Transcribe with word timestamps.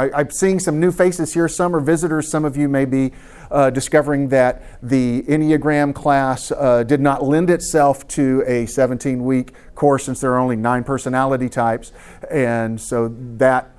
I, 0.00 0.10
I'm 0.14 0.30
seeing 0.30 0.60
some 0.60 0.78
new 0.78 0.92
faces 0.92 1.34
here. 1.34 1.48
Some 1.48 1.74
are 1.74 1.80
visitors. 1.80 2.28
Some 2.30 2.44
of 2.44 2.56
you 2.56 2.68
may 2.68 2.84
be 2.84 3.10
uh, 3.50 3.70
discovering 3.70 4.28
that 4.28 4.62
the 4.80 5.22
Enneagram 5.22 5.92
class 5.92 6.52
uh, 6.52 6.84
did 6.84 7.00
not 7.00 7.24
lend 7.24 7.50
itself 7.50 8.06
to 8.08 8.44
a 8.46 8.66
17 8.66 9.24
week 9.24 9.54
course 9.74 10.04
since 10.04 10.20
there 10.20 10.32
are 10.34 10.38
only 10.38 10.54
nine 10.54 10.84
personality 10.84 11.48
types. 11.48 11.90
And 12.30 12.80
so 12.80 13.12
that 13.38 13.74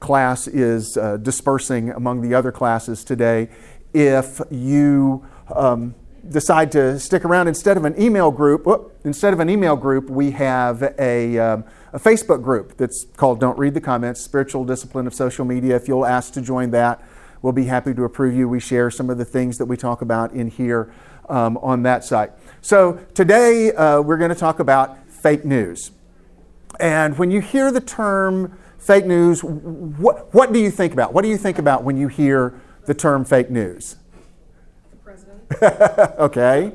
class 0.00 0.48
is 0.48 0.96
uh, 0.96 1.18
dispersing 1.18 1.90
among 1.90 2.22
the 2.22 2.32
other 2.32 2.50
classes 2.50 3.04
today. 3.04 3.50
If 3.92 4.40
you 4.50 5.26
um, 5.54 5.94
decide 6.30 6.72
to 6.72 6.98
stick 6.98 7.26
around 7.26 7.46
instead 7.46 7.76
of 7.76 7.84
an 7.84 8.00
email 8.00 8.30
group, 8.30 8.64
whoop, 8.64 8.98
instead 9.04 9.34
of 9.34 9.40
an 9.40 9.50
email 9.50 9.76
group, 9.76 10.08
we 10.08 10.30
have 10.30 10.94
a, 10.98 11.38
um, 11.38 11.64
a 11.92 11.98
Facebook 11.98 12.42
group 12.42 12.76
that's 12.76 13.06
called 13.16 13.40
Don't 13.40 13.58
Read 13.58 13.74
the 13.74 13.80
Comments 13.80 14.20
Spiritual 14.20 14.64
Discipline 14.64 15.06
of 15.06 15.14
Social 15.14 15.44
Media. 15.44 15.76
If 15.76 15.88
you'll 15.88 16.06
ask 16.06 16.32
to 16.34 16.42
join 16.42 16.70
that, 16.72 17.02
we'll 17.42 17.52
be 17.52 17.64
happy 17.64 17.94
to 17.94 18.04
approve 18.04 18.34
you. 18.34 18.48
We 18.48 18.60
share 18.60 18.90
some 18.90 19.10
of 19.10 19.18
the 19.18 19.24
things 19.24 19.58
that 19.58 19.64
we 19.66 19.76
talk 19.76 20.02
about 20.02 20.32
in 20.32 20.48
here 20.48 20.92
um, 21.28 21.56
on 21.58 21.82
that 21.84 22.04
site. 22.04 22.32
So 22.60 23.00
today 23.14 23.72
uh, 23.72 24.00
we're 24.00 24.18
going 24.18 24.30
to 24.30 24.34
talk 24.34 24.60
about 24.60 24.98
fake 25.10 25.44
news. 25.44 25.92
And 26.80 27.18
when 27.18 27.30
you 27.30 27.40
hear 27.40 27.72
the 27.72 27.80
term 27.80 28.58
fake 28.78 29.06
news, 29.06 29.42
what, 29.42 30.32
what 30.34 30.52
do 30.52 30.58
you 30.58 30.70
think 30.70 30.92
about? 30.92 31.12
What 31.12 31.22
do 31.22 31.28
you 31.28 31.38
think 31.38 31.58
about 31.58 31.84
when 31.84 31.96
you 31.96 32.08
hear 32.08 32.60
the 32.86 32.94
term 32.94 33.24
fake 33.24 33.50
news? 33.50 33.96
The 34.90 34.96
president. 34.96 35.42
okay. 36.18 36.72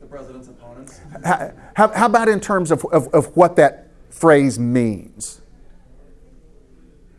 The 0.00 0.06
president's 0.06 0.48
opponents. 0.48 1.00
How, 1.24 1.52
how, 1.74 1.88
how 1.88 2.06
about 2.06 2.28
in 2.28 2.40
terms 2.40 2.70
of, 2.70 2.84
of, 2.86 3.08
of 3.08 3.36
what 3.36 3.56
that 3.56 3.87
phrase 4.18 4.58
means? 4.58 5.40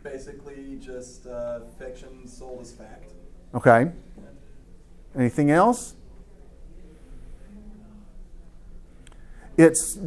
Basically, 0.02 0.78
just 0.80 1.26
uh, 1.26 1.60
fiction 1.78 2.26
sold 2.26 2.60
as 2.60 2.72
fact. 2.72 3.12
Okay. 3.54 3.90
Anything 5.16 5.50
else? 5.50 5.94
It's 9.56 9.98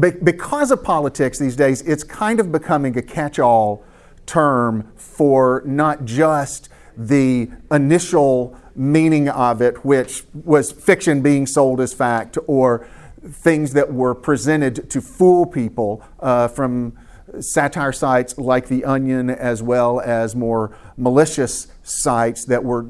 be- 0.00 0.10
because 0.10 0.70
of 0.70 0.82
politics 0.82 1.38
these 1.38 1.56
days, 1.56 1.82
it's 1.82 2.02
kind 2.02 2.40
of 2.40 2.50
becoming 2.50 2.96
a 2.96 3.02
catch 3.02 3.38
all 3.38 3.84
term 4.24 4.90
for 4.96 5.62
not 5.66 6.04
just 6.04 6.68
the 6.96 7.50
initial 7.70 8.56
meaning 8.74 9.28
of 9.28 9.60
it, 9.60 9.84
which 9.84 10.24
was 10.32 10.72
fiction 10.72 11.20
being 11.20 11.46
sold 11.46 11.80
as 11.80 11.92
fact, 11.92 12.38
or 12.46 12.88
things 13.24 13.72
that 13.72 13.92
were 13.92 14.14
presented 14.14 14.90
to 14.90 15.00
fool 15.00 15.46
people 15.46 16.02
uh, 16.20 16.48
from 16.48 16.96
satire 17.40 17.92
sites 17.92 18.36
like 18.36 18.68
The 18.68 18.84
Onion, 18.84 19.30
as 19.30 19.62
well 19.62 20.00
as 20.00 20.34
more 20.34 20.76
malicious 20.96 21.68
sites 21.82 22.44
that 22.46 22.64
were 22.64 22.86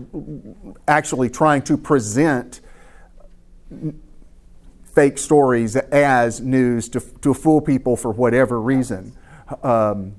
actually 0.88 1.30
trying 1.30 1.62
to 1.62 1.76
present 1.76 2.60
fake 4.94 5.18
stories 5.18 5.76
as 5.76 6.40
news 6.40 6.88
to, 6.90 7.00
to 7.20 7.32
fool 7.32 7.60
people 7.60 7.96
for 7.96 8.10
whatever 8.10 8.60
reason. 8.60 9.16
Um, 9.62 10.16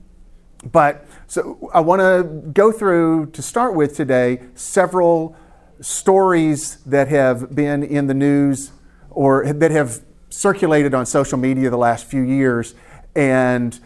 but 0.72 1.06
so 1.28 1.70
I 1.74 1.82
want 1.82 2.00
to 2.00 2.24
go 2.52 2.72
through 2.72 3.28
to 3.28 3.42
start 3.42 3.76
with 3.76 3.96
today 3.96 4.42
several 4.56 5.36
stories 5.82 6.78
that 6.86 7.10
have 7.10 7.54
been 7.54 7.84
in 7.84 8.08
the 8.08 8.14
news 8.14 8.72
or 9.14 9.52
that 9.52 9.72
have 9.72 10.02
circulated 10.30 10.94
on 10.94 11.06
social 11.06 11.38
media 11.38 11.70
the 11.70 11.78
last 11.78 12.06
few 12.06 12.22
years 12.22 12.76
and 13.16 13.80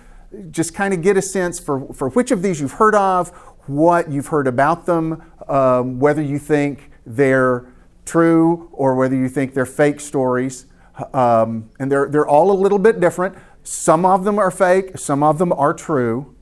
just 0.51 0.73
kind 0.73 0.93
of 0.93 1.01
get 1.01 1.17
a 1.17 1.21
sense 1.21 1.59
for, 1.59 1.93
for 1.93 2.09
which 2.09 2.31
of 2.31 2.41
these 2.41 2.61
you've 2.61 2.73
heard 2.73 2.95
of, 2.95 3.29
what 3.67 4.09
you've 4.09 4.27
heard 4.27 4.47
about 4.47 4.85
them, 4.85 5.21
um, 5.47 5.99
whether 5.99 6.21
you 6.21 6.39
think 6.39 6.91
they're 7.05 7.65
true 8.05 8.69
or 8.71 8.95
whether 8.95 9.15
you 9.15 9.29
think 9.29 9.53
they're 9.53 9.65
fake 9.65 9.99
stories. 9.99 10.65
Um, 11.13 11.69
and 11.79 11.91
they're, 11.91 12.09
they're 12.09 12.27
all 12.27 12.51
a 12.51 12.57
little 12.59 12.79
bit 12.79 12.99
different. 12.99 13.37
Some 13.63 14.05
of 14.05 14.23
them 14.23 14.39
are 14.39 14.49
fake, 14.49 14.97
some 14.97 15.21
of 15.23 15.37
them 15.37 15.51
are 15.53 15.73
true. 15.73 16.35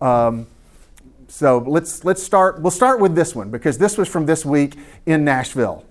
Um, 0.00 0.46
so 1.28 1.58
let's, 1.58 2.04
let's 2.04 2.22
start. 2.22 2.60
We'll 2.60 2.70
start 2.70 3.00
with 3.00 3.14
this 3.14 3.34
one 3.34 3.50
because 3.50 3.78
this 3.78 3.98
was 3.98 4.08
from 4.08 4.26
this 4.26 4.44
week 4.44 4.76
in 5.06 5.24
Nashville. 5.24 5.84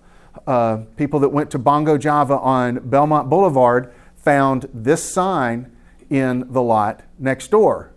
Uh, 0.46 0.78
people 0.98 1.20
that 1.20 1.30
went 1.30 1.52
to 1.52 1.60
Bongo 1.60 1.98
Java 1.98 2.38
on 2.38 2.80
Belmont 2.90 3.30
Boulevard 3.30 3.94
found 4.16 4.68
this 4.74 5.04
sign 5.04 5.72
in 6.10 6.52
the 6.52 6.62
lot 6.62 7.02
next 7.18 7.52
door 7.52 7.92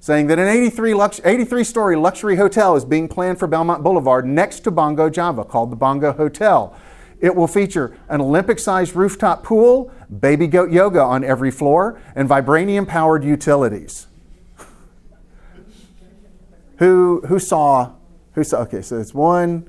saying 0.00 0.28
that 0.28 0.38
an 0.38 0.48
83, 0.48 0.94
lux- 0.94 1.20
83 1.24 1.62
story 1.62 1.96
luxury 1.96 2.36
hotel 2.36 2.74
is 2.74 2.84
being 2.84 3.06
planned 3.06 3.38
for 3.38 3.46
Belmont 3.46 3.82
Boulevard 3.82 4.26
next 4.26 4.60
to 4.60 4.70
Bongo 4.70 5.10
Java 5.10 5.44
called 5.44 5.70
the 5.70 5.76
Bongo 5.76 6.12
Hotel. 6.12 6.74
It 7.20 7.36
will 7.36 7.46
feature 7.46 7.96
an 8.08 8.22
Olympic 8.22 8.58
sized 8.58 8.96
rooftop 8.96 9.44
pool, 9.44 9.92
baby 10.20 10.46
goat 10.46 10.72
yoga 10.72 11.02
on 11.02 11.22
every 11.22 11.50
floor, 11.50 12.00
and 12.14 12.26
vibranium 12.26 12.88
powered 12.88 13.22
utilities 13.22 14.06
who 16.78 17.20
who 17.26 17.38
saw 17.38 17.92
who 18.32 18.42
saw 18.42 18.60
okay 18.62 18.80
so 18.80 18.98
it's 18.98 19.12
one 19.12 19.68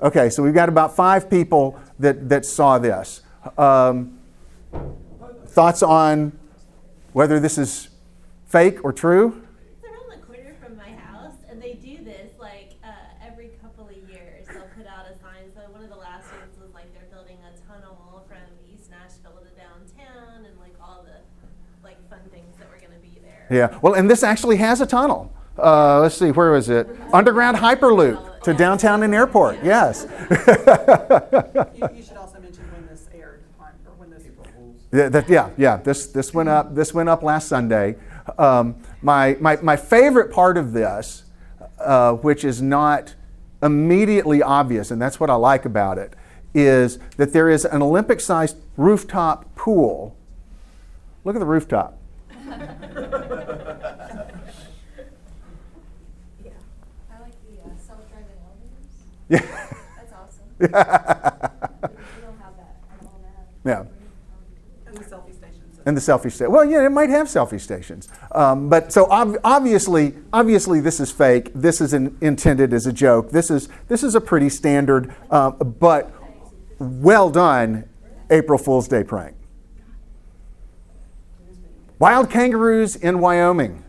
okay 0.00 0.28
so 0.30 0.42
we've 0.42 0.54
got 0.54 0.68
about 0.68 0.94
five 0.96 1.28
people 1.30 1.78
that 1.98 2.28
that 2.28 2.44
saw 2.44 2.78
this 2.78 3.22
um, 3.58 4.18
thoughts 5.46 5.82
on 5.82 6.32
whether 7.12 7.38
this 7.38 7.58
is 7.58 7.88
fake 8.46 8.84
or 8.84 8.92
true 8.92 9.42
It's 9.66 9.84
around 9.84 10.10
the 10.20 10.26
corner 10.26 10.54
from 10.62 10.76
my 10.76 10.90
house, 10.90 11.34
and 11.48 11.60
they 11.62 11.74
do 11.74 12.02
this 12.02 12.30
like 12.40 12.72
uh, 12.82 12.88
every 13.24 13.50
couple 13.62 13.86
of 13.88 13.96
years. 14.10 14.46
They'll 14.46 14.62
put 14.76 14.86
out 14.86 15.06
a 15.06 15.14
sign. 15.20 15.50
So 15.54 15.60
one 15.72 15.82
of 15.82 15.90
the 15.90 15.96
last 15.96 16.26
ones 16.32 16.56
was 16.60 16.72
like 16.74 16.92
they're 16.94 17.08
building 17.12 17.38
a 17.44 17.52
tunnel 17.68 18.24
from 18.26 18.38
East 18.72 18.90
Nashville 18.90 19.38
to 19.42 19.50
downtown, 19.60 20.44
and 20.46 20.58
like 20.58 20.74
all 20.80 21.04
the 21.04 21.18
like 21.84 21.98
fun 22.08 22.20
things 22.32 22.56
that 22.58 22.68
were 22.70 22.78
going 22.78 22.92
to 22.92 22.98
be 23.06 23.20
there. 23.22 23.46
yeah 23.50 23.78
well 23.82 23.92
and 23.94 24.10
this 24.10 24.22
actually 24.22 24.56
has 24.56 24.80
a 24.80 24.86
tunnel 24.86 25.30
uh, 25.58 26.00
let's 26.00 26.16
see 26.16 26.30
where 26.30 26.50
was 26.52 26.68
it 26.70 26.88
underground 27.12 27.56
hyperloop 27.58 28.33
to 28.44 28.54
downtown 28.54 29.02
and 29.02 29.14
airport 29.14 29.58
yes 29.62 30.06
You, 31.74 31.88
you 31.94 32.02
should 32.02 32.16
also 32.16 32.38
mention 32.40 32.64
when 32.72 32.86
this 32.86 33.08
aired 33.14 33.42
on, 33.58 33.70
or 33.86 33.92
when 33.96 34.10
this. 34.10 34.22
Yeah, 34.92 35.08
that, 35.08 35.28
yeah, 35.28 35.50
yeah. 35.56 35.76
This, 35.78 36.06
this 36.06 36.32
went 36.32 36.48
up. 36.48 36.74
This 36.74 36.94
went 36.94 37.08
up 37.08 37.24
last 37.24 37.48
Sunday. 37.48 37.96
Um, 38.38 38.76
my, 39.02 39.36
my, 39.40 39.56
my 39.56 39.76
favorite 39.76 40.30
part 40.30 40.56
of 40.56 40.72
this, 40.72 41.24
uh, 41.80 42.12
which 42.12 42.44
is 42.44 42.62
not 42.62 43.14
immediately 43.60 44.40
obvious, 44.40 44.92
and 44.92 45.02
that's 45.02 45.18
what 45.18 45.30
I 45.30 45.34
like 45.34 45.64
about 45.64 45.98
it, 45.98 46.14
is 46.54 46.98
that 47.16 47.32
there 47.32 47.50
is 47.50 47.64
an 47.64 47.82
Olympic-sized 47.82 48.56
rooftop 48.76 49.52
pool. 49.56 50.16
Look 51.24 51.34
at 51.34 51.40
the 51.40 51.46
rooftop. 51.46 51.98
Yeah, 56.44 56.52
I 57.10 57.20
like 57.20 57.32
the 57.48 57.60
uh, 57.62 57.74
self-driving 57.76 58.38
elevators. 58.44 58.90
Yeah, 59.28 59.38
That's 59.96 60.12
awesome. 60.12 60.44
We 60.60 60.66
don't 60.68 62.38
have 62.40 62.56
that 62.56 62.76
at 62.90 63.06
all 63.06 63.20
now. 63.64 63.70
yeah. 63.70 63.84
And 64.86 64.96
the 64.96 65.04
selfie 65.04 65.34
stations. 65.34 65.80
And 65.86 65.96
the 65.96 66.00
selfie 66.00 66.32
station. 66.32 66.52
Well, 66.52 66.64
yeah, 66.64 66.84
it 66.86 66.90
might 66.90 67.10
have 67.10 67.26
selfie 67.26 67.60
stations. 67.60 68.08
Um, 68.32 68.68
but 68.68 68.92
so 68.92 69.06
ob- 69.10 69.38
obviously, 69.44 70.14
obviously, 70.32 70.80
this 70.80 71.00
is 71.00 71.10
fake. 71.10 71.50
This 71.54 71.80
is 71.80 71.92
an, 71.92 72.16
intended 72.20 72.72
as 72.72 72.86
a 72.86 72.92
joke. 72.92 73.30
This 73.30 73.50
is 73.50 73.68
this 73.88 74.02
is 74.02 74.14
a 74.14 74.20
pretty 74.20 74.48
standard, 74.48 75.14
uh, 75.30 75.50
but 75.50 76.10
well 76.78 77.30
done, 77.30 77.88
April 78.30 78.58
Fool's 78.58 78.88
Day 78.88 79.04
prank. 79.04 79.36
Wild 81.98 82.28
kangaroos 82.30 82.96
in 82.96 83.20
Wyoming. 83.20 83.84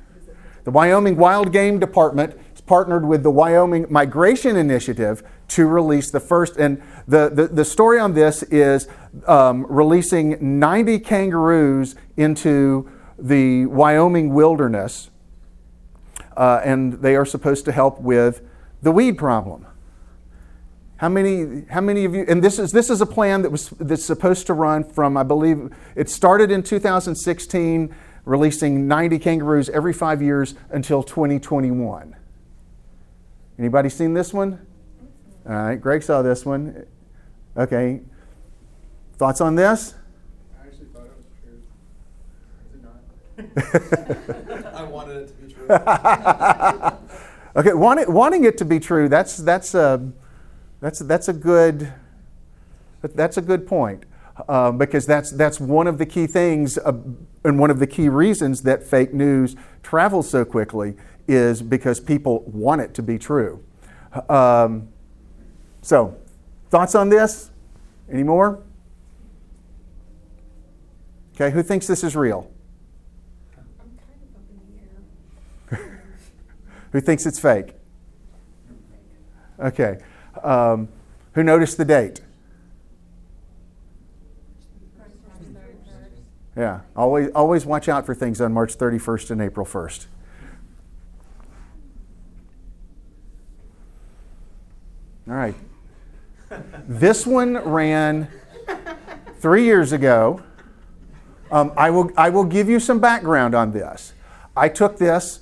The 0.64 0.72
Wyoming 0.72 1.16
Wild 1.18 1.52
Game 1.52 1.80
Department 1.80 2.38
has 2.52 2.62
partnered 2.62 3.06
with 3.06 3.24
the 3.24 3.32
Wyoming 3.32 3.86
Migration 3.90 4.56
Initiative 4.56 5.24
to 5.50 5.68
release 5.68 6.12
the 6.12 6.20
first. 6.20 6.58
And 6.58 6.82
the, 7.08 7.30
the, 7.30 7.48
the 7.48 7.66
story 7.66 8.00
on 8.00 8.14
this 8.14 8.44
is 8.44 8.88
um, 9.28 9.66
releasing 9.68 10.60
90 10.60 11.00
kangaroos 11.00 11.96
into 12.18 12.90
the 13.18 13.66
Wyoming 13.68 14.34
wilderness. 14.34 15.10
Uh, 16.36 16.62
and 16.64 16.94
they 16.94 17.16
are 17.16 17.26
supposed 17.26 17.66
to 17.66 17.72
help 17.72 18.02
with 18.02 18.42
the 18.82 18.92
weed 18.92 19.18
problem. 19.18 19.66
How 20.98 21.10
many, 21.10 21.66
how 21.70 21.82
many 21.82 22.06
of 22.06 22.16
you, 22.16 22.26
and 22.28 22.44
this 22.44 22.58
is, 22.58 22.72
this 22.72 22.90
is 22.90 23.02
a 23.02 23.06
plan 23.06 23.42
that 23.42 23.50
was 23.52 23.70
that's 23.72 24.06
supposed 24.06 24.48
to 24.48 24.54
run 24.54 24.84
from, 24.84 25.18
I 25.18 25.24
believe, 25.24 25.72
it 25.96 26.10
started 26.10 26.52
in 26.52 26.64
2016, 26.64 27.94
releasing 28.24 28.88
90 28.88 29.20
kangaroos 29.20 29.70
every 29.70 29.94
five 29.94 30.22
years 30.22 30.56
until 30.70 31.04
2021. 31.04 32.16
Anybody 33.60 33.90
seen 33.90 34.14
this 34.14 34.34
one? 34.34 34.66
All 35.48 35.54
right, 35.54 35.80
Greg 35.80 36.04
saw 36.04 36.22
this 36.22 36.46
one. 36.46 36.86
Okay. 37.56 38.02
Thoughts 39.18 39.42
on 39.42 39.56
this? 39.56 39.96
I 40.60 40.68
actually 40.68 40.88
thought 40.88 41.06
it 41.06 41.14
was 41.18 41.28
true. 41.44 41.62
Is 42.68 42.76
it 42.76 44.64
not? 44.64 44.74
I 44.82 44.84
wanted 44.84 45.18
it 45.18 45.28
to 45.28 45.34
be 45.34 45.54
true. 45.54 45.68
Okay, 47.58 47.72
wanting, 47.72 48.12
wanting 48.12 48.44
it 48.44 48.58
to 48.58 48.66
be 48.66 48.82
true, 48.82 49.08
that's, 49.08 49.38
that's, 49.38 49.74
a, 49.76 50.12
that's, 50.82 51.00
that's 51.00 51.30
a 51.30 51.34
good, 51.34 51.94
that's 53.02 53.38
a 53.38 53.42
good 53.42 53.66
point. 53.66 54.04
Um, 54.50 54.78
because 54.78 55.06
that's, 55.06 55.32
that's 55.32 55.62
one 55.62 55.88
of 55.88 55.98
the 55.98 56.06
key 56.06 56.28
things 56.28 56.78
uh, 56.78 56.92
and 57.46 57.58
one 57.58 57.72
of 57.72 57.80
the 57.80 57.88
key 57.88 58.10
reasons 58.10 58.64
that 58.64 58.84
fake 58.84 59.14
news 59.14 59.56
travels 59.84 60.30
so 60.30 60.44
quickly 60.44 60.98
is 61.30 61.62
because 61.62 62.02
people 62.02 62.44
want 62.46 62.82
it 62.82 62.94
to 62.96 63.02
be 63.02 63.18
true. 63.18 63.64
Um, 64.28 64.90
so, 65.86 66.18
thoughts 66.72 66.96
on 66.96 67.10
this? 67.10 67.52
Any 68.12 68.24
more? 68.24 68.64
Okay, 71.36 71.52
who 71.52 71.62
thinks 71.62 71.86
this 71.86 72.04
is 72.04 72.16
real? 72.16 72.50
I'm 73.56 73.66
kind 73.96 74.20
of 74.24 74.36
up 74.36 74.50
in 74.50 75.78
the 75.78 75.78
air. 75.78 76.02
Who 76.92 77.02
thinks 77.02 77.28
it's 77.28 77.38
fake? 77.38 77.76
Okay. 79.60 80.00
Um, 80.44 80.88
who 81.34 81.44
noticed 81.44 81.78
the 81.78 81.86
date? 81.86 82.22
Yeah, 86.58 86.80
always, 86.96 87.30
always 87.36 87.64
watch 87.64 87.88
out 87.88 88.08
for 88.08 88.16
things 88.16 88.42
on 88.42 88.54
March 88.54 88.76
31st 88.76 89.30
and 89.30 89.42
April 89.44 89.68
1st. 89.68 90.08
All 95.28 95.36
right. 95.36 95.56
This 96.88 97.26
one 97.26 97.58
ran 97.58 98.28
three 99.40 99.64
years 99.64 99.92
ago. 99.92 100.42
Um, 101.52 101.72
I, 101.78 101.90
will, 101.90 102.12
I 102.18 102.30
will 102.30 102.44
give 102.44 102.70
you 102.70 102.80
some 102.80 103.00
background 103.00 103.56
on 103.56 103.72
this. 103.72 104.14
I 104.56 104.70
took 104.70 104.98
this, 104.98 105.42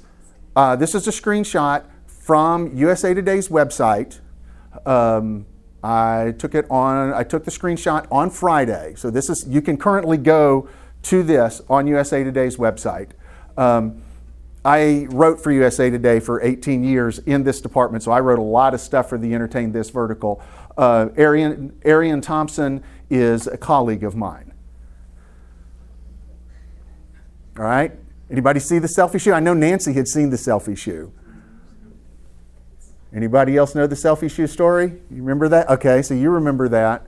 uh, 0.55 0.75
this 0.75 0.95
is 0.95 1.07
a 1.07 1.11
screenshot 1.11 1.85
from 2.07 2.75
USA 2.75 3.13
Today's 3.13 3.49
website. 3.49 4.19
Um, 4.85 5.45
I 5.83 6.33
took 6.37 6.55
it 6.55 6.65
on, 6.69 7.13
I 7.13 7.23
took 7.23 7.43
the 7.43 7.51
screenshot 7.51 8.07
on 8.11 8.29
Friday. 8.29 8.93
So 8.95 9.09
this 9.09 9.29
is, 9.29 9.45
you 9.47 9.61
can 9.61 9.77
currently 9.77 10.17
go 10.17 10.69
to 11.03 11.23
this 11.23 11.61
on 11.69 11.87
USA 11.87 12.23
Today's 12.23 12.57
website. 12.57 13.11
Um, 13.57 14.01
I 14.65 15.07
wrote 15.09 15.41
for 15.41 15.51
USA 15.51 15.89
Today 15.89 16.21
for 16.21 16.41
18 16.41 16.85
years 16.85 17.19
in 17.19 17.43
this 17.43 17.59
department, 17.59 18.01
so 18.03 18.13
I 18.13 18.21
wrote 18.21 18.39
a 18.39 18.43
lot 18.43 18.73
of 18.73 18.79
stuff 18.79 19.09
for 19.09 19.17
the 19.17 19.33
Entertain 19.33 19.73
This 19.73 19.89
vertical. 19.89 20.41
Uh, 20.77 21.07
Arienne, 21.15 21.71
Arienne 21.81 22.21
Thompson 22.21 22.83
is 23.09 23.47
a 23.47 23.57
colleague 23.57 24.03
of 24.03 24.15
mine. 24.15 24.53
All 27.57 27.65
right? 27.65 27.91
Anybody 28.31 28.59
see 28.59 28.79
the 28.79 28.87
selfie 28.87 29.21
shoe? 29.21 29.33
I 29.33 29.39
know 29.39 29.53
Nancy 29.53 29.93
had 29.93 30.07
seen 30.07 30.29
the 30.31 30.37
selfie 30.37 30.77
shoe. 30.77 31.11
Anybody 33.13 33.57
else 33.57 33.75
know 33.75 33.85
the 33.85 33.95
selfie 33.95 34.31
shoe 34.31 34.47
story? 34.47 34.85
You 35.11 35.21
remember 35.21 35.47
that? 35.49 35.69
Okay, 35.69 36.01
so 36.01 36.15
you 36.15 36.31
remember 36.31 36.67
that. 36.69 37.05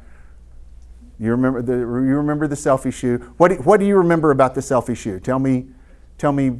You 1.19 1.31
remember 1.31 1.61
the 1.63 1.73
you 1.73 2.17
remember 2.17 2.47
the 2.47 2.55
selfie 2.55 2.93
shoe. 2.93 3.17
What 3.37 3.47
do, 3.47 3.55
what 3.55 3.79
do 3.79 3.87
you 3.87 3.97
remember 3.97 4.29
about 4.29 4.53
the 4.53 4.61
selfie 4.61 4.95
shoe? 4.95 5.19
Tell 5.19 5.39
me, 5.39 5.65
tell 6.19 6.31
me 6.31 6.59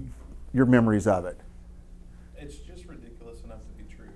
your 0.53 0.65
memories 0.65 1.05
of 1.05 1.25
it. 1.25 1.37
It's 2.37 2.55
just 2.55 2.85
ridiculous 2.85 3.41
enough 3.43 3.59
to 3.67 3.83
be 3.83 3.93
true. 3.93 4.07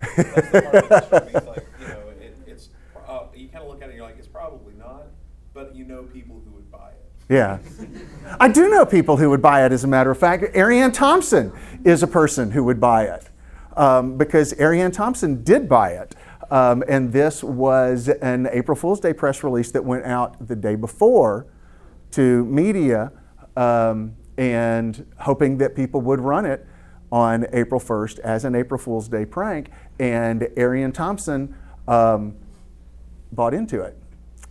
That's 0.00 0.50
the 0.52 0.62
part 0.62 0.88
that's 0.88 1.08
true. 1.08 1.18
It's 1.34 1.46
like, 1.48 1.66
you 1.80 1.88
know, 1.88 2.00
it, 2.20 2.36
it's, 2.46 2.68
uh, 3.06 3.24
you 3.34 3.48
kind 3.48 3.64
of 3.64 3.68
look 3.70 3.82
at 3.82 3.88
it 3.88 3.90
and 3.90 3.96
you're 3.96 4.06
like, 4.06 4.18
it's 4.18 4.28
probably 4.28 4.74
not, 4.74 5.08
but 5.56 5.74
you 5.74 5.86
know 5.86 6.02
people 6.02 6.42
who 6.44 6.50
would 6.50 6.70
buy 6.70 6.90
it. 6.90 7.10
Yeah. 7.30 7.58
I 8.38 8.46
do 8.46 8.68
know 8.68 8.84
people 8.84 9.16
who 9.16 9.30
would 9.30 9.40
buy 9.40 9.64
it, 9.64 9.72
as 9.72 9.84
a 9.84 9.86
matter 9.88 10.10
of 10.10 10.18
fact. 10.18 10.54
Arienne 10.54 10.92
Thompson 10.92 11.50
is 11.82 12.02
a 12.02 12.06
person 12.06 12.50
who 12.50 12.62
would 12.64 12.78
buy 12.78 13.04
it 13.04 13.30
um, 13.74 14.18
because 14.18 14.52
Arienne 14.52 14.92
Thompson 14.92 15.42
did 15.42 15.66
buy 15.66 15.92
it. 15.92 16.14
Um, 16.50 16.84
and 16.86 17.10
this 17.10 17.42
was 17.42 18.08
an 18.08 18.48
April 18.52 18.76
Fool's 18.76 19.00
Day 19.00 19.14
press 19.14 19.42
release 19.42 19.70
that 19.70 19.82
went 19.82 20.04
out 20.04 20.46
the 20.46 20.54
day 20.54 20.74
before 20.74 21.46
to 22.10 22.44
media 22.44 23.10
um, 23.56 24.14
and 24.36 25.06
hoping 25.20 25.56
that 25.56 25.74
people 25.74 26.02
would 26.02 26.20
run 26.20 26.44
it 26.44 26.66
on 27.10 27.46
April 27.54 27.80
1st 27.80 28.18
as 28.18 28.44
an 28.44 28.54
April 28.54 28.78
Fool's 28.78 29.08
Day 29.08 29.24
prank. 29.24 29.70
And 29.98 30.42
Arienne 30.42 30.92
Thompson 30.92 31.56
um, 31.88 32.36
bought 33.32 33.54
into 33.54 33.80
it. 33.80 33.96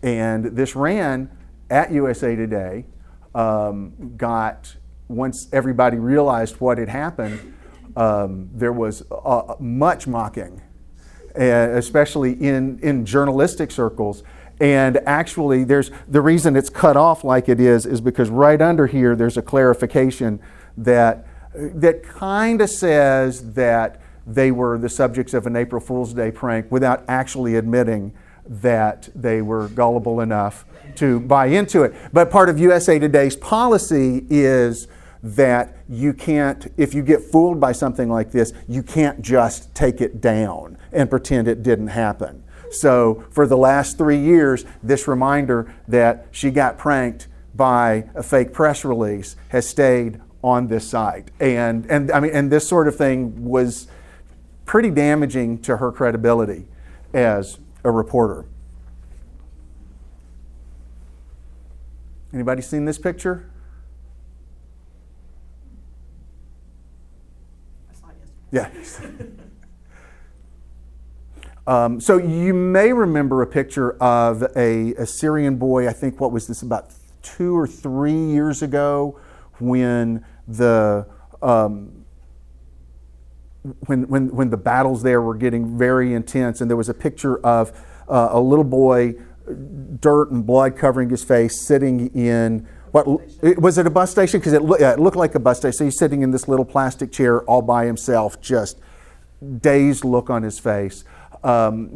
And 0.05 0.45
this 0.55 0.75
ran 0.75 1.31
at 1.71 1.91
USA 1.91 2.35
Today, 2.35 2.85
um, 3.33 4.13
got, 4.15 4.75
once 5.07 5.49
everybody 5.51 5.97
realized 5.97 6.61
what 6.61 6.77
had 6.77 6.89
happened, 6.89 7.55
um, 7.97 8.47
there 8.53 8.71
was 8.71 9.03
uh, 9.11 9.55
much 9.59 10.05
mocking, 10.05 10.61
uh, 11.35 11.41
especially 11.41 12.33
in, 12.33 12.77
in 12.83 13.03
journalistic 13.03 13.71
circles. 13.71 14.21
And 14.61 14.99
actually, 15.07 15.63
there's 15.63 15.89
the 16.07 16.21
reason 16.21 16.55
it's 16.55 16.69
cut 16.69 16.95
off 16.95 17.23
like 17.23 17.49
it 17.49 17.59
is 17.59 17.87
is 17.87 17.99
because 17.99 18.29
right 18.29 18.61
under 18.61 18.85
here 18.85 19.15
there's 19.15 19.37
a 19.37 19.41
clarification 19.41 20.39
that 20.77 21.27
that 21.53 22.03
kind 22.03 22.61
of 22.61 22.69
says 22.69 23.53
that 23.53 24.01
they 24.27 24.51
were 24.51 24.77
the 24.77 24.87
subjects 24.87 25.33
of 25.33 25.47
an 25.47 25.55
April 25.55 25.81
Fool's 25.81 26.13
Day 26.13 26.31
prank 26.31 26.71
without 26.71 27.03
actually 27.07 27.55
admitting 27.55 28.13
that 28.47 29.09
they 29.15 29.41
were 29.41 29.67
gullible 29.69 30.21
enough 30.21 30.65
to 30.95 31.19
buy 31.19 31.47
into 31.47 31.83
it. 31.83 31.93
But 32.13 32.29
part 32.29 32.49
of 32.49 32.59
USA 32.59 32.99
Today's 32.99 33.35
policy 33.35 34.25
is 34.29 34.87
that 35.23 35.77
you 35.89 36.13
can't, 36.13 36.71
if 36.77 36.93
you 36.93 37.01
get 37.01 37.21
fooled 37.21 37.59
by 37.59 37.71
something 37.71 38.09
like 38.09 38.31
this, 38.31 38.53
you 38.67 38.83
can't 38.83 39.21
just 39.21 39.73
take 39.73 39.99
it 39.99 40.21
down 40.21 40.77
and 40.91 41.09
pretend 41.09 41.47
it 41.47 41.63
didn't 41.63 41.87
happen. 41.87 42.43
So 42.71 43.23
for 43.31 43.47
the 43.47 43.57
last 43.57 43.97
three 43.97 44.19
years, 44.19 44.65
this 44.83 45.07
reminder 45.07 45.73
that 45.87 46.27
she 46.31 46.51
got 46.51 46.77
pranked 46.77 47.27
by 47.55 48.09
a 48.13 48.21
fake 48.21 48.53
press 48.53 48.85
release 48.85 49.35
has 49.49 49.67
stayed 49.67 50.21
on 50.43 50.67
this 50.67 50.87
site. 50.87 51.31
And, 51.39 51.89
and 51.89 52.11
I 52.11 52.19
mean, 52.19 52.31
and 52.31 52.51
this 52.51 52.67
sort 52.67 52.87
of 52.87 52.95
thing 52.95 53.45
was 53.45 53.87
pretty 54.65 54.91
damaging 54.91 55.59
to 55.63 55.77
her 55.77 55.91
credibility 55.91 56.67
as 57.13 57.57
a 57.85 57.91
reporter. 57.91 58.45
Anybody 62.33 62.61
seen 62.61 62.83
this 62.83 62.97
picture? 62.97 63.49
I 67.89 67.93
saw 67.93 68.07
it 68.09 68.15
yesterday. 68.51 69.15
Yeah. 69.19 69.25
Um, 71.67 71.99
so 71.99 72.17
you 72.17 72.53
may 72.53 72.93
remember 72.93 73.41
a 73.41 73.47
picture 73.47 73.93
of 73.93 74.43
a, 74.55 74.93
a 74.93 75.05
Syrian 75.07 75.55
boy. 75.55 75.89
I 75.89 75.93
think 75.93 76.21
what 76.21 76.31
was 76.31 76.45
this 76.45 76.61
about 76.61 76.91
two 77.23 77.57
or 77.57 77.65
three 77.65 78.13
years 78.13 78.61
ago, 78.61 79.19
when 79.57 80.23
the 80.47 81.07
um, 81.41 81.94
when, 83.85 84.07
when, 84.07 84.35
when 84.35 84.49
the 84.49 84.57
battles 84.57 85.03
there 85.03 85.21
were 85.21 85.35
getting 85.35 85.77
very 85.77 86.13
intense, 86.13 86.61
and 86.61 86.69
there 86.69 86.77
was 86.77 86.89
a 86.89 86.93
picture 86.93 87.37
of 87.45 87.71
uh, 88.07 88.29
a 88.31 88.39
little 88.39 88.63
boy, 88.63 89.15
dirt 89.99 90.31
and 90.31 90.45
blood 90.45 90.75
covering 90.75 91.09
his 91.09 91.23
face, 91.23 91.65
sitting 91.65 92.07
in 92.15 92.67
what 92.91 93.05
was 93.59 93.77
it 93.77 93.85
a 93.85 93.89
bus 93.89 94.09
station? 94.09 94.39
Because 94.39 94.53
it, 94.53 94.61
loo- 94.61 94.77
yeah, 94.79 94.93
it 94.93 94.99
looked 94.99 95.17
like 95.17 95.35
a 95.35 95.39
bus 95.39 95.57
station. 95.57 95.73
So 95.73 95.83
he's 95.83 95.99
sitting 95.99 96.21
in 96.21 96.31
this 96.31 96.47
little 96.47 96.63
plastic 96.63 97.11
chair 97.11 97.41
all 97.41 97.61
by 97.61 97.85
himself, 97.85 98.39
just 98.39 98.79
dazed 99.59 100.05
look 100.05 100.29
on 100.29 100.43
his 100.43 100.59
face. 100.59 101.03
Um, 101.43 101.89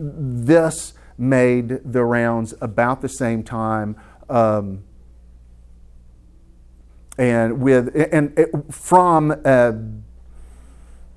this 0.45 0.93
made 1.17 1.79
the 1.89 2.03
rounds 2.03 2.53
about 2.59 3.01
the 3.01 3.07
same 3.07 3.43
time. 3.43 3.95
Um, 4.29 4.83
and 7.17 7.61
with 7.61 7.95
and 8.11 8.37
it, 8.37 8.49
from 8.69 9.31
a, 9.45 9.73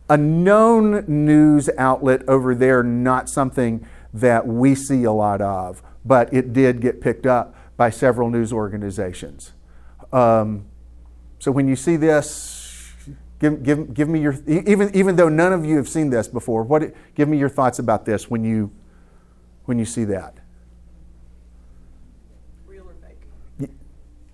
a 0.09 0.17
known 0.17 1.05
news 1.07 1.71
outlet 1.79 2.29
over 2.29 2.55
there, 2.55 2.83
not 2.83 3.29
something 3.29 3.87
that 4.13 4.47
we 4.47 4.75
see 4.75 5.05
a 5.05 5.13
lot 5.13 5.41
of, 5.41 5.83
but 6.05 6.33
it 6.33 6.53
did 6.53 6.81
get 6.81 7.01
picked 7.01 7.27
up 7.27 7.55
by 7.77 7.91
several 7.91 8.29
news 8.31 8.53
organizations. 8.53 9.53
Um, 10.13 10.67
so 11.39 11.51
when 11.51 11.67
you 11.67 11.77
see 11.77 11.97
this, 11.97 12.93
give, 13.39 13.63
give, 13.63 13.95
give 13.95 14.09
me 14.09 14.21
your 14.21 14.37
even 14.47 14.95
even 14.95 15.17
though 15.17 15.29
none 15.29 15.53
of 15.53 15.65
you 15.65 15.77
have 15.77 15.89
seen 15.89 16.11
this 16.11 16.29
before, 16.29 16.63
what 16.63 16.95
give 17.15 17.29
me 17.29 17.39
your 17.39 17.49
thoughts 17.49 17.79
about 17.79 18.05
this 18.05 18.31
when 18.31 18.45
you 18.45 18.71
when 19.65 19.79
you 19.79 19.85
see 19.85 20.05
that. 20.05 20.37
Real 22.67 22.85
or 22.85 22.95
fake? 23.01 23.71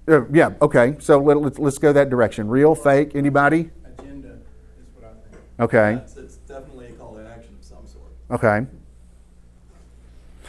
Uh, 0.09 0.27
yeah, 0.33 0.55
okay. 0.61 0.97
So 0.99 1.19
let, 1.19 1.41
let's, 1.41 1.59
let's 1.59 1.79
go 1.79 1.93
that 1.93 2.11
direction. 2.11 2.49
Real, 2.49 2.75
fake, 2.75 3.15
anybody? 3.15 3.71
Agenda 3.99 4.29
is 4.29 4.87
what 4.95 5.05
I 5.05 5.13
think. 5.31 5.43
Okay. 5.61 5.95
It's, 5.95 6.17
it's 6.17 6.37
definitely 6.37 6.87
a 6.87 6.93
call 6.93 7.17
to 7.17 7.27
action 7.27 7.57
of 7.59 7.65
some 7.65 7.87
sort. 7.87 8.13
Okay. 8.31 8.67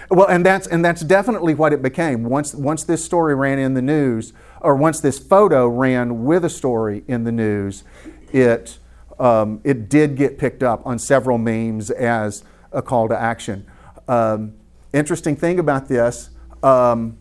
Well, 0.09 0.27
and 0.27 0.45
that's 0.45 0.67
and 0.67 0.83
that's 0.83 1.01
definitely 1.01 1.53
what 1.53 1.73
it 1.73 1.81
became. 1.81 2.23
Once 2.23 2.53
once 2.55 2.83
this 2.83 3.03
story 3.03 3.35
ran 3.35 3.59
in 3.59 3.73
the 3.73 3.81
news, 3.81 4.33
or 4.61 4.75
once 4.75 4.99
this 4.99 5.19
photo 5.19 5.67
ran 5.67 6.25
with 6.25 6.45
a 6.45 6.49
story 6.49 7.03
in 7.07 7.23
the 7.25 7.31
news, 7.31 7.83
it 8.31 8.79
um, 9.19 9.61
it 9.63 9.89
did 9.89 10.15
get 10.15 10.37
picked 10.37 10.63
up 10.63 10.85
on 10.85 10.97
several 10.97 11.37
memes 11.37 11.91
as 11.91 12.43
a 12.71 12.81
call 12.81 13.07
to 13.09 13.19
action. 13.19 13.65
Um, 14.07 14.53
interesting 14.93 15.35
thing 15.35 15.59
about 15.59 15.87
this 15.87 16.31
um, 16.63 17.17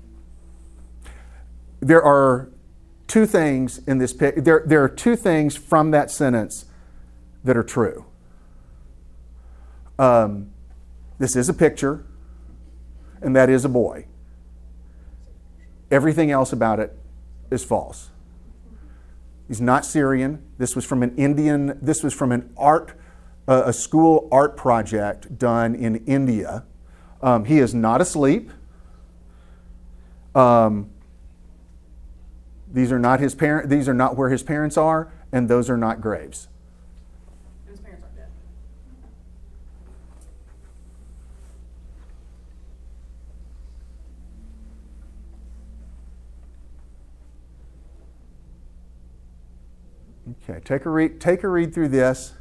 there 1.80 2.02
are 2.02 2.48
two 3.06 3.26
things 3.26 3.78
in 3.86 3.98
this 3.98 4.12
pic- 4.12 4.44
there, 4.44 4.62
there 4.66 4.82
are 4.82 4.88
two 4.88 5.16
things 5.16 5.56
from 5.56 5.90
that 5.92 6.10
sentence 6.10 6.64
that 7.44 7.56
are 7.56 7.62
true. 7.62 8.04
Um, 9.98 10.50
this 11.18 11.34
is 11.34 11.48
a 11.48 11.54
picture, 11.54 12.04
and 13.20 13.34
that 13.34 13.50
is 13.50 13.64
a 13.64 13.68
boy. 13.68 14.06
Everything 15.90 16.30
else 16.30 16.52
about 16.52 16.78
it 16.78 16.96
is 17.50 17.64
false. 17.64 18.10
He's 19.48 19.60
not 19.60 19.84
Syrian. 19.84 20.42
This 20.58 20.76
was 20.76 20.84
from 20.84 21.02
an 21.02 21.16
Indian, 21.16 21.78
this 21.80 22.02
was 22.02 22.12
from 22.12 22.32
an 22.32 22.52
art, 22.56 22.92
uh, 23.48 23.62
a 23.66 23.72
school 23.72 24.28
art 24.30 24.56
project 24.56 25.38
done 25.38 25.74
in 25.74 25.96
India. 26.06 26.64
Um, 27.22 27.46
he 27.46 27.58
is 27.58 27.74
not 27.74 28.00
asleep. 28.00 28.50
Um, 30.34 30.90
these 32.70 32.92
are 32.92 32.98
not 32.98 33.20
his 33.20 33.34
parent. 33.34 33.70
These 33.70 33.88
are 33.88 33.94
not 33.94 34.16
where 34.16 34.28
his 34.28 34.42
parents 34.42 34.76
are, 34.76 35.10
and 35.32 35.48
those 35.48 35.70
are 35.70 35.78
not 35.78 36.00
graves. 36.00 36.48
Okay, 50.48 50.60
take 50.60 50.86
a 50.86 50.90
read. 50.90 51.20
Take 51.20 51.42
a 51.42 51.48
read 51.48 51.74
through 51.74 51.88
this, 51.88 52.32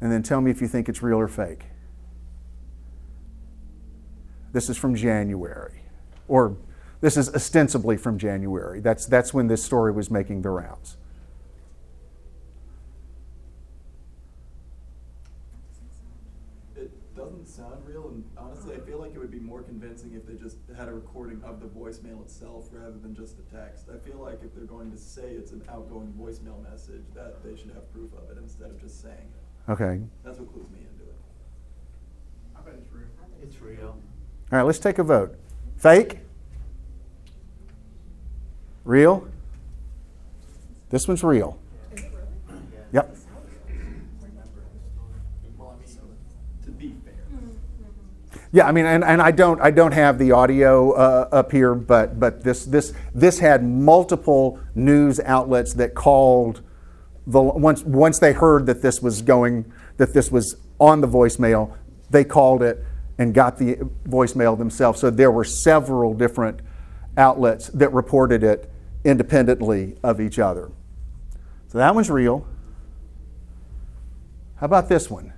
and 0.00 0.10
then 0.10 0.22
tell 0.22 0.40
me 0.40 0.50
if 0.50 0.62
you 0.62 0.68
think 0.68 0.88
it's 0.88 1.02
real 1.02 1.18
or 1.18 1.28
fake. 1.28 1.64
This 4.52 4.70
is 4.70 4.76
from 4.76 4.94
January, 4.94 5.82
or 6.28 6.56
this 7.00 7.16
is 7.16 7.34
ostensibly 7.34 7.96
from 7.96 8.18
January. 8.18 8.80
That's 8.80 9.04
that's 9.04 9.34
when 9.34 9.46
this 9.46 9.62
story 9.62 9.92
was 9.92 10.10
making 10.10 10.42
the 10.42 10.50
rounds. 10.50 10.96
It 16.76 16.90
doesn't 17.14 17.46
sound 17.46 17.86
real, 17.86 18.08
and 18.08 18.24
honestly, 18.38 18.74
I 18.74 18.80
feel 18.80 18.98
like 18.98 19.14
it 19.14 19.18
would 19.18 19.30
be 19.30 19.40
more 19.40 19.62
convincing 19.62 20.14
if 20.14 20.26
they 20.26 20.42
just 20.42 20.56
had 20.76 20.88
a 20.88 20.94
recording 20.94 21.42
of 21.44 21.60
the 21.60 21.66
voicemail 21.66 22.22
itself 22.22 22.68
rather 22.72 22.96
than 22.98 23.14
just 23.14 23.36
the 23.36 23.56
text. 23.56 23.88
I 23.92 23.98
feel 24.06 24.18
like 24.18 24.40
if 24.42 24.54
they're 24.54 24.64
going 24.82 24.96
to 24.96 24.98
say 24.98 25.22
it's 25.22 25.52
an 25.52 25.62
outgoing 25.70 26.12
voicemail 26.18 26.60
message, 26.68 27.04
that 27.14 27.42
they 27.44 27.56
should 27.56 27.70
have 27.72 27.92
proof 27.92 28.10
of 28.14 28.36
it 28.36 28.40
instead 28.40 28.70
of 28.70 28.80
just 28.80 29.00
saying 29.00 29.14
it. 29.16 29.70
Okay. 29.70 30.00
That's 30.24 30.38
what 30.38 30.52
clues 30.52 30.68
me 30.70 30.80
into 30.80 31.04
it. 31.04 31.16
I 32.56 32.60
bet 32.62 32.74
it's 32.78 32.92
real. 32.92 33.06
It's 33.42 33.60
real. 33.60 33.96
All 34.50 34.58
right. 34.58 34.62
Let's 34.62 34.80
take 34.80 34.98
a 34.98 35.04
vote. 35.04 35.36
Fake. 35.76 36.18
Real. 38.84 39.28
This 40.90 41.06
one's 41.06 41.22
real. 41.22 41.58
Yep. 42.92 43.16
Well, 45.56 45.74
I 45.74 45.86
mean, 45.86 45.98
to 46.64 46.70
be 46.72 46.94
fair. 47.04 47.14
Yeah, 48.54 48.66
I 48.66 48.72
mean, 48.72 48.84
and, 48.84 49.02
and 49.02 49.22
I 49.22 49.30
don't 49.30 49.60
I 49.62 49.70
don't 49.70 49.92
have 49.92 50.18
the 50.18 50.32
audio 50.32 50.92
uh, 50.92 51.28
up 51.32 51.50
here, 51.50 51.74
but 51.74 52.20
but 52.20 52.44
this 52.44 52.66
this 52.66 52.92
this 53.14 53.38
had 53.38 53.64
multiple 53.64 54.60
news 54.74 55.20
outlets 55.20 55.72
that 55.74 55.94
called 55.94 56.60
the 57.26 57.40
once 57.40 57.82
once 57.82 58.18
they 58.18 58.34
heard 58.34 58.66
that 58.66 58.82
this 58.82 59.00
was 59.00 59.22
going 59.22 59.72
that 59.96 60.12
this 60.12 60.30
was 60.30 60.56
on 60.78 61.00
the 61.00 61.08
voicemail, 61.08 61.74
they 62.10 62.24
called 62.24 62.62
it 62.62 62.84
and 63.18 63.32
got 63.32 63.56
the 63.56 63.76
voicemail 64.06 64.58
themselves. 64.58 65.00
So 65.00 65.08
there 65.08 65.30
were 65.30 65.44
several 65.44 66.12
different 66.12 66.60
outlets 67.16 67.68
that 67.68 67.90
reported 67.92 68.42
it 68.42 68.70
independently 69.04 69.96
of 70.02 70.20
each 70.20 70.38
other. 70.38 70.70
So 71.68 71.78
that 71.78 71.94
one's 71.94 72.10
real. 72.10 72.46
How 74.56 74.66
about 74.66 74.90
this 74.90 75.10
one? 75.10 75.32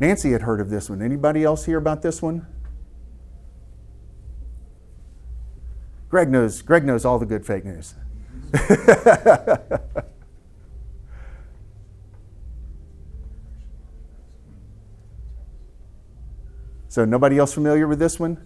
Nancy 0.00 0.32
had 0.32 0.42
heard 0.42 0.60
of 0.60 0.70
this 0.70 0.88
one. 0.88 1.02
Anybody 1.02 1.44
else 1.44 1.66
hear 1.66 1.76
about 1.76 2.00
this 2.00 2.22
one? 2.22 2.46
Greg 6.08 6.30
knows. 6.30 6.62
Greg 6.62 6.86
knows 6.86 7.04
all 7.04 7.18
the 7.18 7.26
good 7.26 7.44
fake 7.44 7.66
news. 7.66 7.94
so 16.88 17.04
nobody 17.04 17.38
else 17.38 17.52
familiar 17.52 17.86
with 17.86 17.98
this 17.98 18.18
one? 18.18 18.42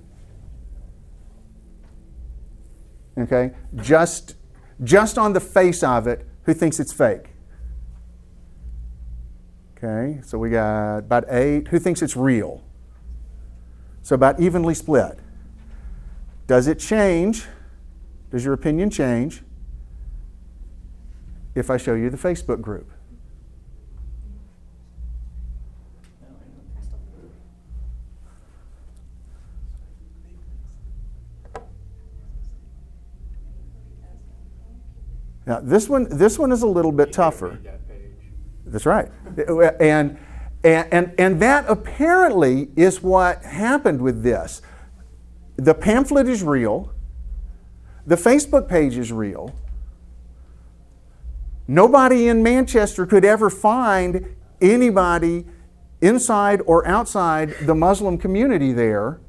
Okay, 3.16 3.52
just 3.76 4.34
just 4.82 5.16
on 5.16 5.32
the 5.34 5.40
face 5.40 5.84
of 5.84 6.08
it, 6.08 6.26
who 6.42 6.52
thinks 6.52 6.80
it's 6.80 6.92
fake? 6.92 7.33
Okay, 9.84 10.18
so 10.22 10.38
we 10.38 10.48
got 10.48 10.98
about 10.98 11.24
eight. 11.28 11.68
Who 11.68 11.78
thinks 11.78 12.00
it's 12.00 12.16
real? 12.16 12.62
So 14.00 14.14
about 14.14 14.40
evenly 14.40 14.72
split. 14.72 15.18
Does 16.46 16.68
it 16.68 16.78
change? 16.78 17.44
Does 18.30 18.46
your 18.46 18.54
opinion 18.54 18.88
change 18.88 19.42
if 21.54 21.68
I 21.68 21.76
show 21.76 21.92
you 21.92 22.08
the 22.08 22.16
Facebook 22.16 22.62
group? 22.62 22.90
Now 35.46 35.60
this 35.60 35.90
one, 35.90 36.08
this 36.08 36.38
one 36.38 36.52
is 36.52 36.62
a 36.62 36.66
little 36.66 36.92
bit 36.92 37.12
tougher. 37.12 37.58
That's 38.66 38.86
right. 38.86 39.10
And, 39.80 40.18
and, 40.62 41.14
and 41.18 41.42
that 41.42 41.66
apparently 41.68 42.68
is 42.76 43.02
what 43.02 43.44
happened 43.44 44.00
with 44.00 44.22
this. 44.22 44.62
The 45.56 45.74
pamphlet 45.74 46.28
is 46.28 46.42
real, 46.42 46.92
the 48.06 48.16
Facebook 48.16 48.68
page 48.68 48.96
is 48.96 49.12
real. 49.12 49.54
Nobody 51.66 52.28
in 52.28 52.42
Manchester 52.42 53.06
could 53.06 53.24
ever 53.24 53.48
find 53.48 54.36
anybody 54.60 55.46
inside 56.02 56.60
or 56.66 56.86
outside 56.86 57.54
the 57.62 57.74
Muslim 57.74 58.18
community 58.18 58.72
there 58.72 59.20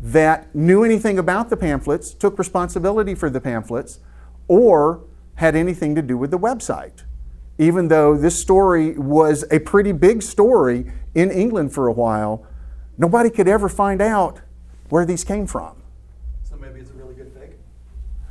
that 0.00 0.54
knew 0.54 0.84
anything 0.84 1.18
about 1.18 1.48
the 1.48 1.56
pamphlets, 1.56 2.12
took 2.12 2.38
responsibility 2.38 3.14
for 3.14 3.30
the 3.30 3.40
pamphlets, 3.40 4.00
or 4.46 5.04
had 5.36 5.56
anything 5.56 5.94
to 5.94 6.02
do 6.02 6.18
with 6.18 6.30
the 6.30 6.38
website 6.38 7.04
even 7.58 7.88
though 7.88 8.16
this 8.16 8.40
story 8.40 8.96
was 8.96 9.44
a 9.50 9.58
pretty 9.58 9.92
big 9.92 10.22
story 10.22 10.90
in 11.14 11.30
England 11.30 11.72
for 11.72 11.88
a 11.88 11.92
while, 11.92 12.46
nobody 12.96 13.30
could 13.30 13.48
ever 13.48 13.68
find 13.68 14.00
out 14.00 14.40
where 14.88 15.04
these 15.04 15.24
came 15.24 15.46
from. 15.46 15.82
So 16.44 16.56
maybe 16.56 16.80
it's 16.80 16.90
a 16.90 16.94
really 16.94 17.14
good 17.14 17.32
fake. 17.32 17.56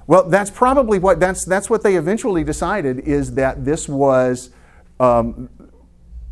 Well, 0.08 0.30
that's 0.30 0.50
probably 0.50 0.98
what 0.98 1.20
that's 1.20 1.44
that's 1.44 1.70
what 1.70 1.84
they 1.84 1.98
eventually 1.98 2.44
decided 2.44 3.00
is 3.00 3.36
that 3.36 3.66
this 3.66 3.90
was 3.90 4.50
um, 5.00 5.50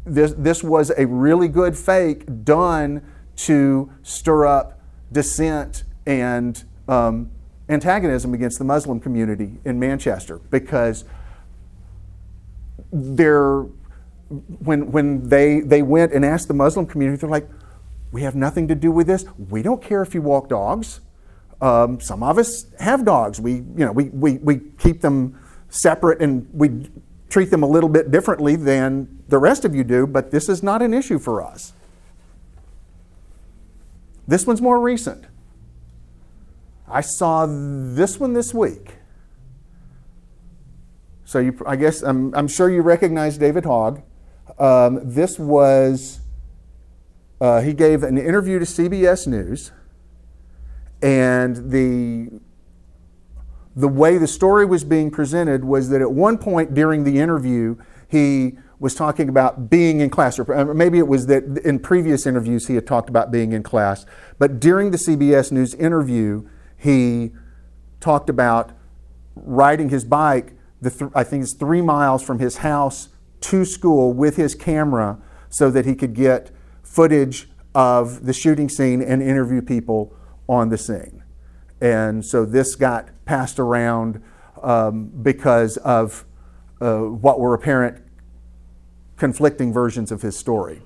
this 0.06 0.34
this 0.38 0.64
was 0.64 0.92
a 0.98 1.06
really 1.06 1.50
good 1.50 1.78
fake 1.78 2.46
done 2.46 3.02
to 3.36 3.92
stir 4.04 4.46
up 4.46 4.80
dissent 5.12 5.84
and 6.06 6.64
um, 6.88 7.32
antagonism 7.68 8.34
against 8.34 8.60
the 8.60 8.66
Muslim 8.66 9.00
community 9.00 9.58
in 9.66 9.80
Manchester 9.80 10.40
because 10.50 11.04
they're 12.96 13.66
when 14.60 14.92
when 14.92 15.28
they 15.30 15.60
they 15.60 15.82
went 15.82 16.14
and 16.14 16.26
asked 16.26 16.48
the 16.48 16.54
Muslim 16.54 16.86
community, 16.86 17.20
they're 17.20 17.30
like, 17.30 17.48
"We 18.12 18.24
have 18.24 18.36
nothing 18.36 18.68
to 18.70 18.76
do 18.76 18.92
with 18.92 19.08
this. 19.08 19.26
We 19.50 19.62
don't 19.62 19.82
care 19.82 20.02
if 20.02 20.14
you 20.14 20.22
walk 20.22 20.50
dogs. 20.50 21.02
Um, 21.62 22.00
some 22.00 22.24
of 22.24 22.38
us 22.38 22.66
have 22.80 23.06
dogs. 23.06 23.40
We 23.40 23.54
you 23.54 23.86
know 23.86 23.92
we, 23.92 24.06
we 24.06 24.38
we 24.38 24.60
keep 24.80 25.02
them 25.02 25.40
separate 25.70 26.22
and 26.22 26.48
we 26.54 26.90
treat 27.30 27.52
them 27.52 27.64
a 27.64 27.68
little 27.68 27.90
bit 27.90 28.12
differently 28.12 28.56
than 28.56 29.24
the 29.28 29.38
rest 29.38 29.66
of 29.66 29.76
you 29.76 29.84
do. 29.84 30.08
But 30.08 30.32
this 30.32 30.50
is 30.50 30.64
not 30.64 30.82
an 30.82 30.94
issue 30.94 31.20
for 31.20 31.42
us. 31.42 31.74
This 34.28 34.48
one's 34.48 34.62
more 34.62 34.80
recent. 34.80 35.26
I 36.88 37.02
saw 37.02 37.46
this 37.46 38.20
one 38.20 38.34
this 38.34 38.54
week. 38.54 38.95
So 41.36 41.40
you, 41.40 41.62
I 41.68 41.76
guess 41.76 42.02
I'm, 42.02 42.34
I'm 42.34 42.48
sure 42.48 42.70
you 42.70 42.82
recognize 42.82 43.38
David 43.38 43.66
Hogg. 43.66 44.02
Um, 44.58 45.02
this 45.04 45.38
was 45.38 46.22
uh, 47.42 47.60
he 47.60 47.74
gave 47.74 48.04
an 48.04 48.18
interview 48.18 48.58
to 48.58 48.64
CBS 48.64 49.28
News, 49.28 49.74
and 51.02 51.74
the 51.74 52.40
the 53.76 53.90
way 53.90 54.18
the 54.18 54.28
story 54.28 54.66
was 54.66 54.86
being 54.86 55.12
presented 55.12 55.66
was 55.66 55.90
that 55.90 56.00
at 56.00 56.10
one 56.10 56.38
point 56.38 56.74
during 56.74 57.04
the 57.04 57.20
interview, 57.20 57.76
he 58.08 58.58
was 58.80 58.96
talking 58.96 59.28
about 59.28 59.70
being 59.70 60.00
in 60.00 60.10
class, 60.10 60.40
or 60.40 60.56
uh, 60.56 60.74
maybe 60.74 61.00
it 61.00 61.08
was 61.10 61.26
that 61.26 61.44
in 61.66 61.80
previous 61.80 62.26
interviews 62.26 62.68
he 62.68 62.76
had 62.76 62.88
talked 62.88 63.10
about 63.10 63.30
being 63.30 63.52
in 63.52 63.62
class. 63.62 64.06
But 64.40 64.62
during 64.62 64.92
the 64.92 64.98
CBS 64.98 65.52
News 65.52 65.74
interview, 65.74 66.48
he 66.78 67.34
talked 68.00 68.30
about 68.30 68.72
riding 69.36 69.90
his 69.90 70.06
bike, 70.06 70.55
the 70.86 70.92
th- 70.92 71.12
I 71.16 71.24
think 71.24 71.44
it's 71.44 71.54
three 71.54 71.82
miles 71.82 72.24
from 72.24 72.40
his 72.40 72.58
house 72.58 73.10
to 73.42 73.66
school 73.66 74.14
with 74.14 74.36
his 74.36 74.56
camera 74.56 75.20
so 75.50 75.70
that 75.72 75.86
he 75.86 75.96
could 75.96 76.14
get 76.14 76.52
footage 76.84 77.50
of 77.74 78.26
the 78.26 78.34
shooting 78.34 78.70
scene 78.70 79.02
and 79.02 79.22
interview 79.22 79.62
people 79.62 80.16
on 80.48 80.70
the 80.70 80.78
scene. 80.78 81.24
And 81.82 82.26
so 82.26 82.46
this 82.46 82.76
got 82.76 83.10
passed 83.26 83.60
around 83.60 84.22
um, 84.62 85.12
because 85.22 85.78
of 85.78 86.26
uh, 86.82 87.00
what 87.00 87.40
were 87.40 87.54
apparent 87.54 88.04
conflicting 89.18 89.74
versions 89.74 90.12
of 90.12 90.22
his 90.22 90.38
story. 90.38 90.82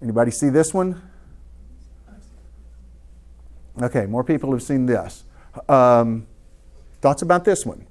Anybody 0.00 0.30
see 0.30 0.48
this 0.48 0.72
one? 0.72 1.02
Okay, 3.80 4.06
more 4.06 4.24
people 4.24 4.50
have 4.52 4.62
seen 4.62 4.86
this. 4.86 5.24
Um, 5.68 6.26
thoughts 7.00 7.22
about 7.22 7.44
this 7.44 7.64
one? 7.66 7.86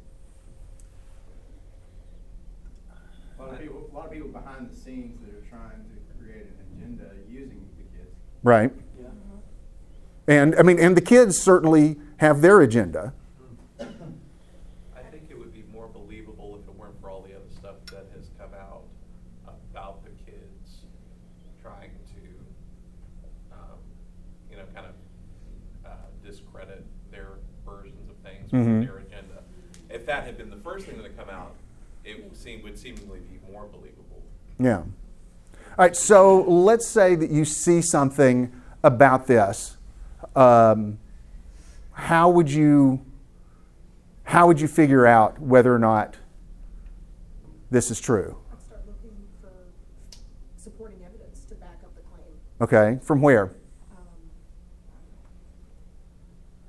A 3.40 3.44
lot 3.44 3.54
of 3.54 3.60
people, 3.60 3.90
a 3.92 3.96
lot 3.96 4.06
of 4.08 4.12
people 4.12 4.30
behind 4.30 4.70
the 4.70 4.76
scenes 4.76 5.20
that 5.22 5.34
are 5.34 5.48
trying 5.50 5.86
to 5.86 6.24
create 6.24 6.48
an 6.48 6.58
agenda 6.76 7.12
using 7.30 7.66
the 7.78 7.84
kids. 7.98 8.12
Right. 8.48 8.72
Yeah. 8.98 9.08
And 10.26 10.56
I 10.56 10.62
mean, 10.64 10.80
and 10.80 10.96
the 10.96 11.02
kids 11.02 11.38
certainly 11.38 11.98
have 12.18 12.40
their 12.40 12.62
agenda. 12.62 13.14
I 13.78 13.84
think 15.12 15.24
it 15.30 15.38
would 15.38 15.54
be 15.54 15.66
more 15.74 15.90
believable 15.90 16.58
if 16.64 16.66
it 16.66 16.74
weren't 16.80 16.96
for 17.02 17.10
all 17.10 17.22
the 17.24 17.36
other 17.36 17.50
stuff 17.60 17.76
that 17.88 18.06
has 18.16 18.30
come 18.40 18.52
out 18.58 18.84
about 19.70 20.02
the 20.06 20.12
kids 20.32 20.86
trying 21.62 21.92
to, 22.16 23.54
um, 23.54 23.78
you 24.50 24.56
know, 24.56 24.64
kind 24.74 24.86
of 24.88 24.94
uh, 25.86 25.90
discredit 26.26 26.86
their 27.12 27.32
versions 27.66 28.10
of 28.10 28.16
things 28.24 28.50
Mhm. 28.54 28.80
with 28.80 28.88
their 28.88 29.00
agenda. 29.00 29.44
If 29.90 30.06
that 30.06 30.24
had 30.24 30.38
been 30.38 30.50
the 30.52 30.56
first 30.64 30.86
thing 30.86 30.96
that 30.96 31.04
had 31.04 31.18
come 31.18 31.30
out, 31.30 31.56
it 32.06 32.24
would 32.24 32.38
seem 32.38 32.64
would 32.64 32.80
seemingly 32.80 33.20
be 33.20 33.40
more 33.52 33.66
believable. 33.66 34.24
Yeah. 34.58 34.84
All 35.78 35.86
right, 35.86 35.96
so 35.96 36.42
let's 36.42 36.88
say 36.88 37.14
that 37.14 37.30
you 37.30 37.46
see 37.46 37.82
something 37.84 38.52
about 38.84 39.28
this. 39.28 39.78
Um, 40.36 40.98
how 41.92 42.30
would 42.30 42.50
you 42.50 43.06
how 44.24 44.48
would 44.48 44.60
you 44.60 44.68
figure 44.68 45.06
out 45.06 45.40
whether 45.40 45.74
or 45.74 45.80
not 45.80 46.16
this 47.70 47.92
is 47.92 48.00
true? 48.00 48.38
I'd 48.52 48.62
start 48.64 48.82
looking 48.88 49.16
for 49.40 49.50
supporting 50.58 50.98
evidence 51.06 51.46
to 51.46 51.56
back 51.56 51.78
up 51.84 51.94
the 51.96 52.02
claim. 52.02 52.26
Okay, 52.60 53.00
from 53.06 53.22
where? 53.22 53.44
Um, 53.44 53.52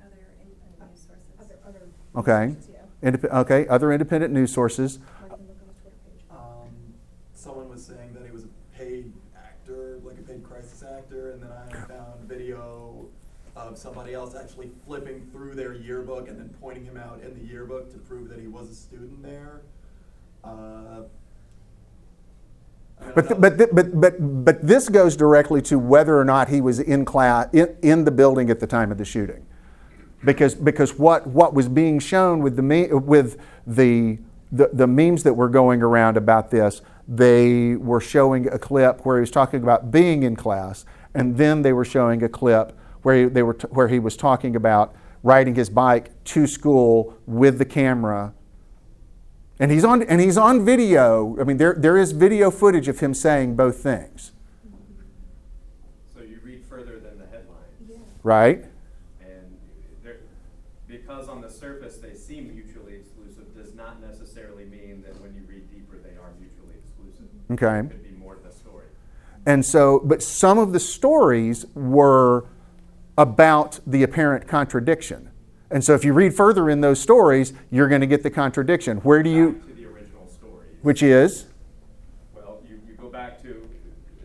Other 0.05 0.17
independent 0.39 0.79
news 0.87 1.01
sources. 1.01 1.33
Other, 1.39 1.57
other. 1.67 1.79
Okay. 2.15 2.53
sources, 2.53 2.69
Yeah, 3.01 3.09
Indep- 3.09 3.33
okay, 3.41 3.67
other 3.67 3.91
independent 3.91 4.33
news 4.33 4.53
sources. 4.53 4.99
I 5.17 5.21
can 5.29 5.29
look 5.31 5.39
on 5.61 5.67
his 5.67 5.77
Twitter 5.81 5.97
page. 6.05 6.23
Um, 6.31 6.93
someone 7.33 7.69
was 7.69 7.83
saying 7.85 8.13
that 8.13 8.25
he 8.25 8.31
was 8.31 8.43
a 8.45 8.77
paid 8.77 9.11
actor, 9.35 9.99
like 10.03 10.17
a 10.17 10.21
paid 10.21 10.43
crisis 10.43 10.81
actor, 10.81 11.31
and 11.33 11.43
then 11.43 11.51
I 11.51 11.85
found 11.87 12.21
video 12.21 13.07
of 13.69 13.77
somebody 13.77 14.13
else 14.13 14.35
actually 14.35 14.71
flipping 14.85 15.29
through 15.31 15.55
their 15.55 15.73
yearbook 15.73 16.27
and 16.27 16.39
then 16.39 16.49
pointing 16.59 16.83
him 16.83 16.97
out 16.97 17.21
in 17.23 17.33
the 17.39 17.45
yearbook 17.51 17.91
to 17.91 17.97
prove 17.99 18.29
that 18.29 18.39
he 18.39 18.47
was 18.47 18.69
a 18.69 18.75
student 18.75 19.21
there. 19.23 19.61
Uh, 20.43 21.03
But, 23.15 23.29
th- 23.29 23.39
but, 23.39 23.57
th- 23.57 23.69
but, 23.71 24.01
but, 24.01 24.15
but 24.45 24.67
this 24.67 24.89
goes 24.89 25.15
directly 25.15 25.61
to 25.63 25.79
whether 25.79 26.19
or 26.19 26.25
not 26.25 26.49
he 26.49 26.59
was 26.59 26.79
in 26.81 27.05
class 27.05 27.47
in, 27.53 27.73
in 27.81 28.03
the 28.03 28.11
building 28.11 28.49
at 28.49 28.59
the 28.59 28.67
time 28.67 28.91
of 28.91 28.97
the 28.97 29.05
shooting, 29.05 29.45
because 30.25 30.53
because 30.53 30.99
what 30.99 31.25
what 31.25 31.53
was 31.53 31.69
being 31.69 31.99
shown 31.99 32.41
with 32.43 32.57
the 32.57 32.61
me- 32.61 32.91
with 32.91 33.39
the, 33.65 34.19
the 34.51 34.69
the 34.73 34.85
memes 34.85 35.23
that 35.23 35.33
were 35.33 35.47
going 35.47 35.81
around 35.81 36.17
about 36.17 36.51
this, 36.51 36.81
they 37.07 37.77
were 37.77 38.01
showing 38.01 38.49
a 38.49 38.59
clip 38.59 39.05
where 39.05 39.15
he 39.15 39.21
was 39.21 39.31
talking 39.31 39.63
about 39.63 39.91
being 39.91 40.23
in 40.23 40.35
class, 40.35 40.85
and 41.13 41.37
then 41.37 41.61
they 41.61 41.71
were 41.71 41.85
showing 41.85 42.21
a 42.21 42.27
clip 42.29 42.77
where 43.03 43.15
he, 43.15 43.25
they 43.25 43.43
were 43.43 43.53
t- 43.53 43.67
where 43.69 43.87
he 43.87 43.99
was 43.99 44.15
talking 44.17 44.55
about 44.55 44.95
riding 45.23 45.55
his 45.55 45.69
bike 45.69 46.11
to 46.23 46.47
school 46.47 47.17
with 47.25 47.57
the 47.57 47.65
camera 47.65 48.33
and 49.59 49.71
he's 49.71 49.83
on 49.83 50.01
and 50.03 50.21
he's 50.21 50.37
on 50.37 50.63
video. 50.63 51.37
I 51.39 51.43
mean, 51.43 51.57
there 51.57 51.75
there 51.77 51.97
is 51.97 52.13
video 52.13 52.49
footage 52.49 52.87
of 52.87 52.99
him 52.99 53.13
saying 53.13 53.55
both 53.55 53.83
things, 53.83 54.31
So 56.15 56.21
you 56.21 56.39
read 56.43 56.63
further 56.63 56.97
than 56.97 57.19
the 57.19 57.25
headline. 57.25 57.57
Yeah. 57.89 57.97
right? 58.23 58.65
And 59.19 59.57
there, 60.01 60.19
because 60.87 61.27
on 61.27 61.41
the 61.41 61.49
surface 61.49 61.97
they 61.97 62.13
seem 62.13 62.53
mutually 62.53 62.95
exclusive, 62.95 63.53
does 63.53 63.75
not 63.75 64.01
necessarily 64.01 64.63
mean 64.63 65.03
that 65.05 65.19
when 65.21 65.35
you 65.35 65.41
read 65.45 65.69
deeper 65.69 65.97
they 65.97 66.15
are 66.15 66.31
mutually 66.39 66.75
exclusive. 66.77 67.27
Okay. 67.51 67.79
It 67.79 67.91
Could 67.91 68.03
be 68.03 68.17
more 68.17 68.35
to 68.35 68.47
the 68.47 68.53
story. 68.55 68.85
And 69.45 69.65
so, 69.65 69.99
but 70.05 70.23
some 70.23 70.57
of 70.57 70.71
the 70.71 70.79
stories 70.79 71.65
were 71.75 72.45
about 73.19 73.81
the 73.85 74.01
apparent 74.01 74.47
contradiction. 74.47 75.29
And 75.69 75.83
so, 75.83 75.93
if 75.93 76.05
you 76.05 76.13
read 76.13 76.33
further 76.33 76.69
in 76.69 76.79
those 76.79 77.01
stories, 77.01 77.53
you're 77.69 77.89
going 77.89 78.01
to 78.01 78.07
get 78.07 78.23
the 78.23 78.29
contradiction. 78.31 78.97
Where 78.99 79.21
do 79.21 79.29
you, 79.29 79.51
Back 79.51 79.67
to 79.67 79.73
the 79.73 79.85
original 79.85 80.27
story. 80.29 80.65
which 80.81 81.03
is, 81.03 81.45
Well, 82.33 82.61
you, 82.67 82.79
you 82.87 82.93
go 82.93 83.09
back 83.09 83.41
to, 83.43 83.69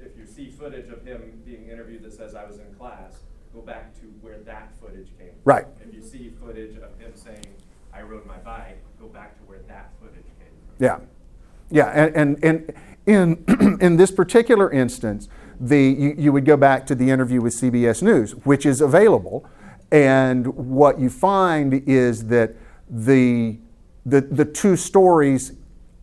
if 0.00 0.16
you 0.16 0.24
see 0.24 0.48
footage 0.48 0.88
of 0.90 1.04
him 1.04 1.42
being 1.44 1.68
interviewed 1.68 2.04
that 2.04 2.14
says 2.14 2.36
I 2.36 2.44
was 2.44 2.58
in 2.58 2.72
class, 2.78 3.18
go 3.52 3.60
back 3.60 3.92
to 4.00 4.06
where 4.22 4.38
that 4.38 4.72
footage 4.80 5.08
came 5.18 5.30
from. 5.30 5.42
Right. 5.44 5.66
If 5.86 5.92
you 5.92 6.00
see 6.00 6.32
footage 6.40 6.76
of 6.76 6.96
him 6.98 7.12
saying, 7.14 7.46
I 7.92 8.02
rode 8.02 8.24
my 8.24 8.38
bike, 8.38 8.78
go 9.00 9.08
back 9.08 9.36
to 9.38 9.42
where 9.42 9.60
that 9.66 9.90
footage 10.00 10.24
came 10.38 10.54
from. 10.66 10.76
Yeah, 10.78 10.98
yeah, 11.74 11.88
and 11.88 12.14
and, 12.14 12.44
and 12.44 12.74
in 13.04 13.78
in 13.80 13.96
this 13.96 14.12
particular 14.12 14.70
instance, 14.70 15.28
the 15.58 15.76
you, 15.76 16.14
you 16.16 16.32
would 16.32 16.44
go 16.44 16.56
back 16.56 16.86
to 16.86 16.94
the 16.94 17.10
interview 17.10 17.40
with 17.40 17.52
CBS 17.52 18.00
News, 18.00 18.32
which 18.44 18.64
is 18.64 18.80
available, 18.80 19.44
and 19.90 20.46
what 20.54 21.00
you 21.00 21.10
find 21.10 21.82
is 21.88 22.28
that 22.28 22.54
the 22.88 23.58
the 24.06 24.20
the 24.20 24.44
two 24.44 24.76
stories 24.76 25.54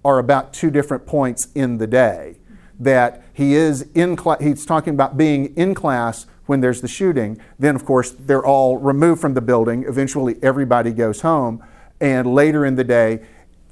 are 0.03 0.19
about 0.19 0.53
two 0.53 0.71
different 0.71 1.05
points 1.05 1.47
in 1.55 1.77
the 1.77 1.87
day. 1.87 2.37
That 2.77 3.23
he 3.31 3.53
is 3.53 3.83
in 3.93 4.17
class, 4.17 4.41
he's 4.41 4.65
talking 4.65 4.93
about 4.93 5.15
being 5.15 5.55
in 5.55 5.73
class 5.73 6.25
when 6.47 6.59
there's 6.59 6.81
the 6.81 6.87
shooting. 6.89 7.39
Then, 7.59 7.75
of 7.75 7.85
course, 7.85 8.11
they're 8.11 8.45
all 8.45 8.77
removed 8.77 9.21
from 9.21 9.35
the 9.35 9.41
building. 9.41 9.85
Eventually, 9.87 10.35
everybody 10.43 10.91
goes 10.91 11.21
home, 11.21 11.63
and 12.01 12.33
later 12.33 12.65
in 12.65 12.75
the 12.75 12.83
day, 12.83 13.21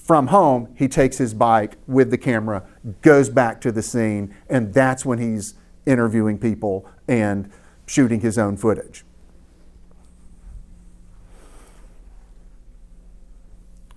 from 0.10 0.26
home, 0.26 0.74
he 0.76 0.88
takes 0.88 1.20
his 1.20 1.36
bike 1.36 1.78
with 1.86 2.10
the 2.10 2.18
camera, 2.18 2.64
goes 3.04 3.30
back 3.30 3.62
to 3.62 3.72
the 3.72 3.84
scene, 3.84 4.34
and 4.50 4.74
that's 4.74 5.06
when 5.06 5.20
he's 5.20 5.54
interviewing 5.86 6.40
people 6.40 6.90
and 7.08 7.48
shooting 7.86 8.20
his 8.20 8.36
own 8.36 8.58
footage. 8.58 9.06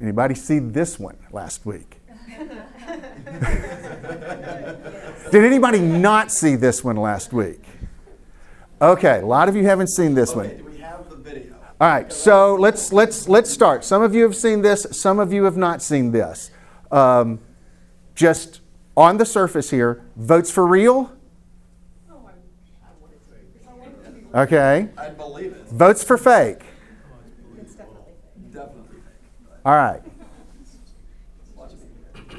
Anybody 0.02 0.34
see 0.34 0.58
this 0.58 0.98
one 0.98 1.16
last 1.30 1.64
week? 1.64 2.02
Did 5.30 5.44
anybody 5.46 5.78
not 5.80 6.30
see 6.30 6.56
this 6.56 6.84
one 6.84 6.96
last 6.96 7.32
week? 7.32 7.64
Okay, 8.82 9.20
a 9.20 9.26
lot 9.26 9.48
of 9.48 9.56
you 9.56 9.64
haven't 9.64 9.88
seen 9.88 10.12
this 10.12 10.34
one. 10.34 10.44
Okay, 10.44 10.58
do 10.58 10.64
we 10.64 10.76
have 10.76 11.08
the 11.08 11.16
video? 11.16 11.54
All 11.82 11.88
right, 11.88 12.12
so 12.12 12.54
let's 12.54 12.92
let's 12.92 13.28
let's 13.28 13.50
start. 13.50 13.84
Some 13.84 14.02
of 14.04 14.14
you 14.14 14.22
have 14.22 14.36
seen 14.36 14.62
this. 14.62 14.86
Some 14.92 15.18
of 15.18 15.32
you 15.32 15.42
have 15.42 15.56
not 15.56 15.82
seen 15.82 16.12
this. 16.12 16.52
Um, 16.92 17.40
just 18.14 18.60
on 18.96 19.16
the 19.16 19.26
surface 19.26 19.70
here, 19.70 20.00
votes 20.14 20.48
for 20.48 20.64
real. 20.64 21.10
Oh, 22.08 22.20
I, 22.24 22.30
I 22.86 22.90
wanted 23.00 23.18
to. 23.26 23.68
I 23.68 23.74
wanted 23.74 24.04
to 24.04 24.10
be. 24.12 24.26
Okay, 24.32 24.90
I 24.96 25.08
believe 25.08 25.54
it. 25.54 25.66
votes 25.70 26.04
for 26.04 26.16
fake. 26.16 26.60
It's 27.60 27.74
definitely 27.74 28.12
fake. 28.12 28.52
Definitely 28.52 28.98
fake. 28.98 29.50
All 29.64 29.74
right, 29.74 30.02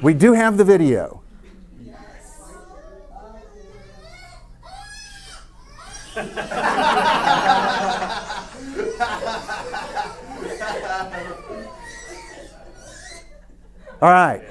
we 0.00 0.14
do 0.14 0.32
have 0.32 0.56
the 0.56 0.64
video. 0.64 1.20
All 14.04 14.10
right, 14.10 14.42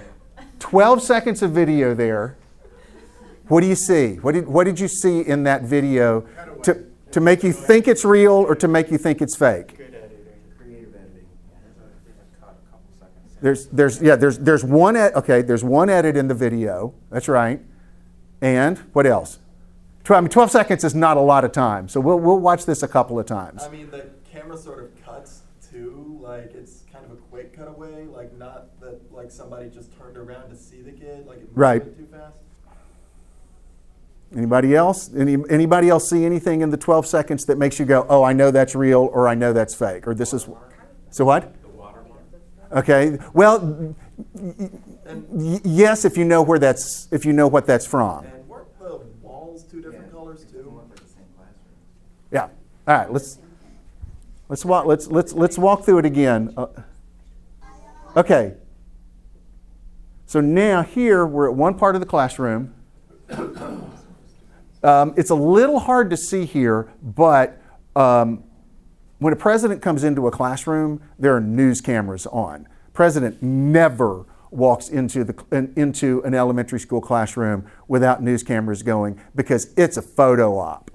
12 0.58 1.04
seconds 1.04 1.44
of 1.44 1.52
video 1.52 1.94
there. 1.94 2.36
What 3.50 3.62
do 3.62 3.68
you 3.68 3.76
see? 3.76 4.16
What 4.16 4.32
did, 4.32 4.48
what 4.48 4.64
did 4.64 4.80
you 4.80 4.88
see 4.88 5.22
in 5.22 5.44
that 5.44 5.62
video 5.62 6.22
to, 6.64 6.84
to 7.12 7.20
make 7.22 7.44
you 7.44 7.54
think 7.54 7.88
it's 7.88 8.04
real 8.04 8.32
or 8.32 8.56
to 8.56 8.68
make 8.68 8.90
you 8.90 8.98
think 8.98 9.22
it's 9.22 9.36
fake? 9.36 9.80
There's, 13.44 13.68
there's, 13.68 14.02
yeah, 14.02 14.16
there's, 14.16 14.40
there's 14.40 14.64
one, 14.64 14.96
ed- 14.96 15.14
okay, 15.14 15.44
there's 15.44 15.64
one 15.64 15.88
edit 15.88 16.18
in 16.18 16.28
the 16.28 16.34
video. 16.34 16.96
That's 17.12 17.28
right. 17.28 17.62
And 18.42 18.80
what 18.94 19.06
else? 19.06 19.38
Tw- 20.04 20.14
I 20.14 20.22
mean, 20.22 20.30
12 20.30 20.50
seconds 20.50 20.84
is 20.84 20.96
not 20.96 21.16
a 21.16 21.22
lot 21.22 21.46
of 21.46 21.52
time, 21.52 21.88
so 21.88 22.00
we'll, 22.00 22.20
we'll 22.20 22.40
watch 22.40 22.66
this 22.66 22.82
a 22.82 22.88
couple 22.88 23.20
of 23.20 23.28
times. 23.28 23.62
I 23.62 23.70
mean, 23.70 23.92
the 23.92 24.10
camera 24.32 24.58
sort 24.58 24.84
of 24.84 25.06
cuts 25.06 25.42
too, 25.70 26.18
like 26.24 26.56
it's 26.56 26.83
quick 27.54 27.66
cutaway, 27.68 28.06
like 28.06 28.36
not 28.38 28.80
that 28.82 29.00
like 29.12 29.32
somebody 29.32 29.70
just 29.70 29.96
turned 29.98 30.18
around 30.18 30.50
to 30.50 30.56
see 30.56 30.82
the 30.82 30.92
kid, 30.92 31.26
like 31.26 31.38
it 31.38 31.44
moved 31.44 31.58
Right. 31.58 31.98
too 31.98 32.08
fast. 32.12 32.38
Anybody 34.36 34.76
else? 34.76 35.12
Any, 35.16 35.38
anybody 35.50 35.90
else 35.90 36.10
see 36.10 36.26
anything 36.26 36.62
in 36.62 36.72
the 36.72 36.78
12 36.78 37.06
seconds 37.06 37.46
that 37.46 37.58
makes 37.60 37.78
you 37.80 37.86
go, 37.86 38.06
oh, 38.10 38.24
I 38.24 38.34
know 38.34 38.50
that's 38.50 38.74
real 38.74 39.02
or 39.14 39.28
I 39.28 39.36
know 39.36 39.54
that's 39.54 39.76
fake 39.76 40.08
or 40.08 40.16
this 40.16 40.34
is. 40.34 40.48
So 41.12 41.24
what? 41.26 41.54
The 41.62 41.70
watermark. 41.70 42.22
Okay. 42.72 43.20
Well, 43.34 43.96
y- 44.34 44.56
y- 45.30 45.62
yes, 45.64 46.04
if 46.04 46.18
you 46.18 46.26
know 46.26 46.42
where 46.42 46.58
that's, 46.58 47.08
if 47.12 47.26
you 47.26 47.34
know 47.34 47.48
what 47.48 47.68
that's 47.68 47.86
from. 47.86 48.26
And 48.26 48.48
weren't 48.50 48.80
the 48.80 49.02
walls 49.22 49.64
two 49.66 49.82
different 49.82 50.12
colors 50.12 50.46
too? 50.46 50.82
Yeah. 52.32 52.46
All 52.88 52.98
right. 52.98 53.14
Let's 53.14 53.38
let's 54.50 54.66
walk. 54.66 54.88
Let's 54.88 55.06
let's 55.06 55.34
let's 55.34 55.60
walk 55.60 55.86
through 55.86 56.00
it 56.00 56.06
again. 56.06 56.52
Uh, 56.58 56.66
okay. 58.16 58.54
So 60.26 60.42
now 60.42 60.84
here 60.84 61.26
we're 61.26 61.50
at 61.50 61.56
one 61.56 61.76
part 61.76 61.96
of 61.96 62.02
the 62.02 62.08
classroom. 62.08 62.74
Um, 64.84 65.14
it's 65.16 65.30
a 65.30 65.36
little 65.36 65.80
hard 65.80 66.10
to 66.10 66.18
see 66.18 66.46
here, 66.46 66.92
but 67.02 67.62
um, 67.96 68.44
when 69.20 69.32
a 69.32 69.36
president 69.36 69.82
comes 69.82 70.04
into 70.04 70.28
a 70.28 70.32
classroom, 70.32 71.02
there 71.18 71.36
are 71.36 71.42
news 71.42 71.80
cameras 71.80 72.26
on. 72.28 72.68
President 72.94 73.42
never 73.42 74.26
walks 74.52 74.90
into 74.90 75.24
the 75.24 75.44
in- 75.52 75.74
into 75.76 76.22
an 76.24 76.34
elementary 76.34 76.80
school 76.80 77.02
classroom 77.02 77.66
without 77.88 78.22
news 78.22 78.44
cameras 78.44 78.84
going 78.84 79.20
because 79.36 79.74
it's 79.78 79.98
a 79.98 80.02
photo 80.02 80.58
op 80.58 80.92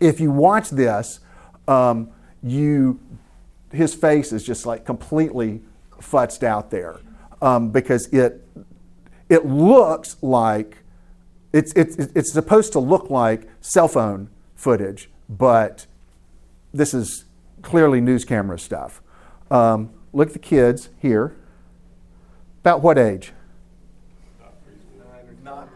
if 0.00 0.20
you 0.20 0.30
watch 0.30 0.70
this, 0.70 1.20
um, 1.66 2.10
you 2.42 3.00
his 3.72 3.94
face 3.94 4.32
is 4.32 4.44
just 4.44 4.66
like 4.66 4.84
completely 4.84 5.60
futzed 6.10 6.42
out 6.42 6.70
there 6.70 7.00
um, 7.40 7.70
because 7.70 8.06
it 8.08 8.46
it 9.28 9.46
looks 9.46 10.16
like 10.22 10.78
it's, 11.52 11.72
it's 11.74 11.96
it's 11.96 12.32
supposed 12.32 12.72
to 12.72 12.78
look 12.78 13.10
like 13.10 13.48
cell 13.60 13.88
phone 13.88 14.28
footage, 14.54 15.10
but 15.28 15.86
this 16.72 16.92
is 16.92 17.24
clearly 17.62 18.00
news 18.00 18.24
camera 18.24 18.58
stuff. 18.58 19.00
Um, 19.50 19.90
look 20.12 20.28
at 20.28 20.32
the 20.32 20.38
kids 20.38 20.88
here. 21.00 21.34
About 22.60 22.82
what 22.82 22.98
age? 22.98 23.32
Not 25.42 25.68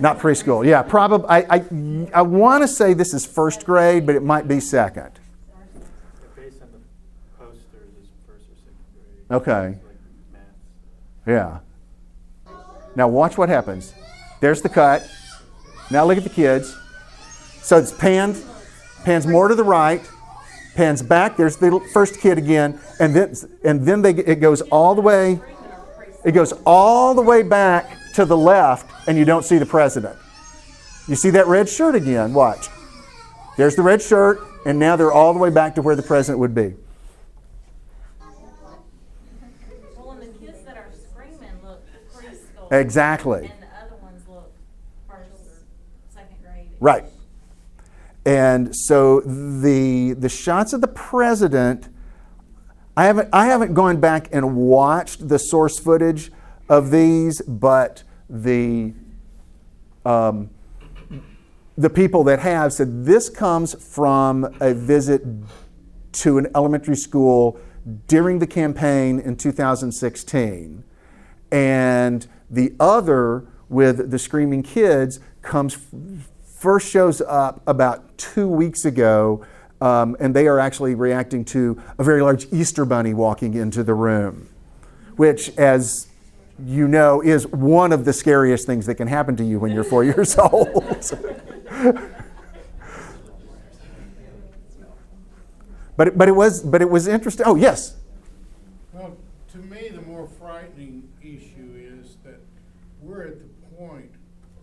Not 0.00 0.18
preschool. 0.18 0.66
Yeah, 0.66 0.82
probably. 0.82 1.28
I, 1.28 1.56
I, 1.56 1.64
I 2.14 2.22
want 2.22 2.62
to 2.62 2.68
say 2.68 2.94
this 2.94 3.14
is 3.14 3.26
first 3.26 3.64
grade, 3.64 4.06
but 4.06 4.14
it 4.14 4.22
might 4.22 4.48
be 4.48 4.60
second. 4.60 5.12
Based 6.34 6.60
on 6.60 6.68
the 6.72 6.78
posters, 7.38 7.62
is 8.00 8.08
first 8.26 8.44
or 8.44 8.56
second 8.56 8.84
grade. 8.94 9.15
Okay. 9.30 9.78
Yeah. 11.26 11.58
Now 12.94 13.08
watch 13.08 13.36
what 13.36 13.48
happens. 13.48 13.92
There's 14.40 14.62
the 14.62 14.68
cut. 14.68 15.08
Now 15.90 16.04
look 16.04 16.18
at 16.18 16.24
the 16.24 16.30
kids. 16.30 16.76
So 17.62 17.78
it's 17.78 17.92
panned, 17.92 18.42
pans 19.04 19.26
more 19.26 19.48
to 19.48 19.54
the 19.54 19.64
right, 19.64 20.00
pans 20.76 21.02
back. 21.02 21.36
There's 21.36 21.56
the 21.56 21.80
first 21.92 22.20
kid 22.20 22.38
again, 22.38 22.78
and 23.00 23.14
then 23.14 23.34
and 23.64 23.84
then 23.84 24.02
they, 24.02 24.10
it 24.10 24.36
goes 24.36 24.60
all 24.62 24.94
the 24.94 25.00
way. 25.00 25.40
It 26.24 26.32
goes 26.32 26.52
all 26.64 27.14
the 27.14 27.22
way 27.22 27.42
back 27.42 27.96
to 28.14 28.24
the 28.24 28.36
left, 28.36 29.08
and 29.08 29.18
you 29.18 29.24
don't 29.24 29.44
see 29.44 29.58
the 29.58 29.66
president. 29.66 30.16
You 31.08 31.16
see 31.16 31.30
that 31.30 31.46
red 31.46 31.68
shirt 31.68 31.94
again. 31.94 32.32
Watch. 32.34 32.68
There's 33.56 33.74
the 33.74 33.82
red 33.82 34.02
shirt, 34.02 34.40
and 34.64 34.78
now 34.78 34.96
they're 34.96 35.12
all 35.12 35.32
the 35.32 35.38
way 35.38 35.50
back 35.50 35.74
to 35.76 35.82
where 35.82 35.96
the 35.96 36.02
president 36.02 36.38
would 36.38 36.54
be. 36.54 36.74
Well, 39.96 40.12
and 40.12 40.22
the 40.22 40.26
kids 40.38 40.62
that 40.62 40.76
are 40.76 40.88
screaming 41.10 41.50
look 41.64 41.82
Exactly. 42.70 43.50
And 43.52 43.62
the 43.62 43.84
other 43.84 43.96
ones 44.02 44.22
look 44.28 44.52
first, 45.08 45.30
second 46.08 46.36
grade. 46.42 46.68
Right. 46.80 47.04
And 48.24 48.74
so 48.74 49.20
the 49.20 50.14
the 50.14 50.28
shots 50.28 50.72
of 50.72 50.80
the 50.80 50.88
president, 50.88 51.88
I 52.96 53.04
haven't 53.04 53.28
I 53.32 53.46
haven't 53.46 53.74
gone 53.74 54.00
back 54.00 54.28
and 54.32 54.56
watched 54.56 55.28
the 55.28 55.38
source 55.38 55.78
footage 55.78 56.32
of 56.68 56.90
these, 56.90 57.40
but 57.42 58.02
the 58.28 58.94
um, 60.04 60.50
the 61.78 61.90
people 61.90 62.24
that 62.24 62.40
have 62.40 62.72
said 62.72 63.04
this 63.04 63.28
comes 63.28 63.74
from 63.94 64.56
a 64.60 64.74
visit 64.74 65.22
to 66.12 66.38
an 66.38 66.48
elementary 66.54 66.96
school 66.96 67.60
during 68.08 68.38
the 68.38 68.46
campaign 68.46 69.20
in 69.20 69.36
2016. 69.36 70.82
And 71.50 72.26
the 72.50 72.72
other 72.78 73.46
with 73.68 74.10
the 74.10 74.18
screaming 74.18 74.62
kids 74.62 75.20
comes 75.42 75.76
first 76.44 76.88
shows 76.88 77.20
up 77.20 77.62
about 77.66 78.16
two 78.18 78.48
weeks 78.48 78.84
ago, 78.84 79.44
um, 79.80 80.16
and 80.18 80.34
they 80.34 80.46
are 80.46 80.58
actually 80.58 80.94
reacting 80.94 81.44
to 81.44 81.80
a 81.98 82.04
very 82.04 82.22
large 82.22 82.46
Easter 82.52 82.84
bunny 82.84 83.14
walking 83.14 83.54
into 83.54 83.82
the 83.82 83.94
room, 83.94 84.48
which, 85.16 85.56
as 85.58 86.08
you 86.64 86.88
know, 86.88 87.20
is 87.20 87.46
one 87.48 87.92
of 87.92 88.04
the 88.04 88.12
scariest 88.12 88.66
things 88.66 88.86
that 88.86 88.94
can 88.94 89.08
happen 89.08 89.36
to 89.36 89.44
you 89.44 89.58
when 89.58 89.72
you're 89.72 89.84
four 89.84 90.04
years 90.12 90.38
old. 90.38 90.84
but 95.96 96.16
but 96.16 96.28
it 96.28 96.34
was 96.34 96.62
but 96.62 96.80
it 96.80 96.88
was 96.88 97.06
interesting. 97.06 97.46
Oh 97.46 97.56
yes, 97.56 97.96
Well, 98.92 99.16
to 99.52 99.58
me, 99.58 99.90
the 99.90 100.02
more 100.02 100.26
frightening 100.26 101.08
issue 101.20 102.00
is 102.02 102.16
that 102.24 102.40
we're 103.02 103.24
at 103.24 103.38
the 103.38 103.76
point, 103.76 104.10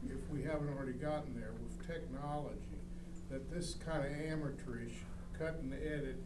if 0.06 0.30
we 0.32 0.42
haven't 0.44 0.70
already 0.70 0.94
gotten 0.94 1.40
there 1.40 1.52
with 1.62 1.88
technology, 1.88 2.58
that 3.30 3.52
this 3.52 3.76
kind 3.94 4.06
of 4.06 4.12
amateurish 4.32 4.94
cut 5.38 5.60
and 5.62 5.74
edit 5.74 6.18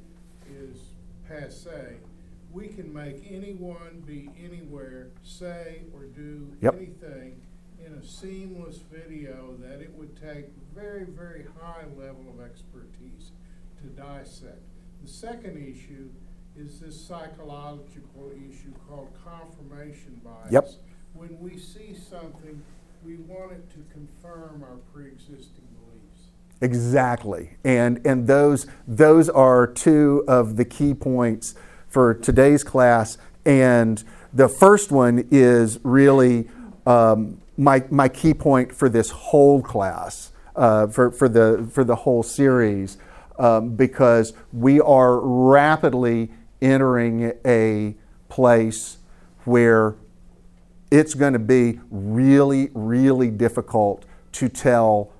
is 0.49 0.77
passe. 1.27 1.97
We 2.51 2.67
can 2.69 2.93
make 2.93 3.27
anyone 3.29 4.03
be 4.05 4.29
anywhere, 4.41 5.09
say 5.23 5.81
or 5.93 6.05
do 6.05 6.55
Yep. 6.61 6.75
anything 6.75 7.41
in 7.85 7.93
a 7.93 8.03
seamless 8.03 8.77
video 8.79 9.55
that 9.57 9.81
it 9.81 9.93
would 9.95 10.15
take 10.15 10.47
very, 10.73 11.03
very 11.03 11.45
high 11.59 11.85
level 11.97 12.29
of 12.29 12.39
expertise 12.39 13.31
to 13.81 13.87
dissect. 13.87 14.61
The 15.01 15.07
second 15.09 15.57
issue 15.57 16.09
is 16.55 16.79
this 16.79 16.99
psychological 16.99 18.31
issue 18.49 18.73
called 18.87 19.09
confirmation 19.23 20.21
bias. 20.23 20.51
Yep. 20.51 20.69
When 21.13 21.39
we 21.39 21.57
see 21.57 21.93
something, 21.93 22.63
we 23.03 23.17
want 23.17 23.51
it 23.51 23.69
to 23.71 23.83
confirm 23.91 24.63
our 24.63 24.77
pre-existing. 24.93 25.66
Exactly. 26.61 27.57
And, 27.63 28.01
and 28.05 28.27
those, 28.27 28.65
those 28.87 29.29
are 29.29 29.67
two 29.67 30.23
of 30.27 30.55
the 30.55 30.65
key 30.65 30.93
points 30.93 31.55
for 31.87 32.13
today's 32.13 32.63
class. 32.63 33.17
And 33.45 34.03
the 34.33 34.49
first 34.49 34.91
one 34.91 35.27
is 35.31 35.79
really 35.83 36.49
um, 36.85 37.41
my, 37.57 37.83
my 37.89 38.09
key 38.09 38.33
point 38.33 38.73
for 38.73 38.89
this 38.89 39.09
whole 39.09 39.61
class, 39.61 40.31
uh, 40.55 40.87
for, 40.87 41.11
for, 41.11 41.29
the, 41.29 41.69
for 41.71 41.83
the 41.83 41.95
whole 41.95 42.23
series, 42.23 42.97
um, 43.37 43.75
because 43.75 44.33
we 44.51 44.79
are 44.81 45.19
rapidly 45.19 46.31
entering 46.61 47.33
a 47.45 47.95
place 48.29 48.97
where 49.45 49.95
it's 50.89 51.13
going 51.13 51.33
to 51.33 51.39
be 51.39 51.79
really, 51.91 52.69
really 52.73 53.29
difficult 53.29 54.05
to 54.31 54.49
tell 54.49 55.11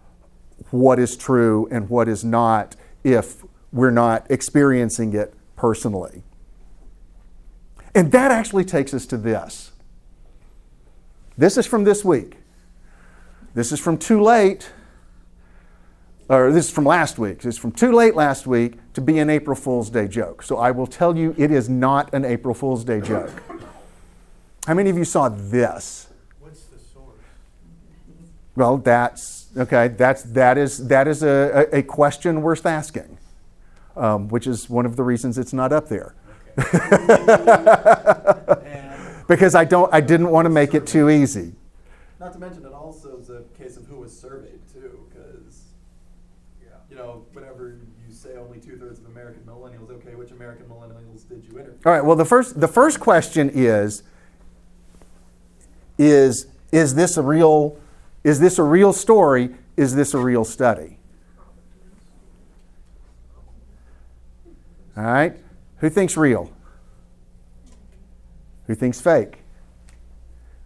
what 0.72 1.00
is 1.00 1.16
true 1.16 1.68
and 1.72 1.90
what 1.90 2.08
is 2.08 2.24
not 2.24 2.76
if 3.04 3.44
we're 3.72 3.92
not 3.92 4.30
experiencing 4.30 5.14
it 5.14 5.34
personally. 5.56 6.24
And 7.94 8.12
that 8.12 8.32
actually 8.32 8.66
takes 8.66 8.94
us 8.94 9.06
to 9.08 9.18
this. 9.18 9.72
This 11.38 11.58
is 11.58 11.66
from 11.66 11.84
this 11.84 12.04
week. 12.04 12.38
This 13.54 13.72
is 13.72 13.80
from 13.80 13.98
too 13.98 14.22
late, 14.22 14.72
or 16.30 16.52
this 16.52 16.66
is 16.66 16.72
from 16.72 16.86
last 16.86 17.18
week. 17.18 17.42
This 17.42 17.56
is 17.56 17.60
from 17.60 17.72
too 17.72 17.92
late 17.92 18.16
last 18.16 18.46
week 18.46 18.76
to 18.94 19.02
be 19.02 19.20
an 19.20 19.30
April 19.30 19.56
Fool's 19.56 19.90
Day 19.90 20.08
joke. 20.08 20.44
So 20.44 20.58
I 20.58 20.72
will 20.72 20.88
tell 20.88 21.18
you 21.18 21.34
it 21.38 21.52
is 21.52 21.70
not 21.70 22.14
an 22.14 22.26
April 22.26 22.54
Fool's 22.54 22.84
Day 22.84 23.02
joke. 23.02 23.32
How 24.66 24.74
many 24.74 24.90
of 24.90 24.98
you 24.98 25.06
saw 25.06 25.30
this? 25.30 26.08
What's 26.40 26.66
the 26.66 26.78
source? 26.78 27.16
Well, 28.56 28.78
that's 28.78 29.37
okay. 29.56 29.90
That's 29.90 30.24
that 30.24 30.58
is 30.58 30.88
that 30.88 31.08
is 31.08 31.24
a, 31.24 31.68
a, 31.72 31.84
question 31.84 32.42
worth 32.42 32.66
asking, 32.66 33.18
um, 33.96 34.28
which 34.30 34.48
is 34.48 34.70
one 34.70 34.86
of 34.86 34.96
the 34.96 35.04
reasons 35.04 35.38
it's 35.38 35.54
not 35.54 35.72
up 35.72 35.88
there. 35.88 36.16
Okay. 36.60 38.64
Because 39.28 39.56
I 39.56 39.66
don't 39.66 39.94
I 39.94 40.02
didn't 40.02 40.30
want 40.30 40.46
to 40.46 40.50
make 40.50 40.74
it 40.74 40.88
too 40.88 41.10
easy. 41.10 41.54
not 42.20 42.34
to 42.34 42.40
mention, 42.40 42.66
it 42.66 42.74
also 42.74 43.18
is 43.18 43.30
a 43.30 43.44
case 43.58 43.76
of 43.76 43.86
who 43.86 43.98
was 43.98 44.18
surveyed 44.18 44.62
too, 44.74 45.06
because, 45.10 45.64
you 46.90 46.96
know, 46.96 47.26
whenever 47.34 47.78
you 48.08 48.14
say 48.14 48.38
only 48.38 48.60
two-thirds 48.60 49.00
of 49.00 49.06
American 49.08 49.44
millennials, 49.44 49.92
okay, 49.92 50.16
which 50.16 50.32
American 50.32 50.66
millennials 50.68 51.28
did 51.28 51.44
you 51.44 51.60
interview? 51.60 51.78
All 51.86 51.92
right. 51.92 52.04
Well, 52.04 52.16
the 52.16 52.26
first 52.26 52.60
the 52.60 52.70
first 52.70 53.02
question 53.02 53.52
is 53.54 54.04
is 55.98 56.48
is 56.72 56.96
this 56.96 57.18
a 57.18 57.22
real 57.22 57.78
is 58.24 58.40
this 58.40 58.60
a 58.60 58.64
real 58.64 58.94
story? 58.94 59.56
Is 59.76 59.96
this 59.96 60.14
a 60.14 60.20
real 60.20 60.44
study? 60.44 60.98
All 64.98 65.04
right. 65.04 65.38
Who 65.78 65.90
thinks 65.90 66.18
real? 66.18 66.52
Who 68.66 68.76
thinks 68.76 69.00
fake? 69.00 69.44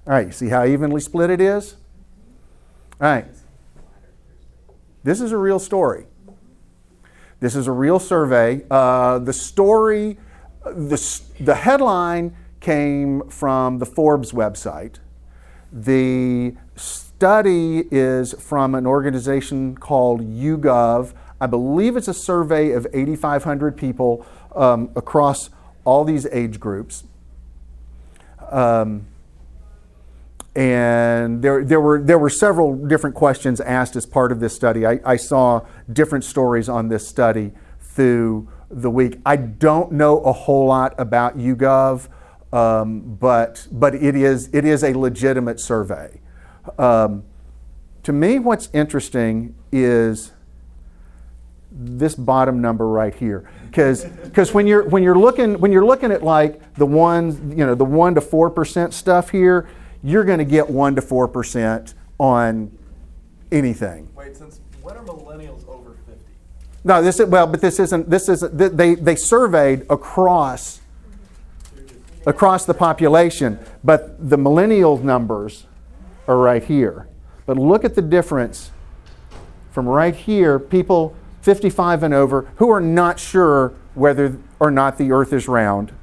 All 0.08 0.14
right. 0.14 0.28
You 0.28 0.32
see 0.32 0.48
how 0.48 0.66
evenly 0.66 1.02
split 1.02 1.30
it 1.30 1.42
is? 1.42 1.76
All 3.02 3.08
right. 3.08 3.26
This 5.04 5.20
is 5.20 5.32
a 5.32 5.38
real 5.38 5.60
story. 5.60 6.06
This 7.42 7.56
is 7.56 7.68
a 7.68 7.72
real 7.72 8.00
survey. 8.00 8.64
Uh, 8.70 9.20
the 9.20 9.34
story, 9.34 10.18
the, 10.64 11.22
the 11.40 11.56
headline 11.56 12.36
came 12.60 13.28
from 13.30 13.80
the 13.80 13.86
Forbes 13.86 14.32
website. 14.32 15.00
The 15.74 16.56
study 17.22 17.88
is 17.92 18.34
from 18.40 18.74
an 18.74 18.88
organization 18.88 19.78
called 19.78 20.22
YouGov. 20.22 21.14
I 21.40 21.46
believe 21.46 21.96
it's 21.96 22.08
a 22.08 22.16
survey 22.16 22.72
of 22.72 22.88
8,500 22.92 23.78
people 23.78 24.26
um, 24.56 24.90
across 24.96 25.52
all 25.86 26.04
these 26.04 26.26
age 26.32 26.60
groups. 26.60 27.04
Um, 28.50 29.06
and 30.56 31.44
there, 31.44 31.64
there, 31.64 31.80
were, 31.80 32.02
there 32.02 32.18
were 32.18 32.32
several 32.32 32.76
different 32.76 33.16
questions 33.16 33.62
asked 33.62 33.96
as 33.96 34.08
part 34.08 34.32
of 34.32 34.40
this 34.40 34.56
study. 34.56 34.88
I, 34.88 35.00
I 35.06 35.18
saw 35.18 35.64
different 35.94 36.24
stories 36.24 36.68
on 36.68 36.88
this 36.88 37.08
study 37.08 37.52
through 37.80 38.50
the 38.68 38.90
week. 38.90 39.20
I 39.28 39.36
don't 39.36 39.92
know 39.92 40.22
a 40.22 40.34
whole 40.34 40.66
lot 40.66 40.96
about 40.98 41.38
YouGov, 41.38 42.08
um, 42.52 43.16
but, 43.20 43.68
but 43.72 43.94
it, 43.94 44.16
is, 44.16 44.50
it 44.52 44.66
is 44.66 44.84
a 44.84 44.98
legitimate 44.98 45.60
survey. 45.60 46.21
Um, 46.80 47.24
to 48.04 48.14
me, 48.14 48.40
what's 48.40 48.70
interesting 48.74 49.56
is 49.72 50.32
this 51.72 52.16
bottom 52.16 52.62
number 52.62 52.88
right 52.88 53.16
here 53.16 53.50
because 53.68 54.04
because 54.04 54.54
when 54.54 54.68
you're 54.68 54.84
when 54.90 55.02
you're 55.02 55.18
looking 55.18 55.58
when 55.60 55.72
you're 55.72 55.86
looking 55.86 56.12
at 56.12 56.22
like 56.22 56.74
the 56.76 56.86
ones 56.86 57.40
you 57.58 57.66
know 57.66 57.76
the 57.76 57.86
1 57.86 58.16
to 58.16 58.22
4% 58.22 58.92
stuff 58.92 59.30
here 59.30 59.70
you're 60.04 60.26
going 60.26 60.40
to 60.40 60.46
get 60.46 60.70
1 60.70 60.96
to 60.96 61.02
4% 61.02 61.94
on 62.20 62.78
anything 63.54 64.10
Wait, 64.16 64.36
since 64.36 64.60
when 64.82 64.98
are 64.98 65.04
millennials 65.06 65.66
over 65.70 65.92
fifty? 66.06 66.26
no 66.84 67.02
this 67.02 67.22
is 67.22 67.28
well 67.28 67.48
but 67.48 67.62
this 67.62 67.80
isn't 67.80 68.10
this 68.10 68.28
isn't 68.28 68.58
they 68.58 68.96
they 68.96 69.16
surveyed 69.16 69.86
across 69.90 70.82
across 72.26 72.66
the 72.66 72.74
population 72.74 73.58
but 73.82 74.30
the 74.30 74.38
millennial 74.38 74.98
numbers 74.98 75.68
are 76.32 76.38
right 76.38 76.63
here 76.63 77.08
but 77.46 77.58
look 77.58 77.84
at 77.84 77.96
the 77.96 78.02
difference 78.02 78.72
from 79.72 79.88
right 79.88 80.15
here, 80.15 80.60
people 80.60 81.15
55 81.41 82.04
and 82.04 82.13
over 82.13 82.48
who 82.58 82.70
are 82.70 82.82
not 82.82 83.20
sure 83.20 83.74
whether 83.94 84.38
or 84.60 84.70
not 84.70 84.98
the 84.98 85.12
earth 85.12 85.34
is 85.34 85.48
round, 85.48 85.94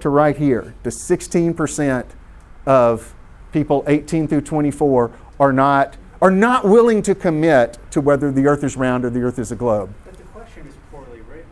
to 0.00 0.08
right 0.08 0.36
here, 0.36 0.74
to 0.84 0.90
16% 0.90 2.06
of 2.66 3.14
people 3.52 3.84
18 3.86 4.28
through 4.28 4.40
24 4.42 5.10
are 5.40 5.52
not, 5.52 5.96
are 6.20 6.30
not 6.30 6.64
willing 6.64 7.02
to 7.02 7.14
commit 7.14 7.78
to 7.90 8.00
whether 8.00 8.30
the 8.30 8.46
earth 8.46 8.62
is 8.62 8.76
round 8.76 9.04
or 9.04 9.10
the 9.10 9.20
earth 9.20 9.38
is 9.38 9.50
a 9.50 9.56
globe. 9.56 9.92
But 10.04 10.16
the 10.16 10.22
question 10.24 10.66
is 10.66 10.74
poorly 10.90 11.20
written, 11.22 11.50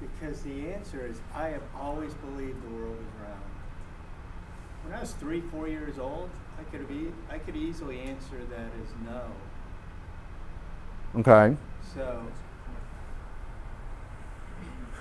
because 0.00 0.42
the 0.42 0.72
answer 0.72 1.06
is, 1.06 1.20
I 1.34 1.48
have 1.48 1.62
always 1.78 2.12
believed 2.14 2.62
the 2.62 2.74
world 2.74 2.96
is 2.98 3.20
round. 3.22 3.42
When 4.84 4.94
I 4.94 5.00
was 5.00 5.12
three, 5.12 5.40
four 5.40 5.61
years 5.72 5.98
old, 5.98 6.28
I 6.58 6.62
could 6.70 6.80
have 6.80 6.90
e- 6.90 7.12
I 7.30 7.38
could 7.38 7.56
easily 7.56 8.00
answer 8.00 8.38
that 8.50 8.70
as 8.82 8.88
no. 9.04 9.20
Okay. 11.20 11.56
So, 11.94 12.22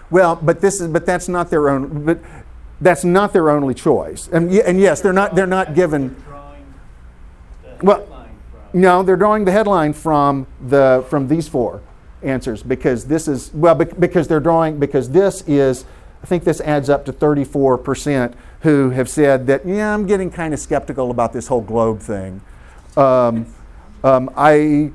Well, 0.10 0.36
but 0.36 0.60
this 0.60 0.82
is, 0.82 0.88
but 0.90 1.06
that's 1.06 1.30
not 1.30 1.50
their 1.50 1.70
own, 1.70 2.04
but 2.06 2.20
that's 2.82 3.04
not 3.06 3.32
their 3.32 3.50
only 3.50 3.74
choice. 3.74 4.28
And, 4.28 4.52
and 4.52 4.80
yes, 4.80 5.00
they're 5.02 5.14
not, 5.14 5.36
they're 5.36 5.48
not 5.48 5.74
given. 5.76 6.16
drawing 6.28 6.66
Well. 7.82 8.08
No, 8.74 9.04
they're 9.04 9.18
drawing 9.18 9.44
the 9.44 9.52
headline 9.52 9.92
from 9.92 10.48
the 10.66 11.04
from 11.10 11.28
these 11.28 11.46
four 11.50 11.82
answers 12.24 12.64
because 12.64 13.04
this 13.04 13.28
is 13.28 13.52
well 13.54 13.76
because 13.76 14.30
they're 14.30 14.40
drawing 14.40 14.80
because 14.80 15.10
this 15.10 15.42
is 15.46 15.84
I 16.24 16.28
think 16.28 16.44
this 16.44 16.62
adds 16.62 16.90
up 16.90 17.06
to 17.06 17.14
34% 17.14 18.36
who 18.62 18.92
have 18.92 19.10
said 19.10 19.48
that 19.48 19.66
yeah 19.66 19.94
I'm 19.94 20.06
getting 20.06 20.30
kind 20.30 20.54
of 20.54 20.60
skeptical 20.60 21.10
about 21.12 21.34
this 21.34 21.48
whole 21.48 21.62
globe 21.62 22.00
thing. 22.00 22.42
Um, 22.96 23.48
um, 24.04 24.30
I 24.36 24.92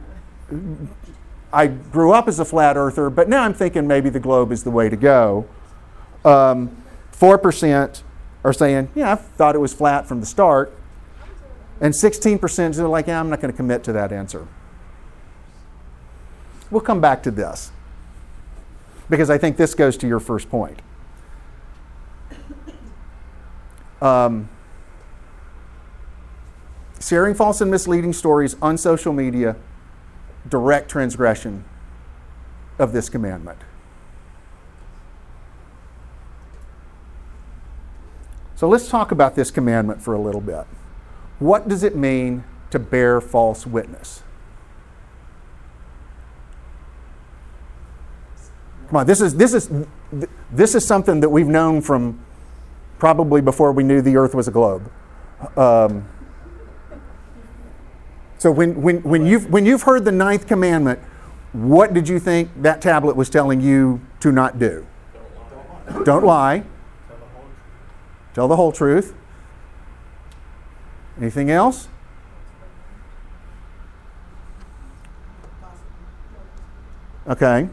I 1.53 1.69
grew 1.69 2.13
up 2.13 2.29
as 2.29 2.39
a 2.39 2.45
flat 2.45 2.77
earther, 2.77 3.09
but 3.11 3.29
now 3.29 3.43
I'm 3.43 3.55
thinking 3.55 3.87
maybe 3.87 4.11
the 4.11 4.21
globe 4.21 4.53
is 4.53 4.63
the 4.63 4.71
way 4.71 4.89
to 4.89 4.97
go. 4.97 5.47
Um, 6.25 6.83
4% 7.13 8.03
are 8.45 8.53
saying, 8.53 8.91
yeah, 8.95 9.13
I 9.13 9.15
thought 9.15 9.55
it 9.55 9.61
was 9.61 9.73
flat 9.73 10.07
from 10.07 10.21
the 10.21 10.27
start. 10.27 10.77
And 11.81 11.95
16% 11.95 12.79
are 12.79 12.89
like, 12.89 13.07
yeah, 13.07 13.21
I'm 13.21 13.31
not 13.31 13.41
going 13.41 13.53
to 13.53 13.57
commit 13.57 13.85
to 13.85 13.93
that 13.93 14.13
answer. 14.13 14.47
We'll 16.71 16.81
come 16.81 17.01
back 17.01 17.23
to 17.23 17.31
this 17.31 17.71
because 19.09 19.31
I 19.31 19.39
think 19.39 19.57
this 19.57 19.75
goes 19.75 19.97
to 19.99 20.09
your 20.09 20.21
first 20.21 20.51
point. 20.51 20.81
Um, 24.01 24.49
sharing 27.01 27.35
false 27.35 27.61
and 27.61 27.71
misleading 27.71 28.13
stories 28.13 28.57
on 28.61 28.77
social 28.77 29.13
media, 29.13 29.57
direct 30.49 30.91
transgression 30.91 31.65
of 32.79 32.93
this 32.93 33.09
commandment. 33.09 33.59
So 38.55 38.69
let's 38.69 38.89
talk 38.89 39.13
about 39.13 39.35
this 39.35 39.51
commandment 39.51 40.03
for 40.03 40.15
a 40.15 40.19
little 40.19 40.41
bit. 40.41 40.67
What 41.39 41.69
does 41.69 41.83
it 41.83 41.95
mean 41.95 42.45
to 42.71 42.79
bear 42.79 43.21
false 43.21 43.67
witness? 43.67 44.23
Come 48.89 48.97
on, 48.97 49.07
this 49.07 49.21
is, 49.21 49.37
this 49.37 49.53
is, 49.53 49.69
this 50.51 50.75
is 50.75 50.87
something 50.87 51.21
that 51.21 51.29
we've 51.29 51.47
known 51.47 51.83
from 51.83 52.25
probably 52.99 53.41
before 53.41 53.73
we 53.73 53.83
knew 53.83 54.01
the 54.01 54.17
earth 54.17 54.35
was 54.35 54.49
a 54.49 54.51
globe. 54.51 54.91
Um, 55.57 56.09
so 58.39 58.51
when, 58.51 58.81
when, 58.83 59.03
when, 59.03 59.27
you've, 59.27 59.51
when 59.51 59.67
you've 59.67 59.83
heard 59.83 60.05
the 60.05 60.13
ninth 60.13 60.47
commandment, 60.47 61.01
what 61.53 61.95
did 61.95 62.09
you 62.09 62.19
think 62.19 62.51
that 62.63 62.83
tablet 62.83 63.17
was 63.17 63.31
telling 63.31 63.61
you 63.61 64.01
to 64.21 64.31
not 64.31 64.59
do? 64.59 64.87
Don't 66.05 66.25
lie. 66.25 66.65
Tell 68.35 68.49
the 68.49 68.57
whole 68.57 68.73
truth. 68.73 69.15
Anything 71.19 71.51
else? 71.51 71.89
Okay. 77.27 77.69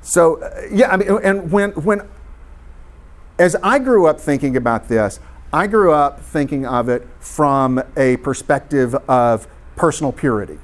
So, 0.00 0.40
uh, 0.40 0.62
yeah, 0.70 0.92
I 0.92 0.96
mean, 0.96 1.08
and 1.24 1.50
when, 1.50 1.72
when, 1.72 2.08
as 3.38 3.56
I 3.62 3.78
grew 3.78 4.06
up 4.06 4.20
thinking 4.20 4.56
about 4.56 4.88
this, 4.88 5.20
I 5.52 5.66
grew 5.66 5.92
up 5.92 6.20
thinking 6.20 6.66
of 6.66 6.88
it 6.88 7.06
from 7.20 7.82
a 7.96 8.16
perspective 8.18 8.94
of 9.08 9.46
personal 9.76 10.12
purity, 10.12 10.58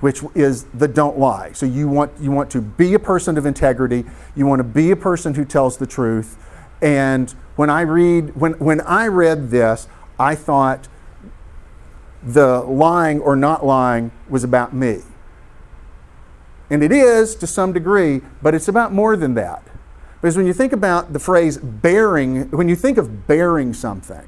which 0.00 0.22
is 0.34 0.64
the 0.74 0.88
don't 0.88 1.18
lie. 1.18 1.52
So 1.52 1.66
you 1.66 1.88
want, 1.88 2.12
you 2.20 2.30
want 2.30 2.50
to 2.50 2.60
be 2.60 2.94
a 2.94 2.98
person 2.98 3.38
of 3.38 3.46
integrity, 3.46 4.04
you 4.34 4.46
want 4.46 4.60
to 4.60 4.64
be 4.64 4.90
a 4.90 4.96
person 4.96 5.34
who 5.34 5.44
tells 5.44 5.76
the 5.76 5.86
truth. 5.86 6.36
And 6.82 7.30
when 7.56 7.70
I 7.70 7.82
read, 7.82 8.36
when, 8.36 8.52
when 8.54 8.80
I 8.82 9.06
read 9.06 9.50
this, 9.50 9.88
I 10.18 10.34
thought 10.34 10.88
the 12.22 12.60
lying 12.60 13.20
or 13.20 13.36
not 13.36 13.64
lying 13.64 14.10
was 14.28 14.42
about 14.44 14.74
me. 14.74 15.00
And 16.68 16.82
it 16.82 16.90
is 16.90 17.36
to 17.36 17.46
some 17.46 17.72
degree, 17.72 18.22
but 18.42 18.54
it's 18.54 18.66
about 18.66 18.92
more 18.92 19.16
than 19.16 19.34
that. 19.34 19.62
Because 20.20 20.36
when 20.36 20.46
you 20.46 20.52
think 20.52 20.72
about 20.72 21.12
the 21.12 21.18
phrase 21.18 21.58
bearing, 21.58 22.50
when 22.50 22.68
you 22.68 22.76
think 22.76 22.98
of 22.98 23.26
bearing 23.26 23.74
something, 23.74 24.26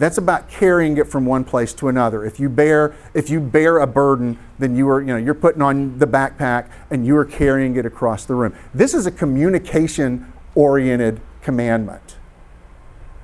That's 0.00 0.16
about 0.16 0.48
carrying 0.48 0.96
it 0.96 1.08
from 1.08 1.26
one 1.26 1.44
place 1.44 1.74
to 1.74 1.88
another. 1.88 2.24
If 2.24 2.40
you 2.40 2.48
bear, 2.48 2.94
if 3.12 3.28
you 3.28 3.38
bear 3.38 3.80
a 3.80 3.86
burden, 3.86 4.38
then 4.58 4.74
you 4.74 4.88
are, 4.88 5.02
you 5.02 5.08
know, 5.08 5.18
you're 5.18 5.34
putting 5.34 5.60
on 5.60 5.98
the 5.98 6.06
backpack 6.06 6.70
and 6.90 7.06
you 7.06 7.18
are 7.18 7.26
carrying 7.26 7.76
it 7.76 7.84
across 7.84 8.24
the 8.24 8.34
room. 8.34 8.54
This 8.72 8.94
is 8.94 9.04
a 9.04 9.10
communication 9.10 10.32
oriented 10.54 11.20
commandment. 11.42 12.16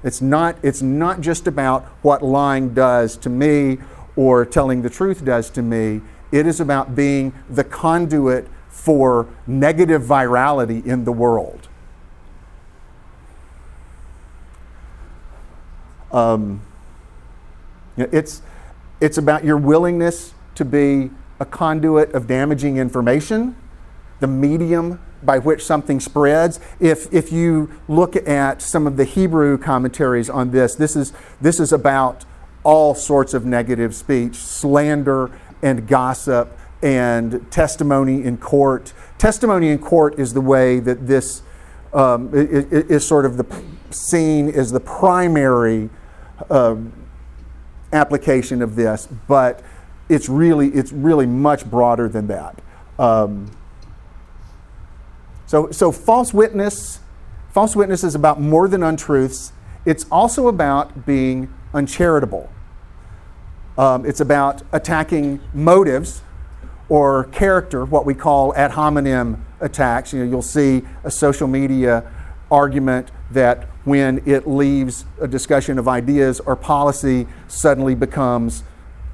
It's 0.05 0.21
not, 0.21 0.59
it's 0.63 0.83
not 0.83 1.23
just 1.23 1.47
about 1.47 1.87
what 2.03 2.23
lying 2.23 2.75
does 2.75 3.17
to 3.19 3.31
me 3.31 3.79
or 4.15 4.45
telling 4.45 4.83
the 4.83 4.91
truth 4.91 5.25
does 5.25 5.49
to 5.51 5.63
me. 5.63 6.03
It 6.31 6.47
is 6.47 6.61
about 6.61 6.95
being 6.95 7.33
the 7.49 7.65
conduit 7.65 8.49
for 8.77 9.27
negative 9.47 10.03
virality 10.03 10.87
in 10.87 11.05
the 11.05 11.11
world. 11.11 11.67
Um, 16.13 16.61
you 17.97 18.05
know, 18.05 18.11
it's, 18.13 18.43
it's 19.01 19.19
about 19.19 19.45
your 19.45 19.57
willingness 19.57 20.35
to 20.55 20.65
be 20.65 21.11
a 21.41 21.45
conduit 21.45 22.13
of 22.13 22.29
damaging 22.29 22.77
information, 22.77 23.57
the 24.21 24.27
medium 24.27 25.01
by 25.23 25.39
which 25.39 25.65
something 25.65 25.99
spreads. 25.99 26.61
If, 26.79 27.13
if 27.13 27.33
you 27.33 27.71
look 27.89 28.15
at 28.15 28.63
some 28.63 28.87
of 28.87 28.97
the 28.97 29.05
Hebrew 29.05 29.59
commentaries 29.59 30.31
on 30.31 30.53
this, 30.53 30.75
this 30.75 30.95
is, 30.95 31.13
this 31.41 31.59
is 31.59 31.73
about 31.73 32.25
all 32.63 32.95
sorts 32.95 33.35
of 33.35 33.45
negative 33.45 33.95
speech, 33.95 34.37
slander 34.37 35.31
and 35.63 35.89
gossip 35.89 36.57
and 36.83 37.51
testimony 37.51 38.23
in 38.25 38.37
court. 38.37 38.93
Testimony 39.19 39.71
in 39.71 39.79
court 39.79 40.19
is 40.19 40.35
the 40.35 40.41
way 40.41 40.79
that 40.81 41.07
this 41.07 41.43
um, 41.93 42.31
is, 42.35 42.65
is, 42.91 43.07
sort 43.07 43.25
of 43.25 43.37
the 43.37 43.63
seen 43.91 44.49
as 44.51 44.73
the 44.73 44.81
primary 44.81 45.89
um, 46.51 46.93
application 47.93 48.61
of 48.61 48.77
this, 48.77 49.09
but 49.27 49.63
it's 50.09 50.29
really 50.29 50.69
it's 50.69 50.93
really 50.93 51.27
much 51.27 51.65
broader 51.65 52.09
than 52.09 52.27
that. 52.27 52.61
Um, 52.99 53.51
so, 55.47 55.71
so 55.71 55.93
false 55.93 56.35
witness, 56.35 56.99
false 57.51 57.77
witness 57.77 58.03
is 58.03 58.15
about 58.15 58.41
more 58.41 58.69
than 58.69 58.83
untruths. 58.83 59.53
It's 59.85 60.05
also 60.11 60.49
about 60.49 61.07
being 61.07 61.53
uncharitable. 61.73 62.51
Um, 63.79 64.05
it's 64.05 64.21
about 64.21 64.63
attacking 64.73 65.41
motives 65.55 66.23
or 66.89 67.25
character, 67.25 67.85
what 67.85 68.07
we 68.07 68.15
call 68.15 68.55
ad 68.55 68.73
hominem 68.73 69.45
attacks. 69.61 70.13
You 70.13 70.21
know, 70.21 70.31
you'll 70.31 70.43
see 70.43 70.83
a 71.05 71.11
social 71.11 71.49
media 71.49 72.11
argument 72.51 73.11
that 73.31 73.65
when 73.85 74.23
it 74.27 74.47
leaves 74.47 75.05
a 75.21 75.27
discussion 75.27 75.79
of 75.79 75.89
ideas 75.89 76.41
or 76.41 76.55
policy 76.55 77.27
suddenly 77.49 77.95
becomes 77.95 78.63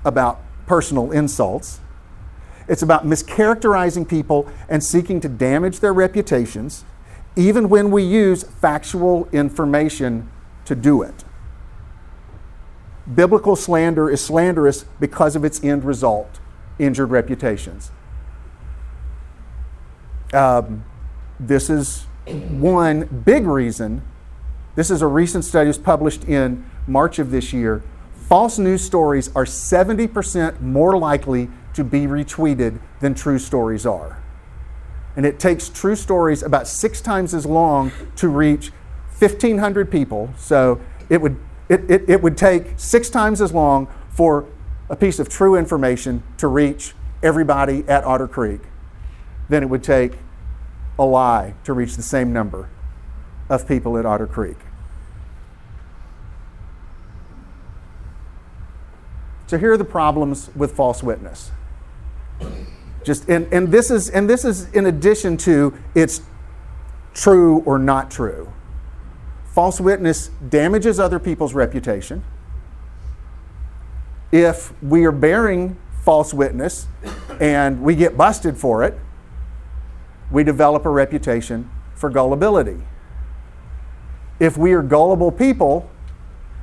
about 0.05 0.41
personal 0.67 1.13
insults. 1.13 1.81
It's 2.69 2.83
about 2.83 3.07
mischaracterizing 3.07 4.09
people 4.09 4.49
and 4.69 4.83
seeking 4.83 5.21
to 5.21 5.29
damage 5.29 5.81
their 5.81 5.93
reputations, 5.93 6.85
even 7.37 7.69
when 7.69 7.91
we 7.91 8.03
use 8.03 8.45
factual 8.45 9.29
information 9.33 10.31
to 10.67 10.75
do 10.75 11.03
it. 11.03 11.25
Biblical 13.13 13.57
slander 13.57 14.09
is 14.09 14.25
slanderous 14.25 14.85
because 15.01 15.35
of 15.35 15.45
its 15.45 15.63
end 15.65 15.85
result 15.85 16.39
injured 16.79 17.11
reputations. 17.11 17.91
Um, 20.33 20.85
this 21.39 21.69
is 21.69 22.05
one 22.27 23.23
big 23.25 23.47
reason. 23.47 24.03
This 24.75 24.91
is 24.91 25.03
a 25.03 25.07
recent 25.07 25.45
study 25.45 25.65
that 25.65 25.69
was 25.69 25.79
published 25.79 26.25
in 26.25 26.65
March 26.87 27.19
of 27.19 27.31
this 27.31 27.53
year. 27.53 27.83
False 28.15 28.59
news 28.59 28.83
stories 28.83 29.29
are 29.35 29.45
70% 29.45 30.61
more 30.61 30.97
likely 30.97 31.51
to 31.75 31.85
be 31.85 32.07
retweeted 32.07 32.81
than 33.01 33.15
true 33.15 33.39
stories 33.39 33.85
are. 33.85 34.23
And 35.17 35.27
it 35.27 35.39
takes 35.39 35.69
true 35.69 35.97
stories 35.97 36.43
about 36.43 36.67
six 36.67 37.01
times 37.01 37.35
as 37.35 37.45
long 37.45 37.93
to 38.17 38.29
reach 38.29 38.73
1,500 39.19 39.91
people. 39.91 40.33
So 40.37 40.81
it 41.11 41.21
would, 41.21 41.37
it, 41.69 41.91
it, 41.91 42.09
it 42.09 42.23
would 42.23 42.37
take 42.37 42.75
six 42.77 43.11
times 43.11 43.43
as 43.43 43.53
long 43.53 43.89
for 44.09 44.47
a 44.93 44.97
piece 44.97 45.19
of 45.19 45.27
true 45.27 45.57
information 45.57 46.23
to 46.37 46.47
reach 46.47 46.95
everybody 47.23 47.83
at 47.89 48.05
Otter 48.05 48.29
Creek 48.29 48.61
than 49.49 49.63
it 49.63 49.71
would 49.71 49.83
take 49.83 50.19
a 50.99 51.05
lie 51.05 51.55
to 51.65 51.73
reach 51.73 51.97
the 51.97 52.03
same 52.03 52.31
number 52.31 52.69
of 53.49 53.67
people 53.67 53.97
at 53.97 54.05
Otter 54.05 54.27
Creek. 54.27 54.59
So 59.47 59.57
here 59.57 59.73
are 59.73 59.79
the 59.79 59.85
problems 59.85 60.51
with 60.55 60.77
false 60.77 61.03
witness. 61.03 61.51
Just 63.03 63.29
and, 63.31 63.51
and 63.51 63.69
this 63.69 63.91
is 63.91 64.11
and 64.11 64.29
this 64.29 64.45
is 64.45 64.71
in 64.73 64.87
addition 64.87 65.39
to 65.39 65.75
it's 65.95 66.21
true 67.15 67.61
or 67.61 67.79
not 67.79 68.11
true. 68.11 68.53
False 69.55 69.81
witness 69.81 70.29
damages 70.49 71.01
other 71.01 71.19
people's 71.19 71.55
reputation. 71.55 72.23
If 74.33 74.73
we 74.83 75.05
are 75.05 75.12
bearing 75.12 75.77
false 76.03 76.33
witness 76.33 76.87
and 77.38 77.83
we 77.83 77.95
get 77.95 78.16
busted 78.16 78.57
for 78.57 78.83
it, 78.83 78.99
we 80.31 80.42
develop 80.42 80.87
a 80.87 80.90
reputation 80.90 81.71
for 81.95 82.09
gullibility. 82.09 82.83
If 84.40 84.57
we 84.57 84.73
are 84.73 84.83
gullible 84.83 85.31
people, 85.31 85.90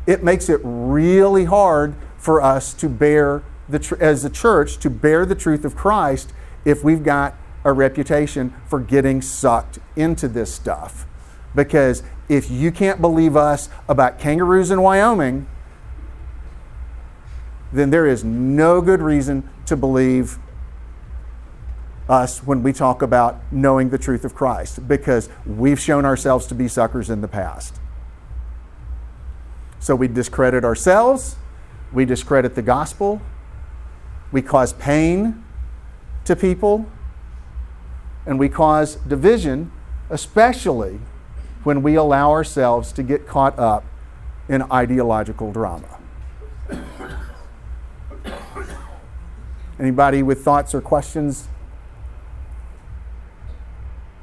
it 0.08 0.23
makes 0.23 0.49
it 0.49 0.60
really 0.63 1.45
hard 1.45 1.93
for 2.17 2.41
us 2.41 2.73
to 2.73 2.89
bear 2.89 3.43
the 3.69 3.79
tr- 3.79 4.01
as 4.01 4.25
a 4.25 4.29
church 4.29 4.79
to 4.79 4.89
bear 4.89 5.25
the 5.25 5.36
truth 5.36 5.63
of 5.63 5.75
Christ 5.75 6.34
if 6.65 6.84
we've 6.84 7.03
got 7.03 7.36
a 7.63 7.71
reputation 7.71 8.53
for 8.67 8.79
getting 8.79 9.21
sucked 9.21 9.77
into 9.95 10.27
this 10.27 10.53
stuff. 10.53 11.05
Because 11.53 12.03
if 12.27 12.49
you 12.49 12.71
can't 12.71 12.99
believe 12.99 13.36
us 13.36 13.69
about 13.88 14.17
kangaroos 14.17 14.71
in 14.71 14.82
Wyoming, 14.82 15.47
then 17.71 17.89
there 17.89 18.08
is 18.08 18.23
no 18.23 18.82
good 18.82 19.01
reason 19.01 19.47
to 19.65 19.75
believe 19.75 20.39
us 22.08 22.43
when 22.43 22.63
we 22.63 22.73
talk 22.73 23.01
about 23.01 23.39
knowing 23.51 23.89
the 23.89 23.97
truth 23.97 24.25
of 24.25 24.34
Christ 24.34 24.88
because 24.88 25.29
we've 25.45 25.79
shown 25.79 26.05
ourselves 26.05 26.47
to 26.47 26.55
be 26.55 26.67
suckers 26.67 27.10
in 27.10 27.21
the 27.21 27.27
past. 27.27 27.79
So 29.79 29.95
we 29.95 30.08
discredit 30.08 30.65
ourselves, 30.65 31.36
we 31.93 32.05
discredit 32.05 32.55
the 32.55 32.63
gospel, 32.63 33.21
we 34.32 34.41
cause 34.41 34.73
pain 34.73 35.43
to 36.25 36.36
people, 36.36 36.88
and 38.25 38.38
we 38.38 38.49
cause 38.49 38.95
division, 38.95 39.71
especially 40.10 40.99
when 41.63 41.82
we 41.82 41.95
allow 41.95 42.32
ourselves 42.32 42.91
to 42.93 43.03
get 43.03 43.27
caught 43.27 43.58
up 43.58 43.86
in 44.47 44.63
ideological 44.71 45.51
drama. 45.51 45.98
Anybody 49.80 50.22
with 50.24 50.44
thoughts 50.44 50.76
or 50.76 50.82
questions 50.82 51.48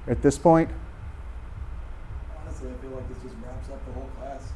at 0.06 0.20
this 0.20 0.36
point? 0.36 0.68
Honestly, 2.42 2.68
I 2.70 2.74
feel 2.74 2.90
like 2.90 3.08
this 3.08 3.18
just 3.22 3.34
wraps 3.42 3.70
up 3.70 3.80
the 3.86 3.92
whole 3.92 4.10
class. 4.18 4.52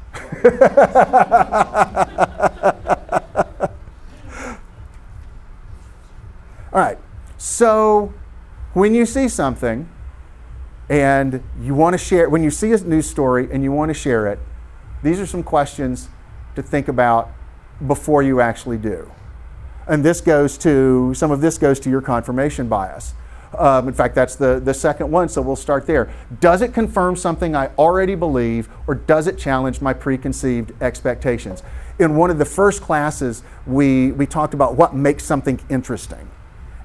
All 6.73 6.79
right. 6.79 6.99
So 7.37 8.13
when 8.73 8.93
you 8.93 9.07
see 9.07 9.27
something 9.27 9.89
and 10.87 11.43
you 11.59 11.73
want 11.73 11.95
to 11.95 11.97
share, 11.97 12.29
when 12.29 12.43
you 12.43 12.51
see 12.51 12.71
a 12.73 12.77
news 12.77 13.09
story 13.09 13.49
and 13.51 13.63
you 13.63 13.71
want 13.71 13.89
to 13.89 13.95
share 13.95 14.27
it, 14.27 14.37
these 15.01 15.19
are 15.19 15.25
some 15.25 15.41
questions 15.41 16.09
to 16.55 16.61
think 16.61 16.87
about 16.87 17.31
before 17.87 18.21
you 18.21 18.39
actually 18.39 18.77
do. 18.77 19.11
And 19.87 20.03
this 20.03 20.21
goes 20.21 20.57
to, 20.59 21.13
some 21.13 21.31
of 21.31 21.41
this 21.41 21.57
goes 21.57 21.79
to 21.81 21.89
your 21.89 22.01
confirmation 22.01 22.67
bias. 22.67 23.13
Um, 23.57 23.89
in 23.89 23.93
fact, 23.93 24.15
that's 24.15 24.35
the, 24.35 24.61
the 24.63 24.73
second 24.73 25.11
one, 25.11 25.27
so 25.27 25.41
we'll 25.41 25.57
start 25.57 25.85
there. 25.85 26.09
Does 26.39 26.61
it 26.61 26.73
confirm 26.73 27.17
something 27.17 27.55
I 27.55 27.67
already 27.77 28.15
believe, 28.15 28.69
or 28.87 28.95
does 28.95 29.27
it 29.27 29.37
challenge 29.37 29.81
my 29.81 29.93
preconceived 29.93 30.71
expectations? 30.81 31.61
In 31.99 32.15
one 32.15 32.29
of 32.29 32.37
the 32.37 32.45
first 32.45 32.81
classes, 32.81 33.43
we, 33.67 34.13
we 34.13 34.25
talked 34.25 34.53
about 34.53 34.75
what 34.75 34.95
makes 34.95 35.25
something 35.25 35.59
interesting. 35.69 36.29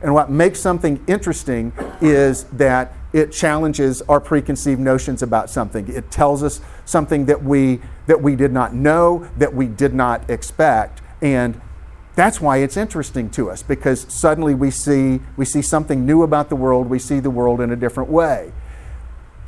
And 0.03 0.13
what 0.13 0.29
makes 0.29 0.59
something 0.59 1.03
interesting 1.07 1.73
is 2.01 2.45
that 2.45 2.93
it 3.13 3.33
challenges 3.33 4.03
our 4.03 4.21
preconceived 4.21 4.81
notions 4.81 5.23
about 5.23 5.49
something. 5.49 5.89
It 5.89 6.11
tells 6.11 6.43
us 6.43 6.61
something 6.85 7.27
that 7.27 7.43
we, 7.43 7.81
that 8.09 8.21
we 8.21 8.37
did 8.37 8.53
not 8.53 8.75
know, 8.75 9.29
that 9.39 9.55
we 9.55 9.67
did 9.67 9.95
not 9.95 10.29
expect, 10.29 11.01
and 11.23 11.61
that's 12.17 12.41
why 12.41 12.57
it's 12.57 12.77
interesting 12.77 13.31
to 13.31 13.51
us 13.51 13.63
because 13.63 14.07
suddenly 14.09 14.55
we 14.55 14.73
see, 14.73 15.21
we 15.37 15.45
see 15.45 15.63
something 15.63 16.05
new 16.05 16.23
about 16.23 16.49
the 16.49 16.57
world, 16.57 16.89
we 16.89 16.99
see 16.99 17.21
the 17.21 17.31
world 17.31 17.61
in 17.61 17.71
a 17.71 17.77
different 17.77 18.11
way. 18.11 18.53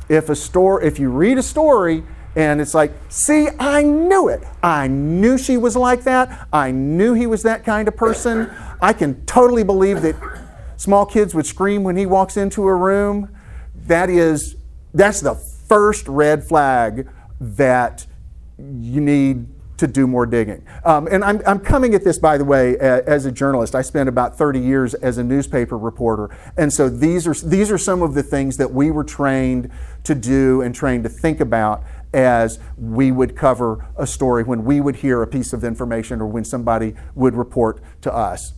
If, 0.07 0.29
a 0.29 0.35
story, 0.35 0.87
if 0.87 0.97
you 0.99 1.09
read 1.09 1.37
a 1.37 1.43
story 1.43 2.03
And 2.35 2.61
it's 2.61 2.73
like, 2.73 2.91
see, 3.09 3.47
I 3.59 3.81
knew 3.81 4.27
it. 4.29 4.43
I 4.61 4.87
knew 4.87 5.37
she 5.37 5.57
was 5.57 5.75
like 5.75 6.03
that. 6.03 6.47
I 6.53 6.71
knew 6.71 7.13
he 7.13 7.25
was 7.25 7.43
that 7.43 7.65
kind 7.65 7.87
of 7.87 7.95
person. 7.95 8.51
I 8.81 8.93
can 8.93 9.25
totally 9.25 9.63
believe 9.63 10.01
that 10.03 10.15
small 10.77 11.05
kids 11.05 11.33
would 11.33 11.45
scream 11.45 11.83
when 11.83 11.97
he 11.97 12.05
walks 12.05 12.37
into 12.37 12.67
a 12.67 12.75
room. 12.75 13.35
That 13.75 14.09
is, 14.09 14.55
that's 14.93 15.21
the 15.21 15.35
first 15.35 16.07
red 16.07 16.43
flag 16.43 17.09
that 17.39 18.05
you 18.57 19.01
need 19.01 19.47
to 19.79 19.87
do 19.87 20.05
more 20.05 20.25
digging. 20.25 20.61
Um, 20.83 21.07
and 21.09 21.23
I'm, 21.23 21.41
I'm 21.47 21.59
coming 21.59 21.95
at 21.95 22.03
this, 22.03 22.19
by 22.19 22.37
the 22.37 22.43
way, 22.43 22.77
as 22.77 23.25
a 23.25 23.31
journalist. 23.31 23.75
I 23.75 23.81
spent 23.81 24.09
about 24.09 24.37
30 24.37 24.59
years 24.59 24.93
as 24.93 25.17
a 25.17 25.23
newspaper 25.23 25.77
reporter. 25.77 26.35
And 26.57 26.71
so 26.71 26.89
these 26.89 27.25
are, 27.25 27.33
these 27.33 27.71
are 27.71 27.77
some 27.77 28.01
of 28.01 28.13
the 28.13 28.21
things 28.21 28.57
that 28.57 28.73
we 28.73 28.91
were 28.91 29.05
trained 29.05 29.71
to 30.03 30.15
do 30.15 30.61
and 30.61 30.75
trained 30.75 31.03
to 31.05 31.09
think 31.09 31.39
about 31.39 31.83
as 32.13 32.59
we 32.77 33.11
would 33.11 33.37
cover 33.37 33.87
a 33.97 34.05
story 34.05 34.43
when 34.43 34.65
we 34.65 34.81
would 34.81 34.97
hear 34.97 35.21
a 35.21 35.27
piece 35.27 35.53
of 35.53 35.63
information 35.63 36.19
or 36.19 36.27
when 36.27 36.43
somebody 36.43 36.93
would 37.15 37.35
report 37.35 37.81
to 38.01 38.13
us 38.13 38.53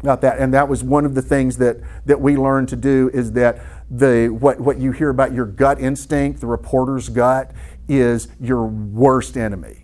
about 0.00 0.20
that. 0.20 0.38
And 0.38 0.54
that 0.54 0.68
was 0.68 0.84
one 0.84 1.04
of 1.04 1.16
the 1.16 1.22
things 1.22 1.56
that, 1.56 1.78
that 2.06 2.20
we 2.20 2.36
learned 2.36 2.68
to 2.68 2.76
do 2.76 3.10
is 3.12 3.32
that 3.32 3.60
the, 3.90 4.28
what, 4.28 4.60
what 4.60 4.78
you 4.78 4.92
hear 4.92 5.08
about 5.08 5.32
your 5.32 5.46
gut 5.46 5.80
instinct, 5.80 6.40
the 6.40 6.46
reporter's 6.46 7.08
gut, 7.08 7.50
is 7.88 8.28
your 8.40 8.64
worst 8.64 9.36
enemy 9.36 9.81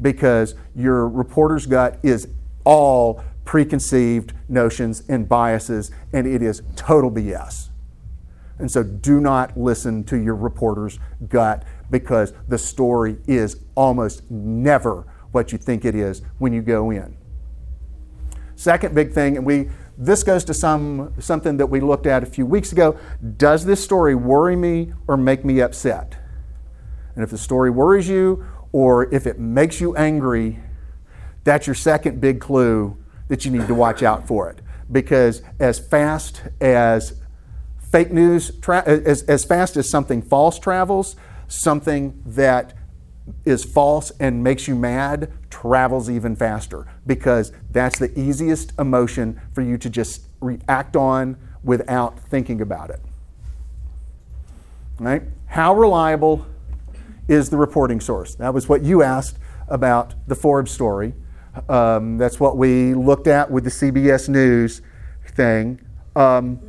because 0.00 0.54
your 0.74 1.08
reporter's 1.08 1.66
gut 1.66 1.98
is 2.02 2.28
all 2.64 3.22
preconceived 3.44 4.32
notions 4.48 5.02
and 5.08 5.28
biases, 5.28 5.90
and 6.12 6.26
it 6.26 6.42
is 6.42 6.62
total 6.76 7.10
BS. 7.10 7.70
And 8.58 8.70
so 8.70 8.82
do 8.82 9.20
not 9.20 9.56
listen 9.56 10.04
to 10.04 10.18
your 10.18 10.36
reporter's 10.36 10.98
gut 11.28 11.64
because 11.90 12.32
the 12.46 12.58
story 12.58 13.16
is 13.26 13.60
almost 13.74 14.30
never 14.30 15.06
what 15.32 15.50
you 15.50 15.58
think 15.58 15.84
it 15.84 15.94
is 15.94 16.22
when 16.38 16.52
you 16.52 16.60
go 16.60 16.90
in. 16.90 17.16
Second 18.54 18.94
big 18.94 19.12
thing, 19.12 19.36
and 19.36 19.46
we 19.46 19.70
this 19.96 20.22
goes 20.22 20.44
to 20.44 20.54
some 20.54 21.14
something 21.18 21.56
that 21.56 21.66
we 21.66 21.80
looked 21.80 22.06
at 22.06 22.22
a 22.22 22.26
few 22.26 22.46
weeks 22.46 22.72
ago. 22.72 22.98
Does 23.36 23.64
this 23.64 23.82
story 23.82 24.14
worry 24.14 24.56
me 24.56 24.92
or 25.06 25.16
make 25.16 25.44
me 25.44 25.60
upset? 25.60 26.16
And 27.14 27.24
if 27.24 27.30
the 27.30 27.38
story 27.38 27.70
worries 27.70 28.08
you 28.08 28.46
or 28.72 29.12
if 29.12 29.26
it 29.26 29.38
makes 29.38 29.80
you 29.80 29.96
angry, 29.96 30.60
that's 31.44 31.66
your 31.66 31.74
second 31.74 32.20
big 32.20 32.40
clue 32.40 32.96
that 33.28 33.44
you 33.44 33.50
need 33.50 33.66
to 33.66 33.74
watch 33.74 34.02
out 34.02 34.26
for 34.26 34.50
it. 34.50 34.60
Because 34.90 35.42
as 35.58 35.78
fast 35.78 36.42
as 36.60 37.14
fake 37.90 38.12
news, 38.12 38.52
tra- 38.60 38.84
as, 38.86 39.22
as 39.22 39.44
fast 39.44 39.76
as 39.76 39.88
something 39.88 40.22
false 40.22 40.58
travels, 40.58 41.16
something 41.48 42.20
that 42.24 42.74
is 43.44 43.64
false 43.64 44.10
and 44.18 44.42
makes 44.42 44.66
you 44.66 44.74
mad 44.74 45.32
travels 45.50 46.08
even 46.10 46.34
faster 46.34 46.86
because 47.06 47.52
that's 47.70 47.98
the 47.98 48.18
easiest 48.18 48.72
emotion 48.78 49.40
for 49.52 49.62
you 49.62 49.76
to 49.78 49.90
just 49.90 50.26
react 50.40 50.96
on 50.96 51.36
without 51.62 52.18
thinking 52.18 52.60
about 52.60 52.90
it. 52.90 53.00
Right? 54.98 55.22
How 55.46 55.74
reliable 55.74 56.46
is 57.30 57.48
the 57.48 57.56
reporting 57.56 58.00
source. 58.00 58.34
That 58.34 58.52
was 58.52 58.68
what 58.68 58.82
you 58.82 59.02
asked 59.02 59.38
about 59.68 60.14
the 60.26 60.34
Forbes 60.34 60.70
story. 60.70 61.14
Um, 61.68 62.18
that's 62.18 62.40
what 62.40 62.56
we 62.56 62.94
looked 62.94 63.26
at 63.26 63.50
with 63.50 63.64
the 63.64 63.70
CBS 63.70 64.28
News 64.28 64.82
thing. 65.28 65.80
Um, 66.16 66.60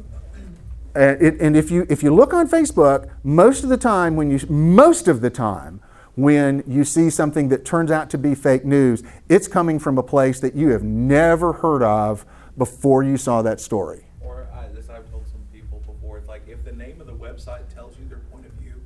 and, 0.93 1.21
it, 1.21 1.41
and, 1.41 1.55
if 1.55 1.71
you 1.71 1.85
if 1.89 2.03
you 2.03 2.13
look 2.13 2.33
on 2.33 2.49
Facebook, 2.49 3.09
most 3.23 3.63
of 3.63 3.69
the 3.69 3.77
time 3.77 4.15
when 4.15 4.29
you 4.29 4.39
most 4.49 5.07
of 5.07 5.21
the 5.21 5.29
time 5.29 5.81
when 6.15 6.63
you 6.67 6.83
see 6.83 7.09
something 7.09 7.49
that 7.49 7.63
turns 7.63 7.89
out 7.89 8.09
to 8.09 8.17
be 8.17 8.35
fake 8.35 8.65
news, 8.65 9.01
it's 9.29 9.47
coming 9.47 9.79
from 9.79 9.97
a 9.97 10.03
place 10.03 10.39
that 10.41 10.53
you 10.53 10.69
have 10.69 10.83
never 10.83 11.53
heard 11.53 11.81
of 11.81 12.25
before 12.57 13.03
you 13.03 13.17
saw 13.17 13.41
that 13.41 13.61
story. 13.61 14.05
Or 14.19 14.47
I, 14.53 14.65
as 14.77 14.89
I've 14.89 15.09
told 15.09 15.25
some 15.27 15.41
people 15.53 15.81
before, 15.85 16.17
it's 16.17 16.27
like 16.27 16.47
if 16.47 16.63
the 16.65 16.73
name 16.73 16.99
of 16.99 17.07
the 17.07 17.13
website 17.13 17.73
tells 17.73 17.97
you 17.97 18.07
their 18.09 18.19
point 18.29 18.45
of 18.45 18.51
view, 18.53 18.81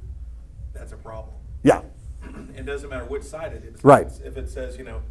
that's 0.74 0.92
a 0.92 0.98
problem. 0.98 1.34
Yeah. 1.64 1.82
It 2.66 2.72
doesn't 2.72 2.90
matter 2.90 3.06
which 3.06 3.22
side 3.22 3.54
it 3.54 3.64
is. 3.64 3.84
Right. 3.84 4.08
If 4.24 4.38
it 4.38 4.50
says, 4.50 4.76
you 4.76 4.84
know, 4.84 5.04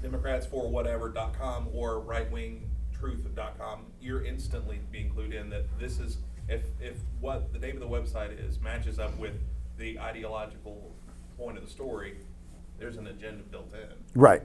Democrats 0.00 0.46
for 0.46 0.66
whatever.com 0.66 1.68
or 1.74 2.00
right 2.00 2.30
wing 2.32 2.70
truth.com, 2.98 3.84
you're 4.00 4.24
instantly 4.24 4.80
being 4.90 5.10
clued 5.10 5.38
in 5.38 5.50
that 5.50 5.66
this 5.78 6.00
is, 6.00 6.16
if, 6.48 6.62
if 6.80 6.96
what 7.20 7.52
the 7.52 7.58
name 7.58 7.74
of 7.76 7.80
the 7.80 7.86
website 7.86 8.42
is 8.48 8.58
matches 8.62 8.98
up 8.98 9.14
with 9.18 9.34
the 9.76 10.00
ideological 10.00 10.90
point 11.36 11.58
of 11.58 11.64
the 11.64 11.70
story, 11.70 12.16
there's 12.78 12.96
an 12.96 13.08
agenda 13.08 13.42
built 13.42 13.70
in. 13.74 13.94
Right. 14.18 14.40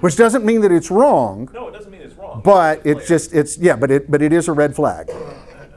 Which 0.00 0.16
doesn't 0.16 0.42
mean 0.42 0.62
that 0.62 0.72
it's 0.72 0.90
wrong. 0.90 1.50
No, 1.52 1.68
it 1.68 1.72
doesn't 1.72 1.90
mean 1.90 2.00
it's 2.00 2.14
wrong. 2.14 2.40
But 2.42 2.80
clear. 2.80 2.96
it's 2.96 3.08
just 3.08 3.34
it's 3.34 3.58
yeah, 3.58 3.76
but 3.76 3.90
it 3.90 4.10
but 4.10 4.22
it 4.22 4.32
is 4.32 4.48
a 4.48 4.52
red 4.52 4.74
flag. 4.74 5.10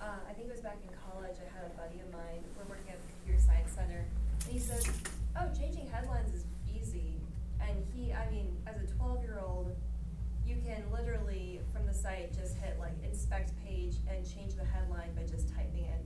Uh, 0.00 0.04
I 0.28 0.32
think 0.32 0.48
it 0.48 0.52
was 0.52 0.60
back 0.60 0.78
in 0.82 0.90
college. 1.10 1.36
I 1.40 1.56
had 1.56 1.70
a 1.70 1.76
buddy 1.76 2.00
of 2.00 2.12
mine. 2.12 2.44
We're 2.56 2.68
working 2.68 2.92
at 2.92 2.98
the 3.00 3.12
computer 3.12 3.40
science 3.40 3.72
center, 3.72 4.04
and 4.44 4.52
he 4.52 4.58
said, 4.58 4.82
"Oh, 5.36 5.48
changing 5.58 5.88
headlines 5.90 6.34
is 6.34 6.44
easy." 6.74 7.14
And 7.60 7.84
he, 7.94 8.12
I 8.12 8.30
mean, 8.30 8.56
as 8.66 8.76
a 8.76 8.86
12-year-old, 8.94 9.74
you 10.46 10.56
can 10.64 10.82
literally 10.92 11.60
from 11.72 11.86
the 11.86 11.94
site 11.94 12.34
just 12.36 12.56
hit 12.58 12.78
like 12.78 12.92
inspect 13.04 13.52
page 13.64 13.96
and 14.08 14.24
change 14.24 14.54
the 14.54 14.64
headline 14.64 15.14
by 15.14 15.22
just 15.22 15.48
typing 15.54 15.84
in 15.84 16.00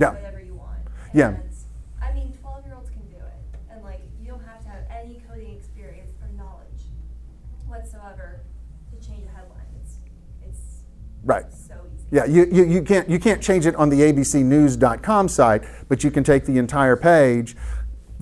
Yeah. 0.00 0.12
whatever 0.12 0.40
you 0.40 0.54
want. 0.54 0.78
Yeah. 1.12 1.28
And, 1.28 1.42
I 2.02 2.12
mean, 2.14 2.32
12-year-olds 2.42 2.90
can 2.90 3.02
do 3.08 3.16
it, 3.16 3.60
and 3.70 3.82
like 3.84 4.00
you 4.20 4.26
don't 4.28 4.42
have 4.44 4.62
to 4.62 4.68
have 4.68 4.84
any 4.90 5.22
coding 5.28 5.54
experience 5.56 6.12
or 6.22 6.28
knowledge 6.36 6.82
whatsoever 7.66 8.40
to 8.90 9.06
change 9.06 9.24
a 9.26 9.30
headline. 9.36 9.58
It's 9.82 9.96
it's 10.46 10.82
Right. 11.22 11.44
so 11.52 11.74
easy. 11.94 12.06
Yeah, 12.10 12.24
you, 12.24 12.46
you, 12.50 12.64
you, 12.64 12.82
can't, 12.82 13.08
you 13.10 13.18
can't 13.18 13.42
change 13.42 13.66
it 13.66 13.76
on 13.76 13.90
the 13.90 14.00
abcnews.com 14.00 15.28
site, 15.28 15.62
but 15.88 16.02
you 16.02 16.10
can 16.10 16.24
take 16.24 16.46
the 16.46 16.56
entire 16.58 16.96
page, 16.96 17.56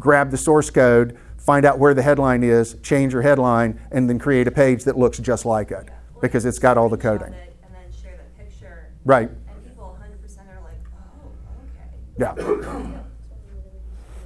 grab 0.01 0.31
the 0.33 0.37
source 0.37 0.68
code, 0.70 1.16
find 1.39 1.64
out 1.64 1.79
where 1.79 1.95
the 1.95 2.03
headline 2.03 2.43
is, 2.43 2.74
change 2.83 3.12
your 3.12 3.22
headline, 3.22 3.81
and 3.93 4.11
then 4.11 4.18
create 4.18 4.47
a 4.49 4.51
page 4.51 4.85
that 4.85 4.99
looks 4.99 5.18
just 5.18 5.47
like 5.47 5.70
it 5.70 5.89
Or 6.14 6.20
because 6.20 6.45
it's 6.45 6.59
got 6.59 6.76
all 6.76 6.89
the 6.89 6.99
screenshot 6.99 7.20
coding. 7.20 7.33
it 7.35 7.57
And 7.64 7.74
then 7.74 8.01
share 8.03 8.18
the 8.18 8.43
picture. 8.45 8.89
Right. 9.05 9.31
And 9.31 9.64
people 9.64 9.97
100% 9.99 10.39
are 10.49 10.61
like, 10.62 10.74
oh, 10.93 11.31
okay. 11.62 11.89
Yeah. 12.19 12.35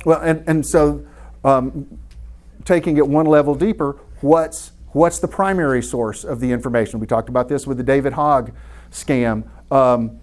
Well, 0.05 0.21
and, 0.21 0.43
and 0.49 0.67
so 0.67 1.07
um, 1.45 1.99
taking 2.65 2.97
it 2.97 3.07
one 3.07 3.27
level 3.27 3.55
deeper, 3.55 4.01
what's, 4.21 4.73
what's 4.89 5.19
the 5.19 5.29
primary 5.29 5.83
source 5.83 6.25
of 6.25 6.41
the 6.41 6.51
information? 6.51 7.01
We 7.01 7.07
talked 7.07 7.29
about 7.29 7.49
this 7.49 7.67
with 7.67 7.77
the 7.77 7.83
David 7.83 8.15
Hogg 8.15 8.53
scam. 8.91 9.45
Um, 9.71 10.21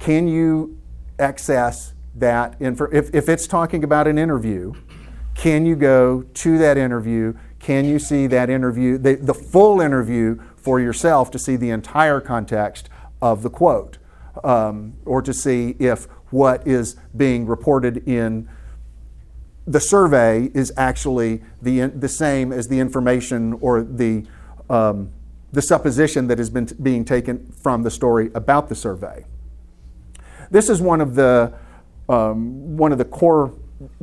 can 0.00 0.28
you 0.28 0.80
access 1.18 1.94
that? 2.16 2.56
If, 2.60 3.14
if 3.14 3.28
it's 3.28 3.46
talking 3.46 3.84
about 3.84 4.06
an 4.06 4.18
interview, 4.18 4.74
can 5.34 5.66
you 5.66 5.76
go 5.76 6.22
to 6.22 6.58
that 6.58 6.76
interview? 6.76 7.34
Can 7.58 7.86
you 7.86 7.98
see 7.98 8.26
that 8.26 8.50
interview, 8.50 8.98
the, 8.98 9.14
the 9.14 9.34
full 9.34 9.80
interview 9.80 10.40
for 10.56 10.80
yourself 10.80 11.30
to 11.30 11.38
see 11.38 11.56
the 11.56 11.70
entire 11.70 12.20
context 12.20 12.88
of 13.22 13.42
the 13.42 13.50
quote? 13.50 13.98
Um, 14.42 14.94
or 15.04 15.22
to 15.22 15.32
see 15.32 15.76
if 15.78 16.08
what 16.34 16.66
is 16.66 16.96
being 17.16 17.46
reported 17.46 17.96
in 18.08 18.48
the 19.68 19.78
survey 19.78 20.50
is 20.52 20.72
actually 20.76 21.42
the, 21.62 21.86
the 21.86 22.08
same 22.08 22.52
as 22.52 22.66
the 22.66 22.80
information 22.80 23.52
or 23.60 23.82
the, 23.82 24.26
um, 24.68 25.10
the 25.52 25.62
supposition 25.62 26.26
that 26.26 26.38
has 26.38 26.50
been 26.50 26.66
t- 26.66 26.74
being 26.82 27.04
taken 27.04 27.46
from 27.52 27.84
the 27.84 27.90
story 27.90 28.32
about 28.34 28.68
the 28.68 28.74
survey. 28.74 29.24
This 30.50 30.68
is 30.68 30.82
one 30.82 31.00
of 31.00 31.14
the 31.14 31.54
um, 32.06 32.76
one 32.76 32.92
of 32.92 32.98
the 32.98 33.06
core 33.06 33.54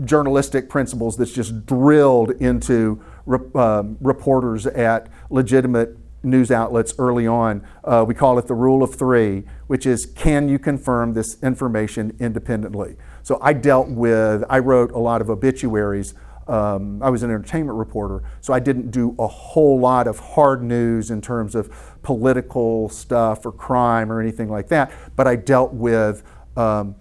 journalistic 0.03 0.69
principles 0.69 1.17
that's 1.17 1.31
just 1.33 1.67
drilled 1.67 2.31
into 2.31 3.03
re- 3.27 3.39
um, 3.53 3.97
reporters 4.01 4.65
at 4.65 5.07
legitimate 5.29 5.95
news 6.23 6.51
outlets 6.51 6.93
early 6.97 7.27
on. 7.27 7.65
Uh, 7.83 8.05
we 8.07 8.13
call 8.13 8.37
it 8.37 8.47
the 8.47 8.53
rule 8.53 8.83
of 8.83 8.95
three, 8.95 9.43
which 9.67 9.85
is 9.85 10.05
can 10.05 10.47
you 10.49 10.59
confirm 10.59 11.13
this 11.13 11.41
information 11.41 12.15
independently? 12.19 12.95
So 13.23 13.39
I 13.41 13.53
dealt 13.53 13.89
with, 13.89 14.43
I 14.49 14.59
wrote 14.59 14.91
a 14.91 14.99
lot 14.99 15.21
of 15.21 15.29
obituaries. 15.29 16.13
Um, 16.47 17.01
I 17.01 17.09
was 17.09 17.23
an 17.23 17.29
entertainment 17.29 17.77
reporter, 17.77 18.23
so 18.41 18.53
I 18.53 18.59
didn't 18.59 18.91
do 18.91 19.15
a 19.19 19.27
whole 19.27 19.79
lot 19.79 20.07
of 20.07 20.19
hard 20.19 20.63
news 20.63 21.11
in 21.11 21.21
terms 21.21 21.55
of 21.55 21.69
political 22.01 22.89
stuff 22.89 23.45
or 23.45 23.51
crime 23.51 24.11
or 24.11 24.19
anything 24.19 24.49
like 24.49 24.67
that, 24.69 24.91
but 25.15 25.27
I 25.27 25.35
dealt 25.35 25.71
with 25.73 26.23
um, 26.57 26.95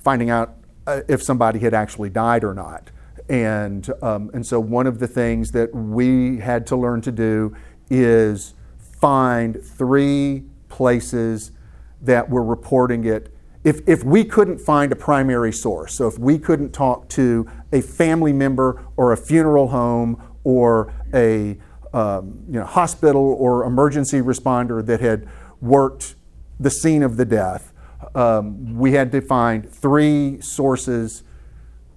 finding 0.00 0.30
out 0.30 0.56
uh, 0.86 1.00
if 1.08 1.22
somebody 1.22 1.60
had 1.60 1.74
actually 1.74 2.10
died 2.10 2.44
or 2.44 2.54
not. 2.54 2.90
And, 3.28 3.88
um, 4.02 4.30
and 4.34 4.44
so 4.44 4.58
one 4.58 4.86
of 4.86 4.98
the 4.98 5.06
things 5.06 5.52
that 5.52 5.74
we 5.74 6.38
had 6.38 6.66
to 6.66 6.76
learn 6.76 7.00
to 7.02 7.12
do 7.12 7.56
is 7.92 8.54
find 8.78 9.62
three 9.62 10.44
places 10.68 11.52
that 12.00 12.30
were 12.30 12.42
reporting 12.42 13.04
it. 13.04 13.32
If, 13.64 13.86
if 13.86 14.02
we 14.02 14.24
couldn't 14.24 14.58
find 14.58 14.90
a 14.90 14.96
primary 14.96 15.52
source, 15.52 15.94
so 15.94 16.08
if 16.08 16.18
we 16.18 16.38
couldn't 16.38 16.72
talk 16.72 17.08
to 17.10 17.46
a 17.72 17.80
family 17.80 18.32
member 18.32 18.84
or 18.96 19.12
a 19.12 19.16
funeral 19.16 19.68
home 19.68 20.20
or 20.42 20.92
a 21.14 21.58
um, 21.92 22.42
you 22.48 22.58
know, 22.58 22.64
hospital 22.64 23.36
or 23.38 23.64
emergency 23.64 24.20
responder 24.20 24.84
that 24.84 25.00
had 25.00 25.28
worked 25.60 26.14
the 26.58 26.70
scene 26.70 27.02
of 27.02 27.16
the 27.18 27.24
death, 27.24 27.72
um, 28.14 28.78
we 28.78 28.92
had 28.92 29.12
to 29.12 29.20
find 29.20 29.70
three 29.70 30.40
sources 30.40 31.22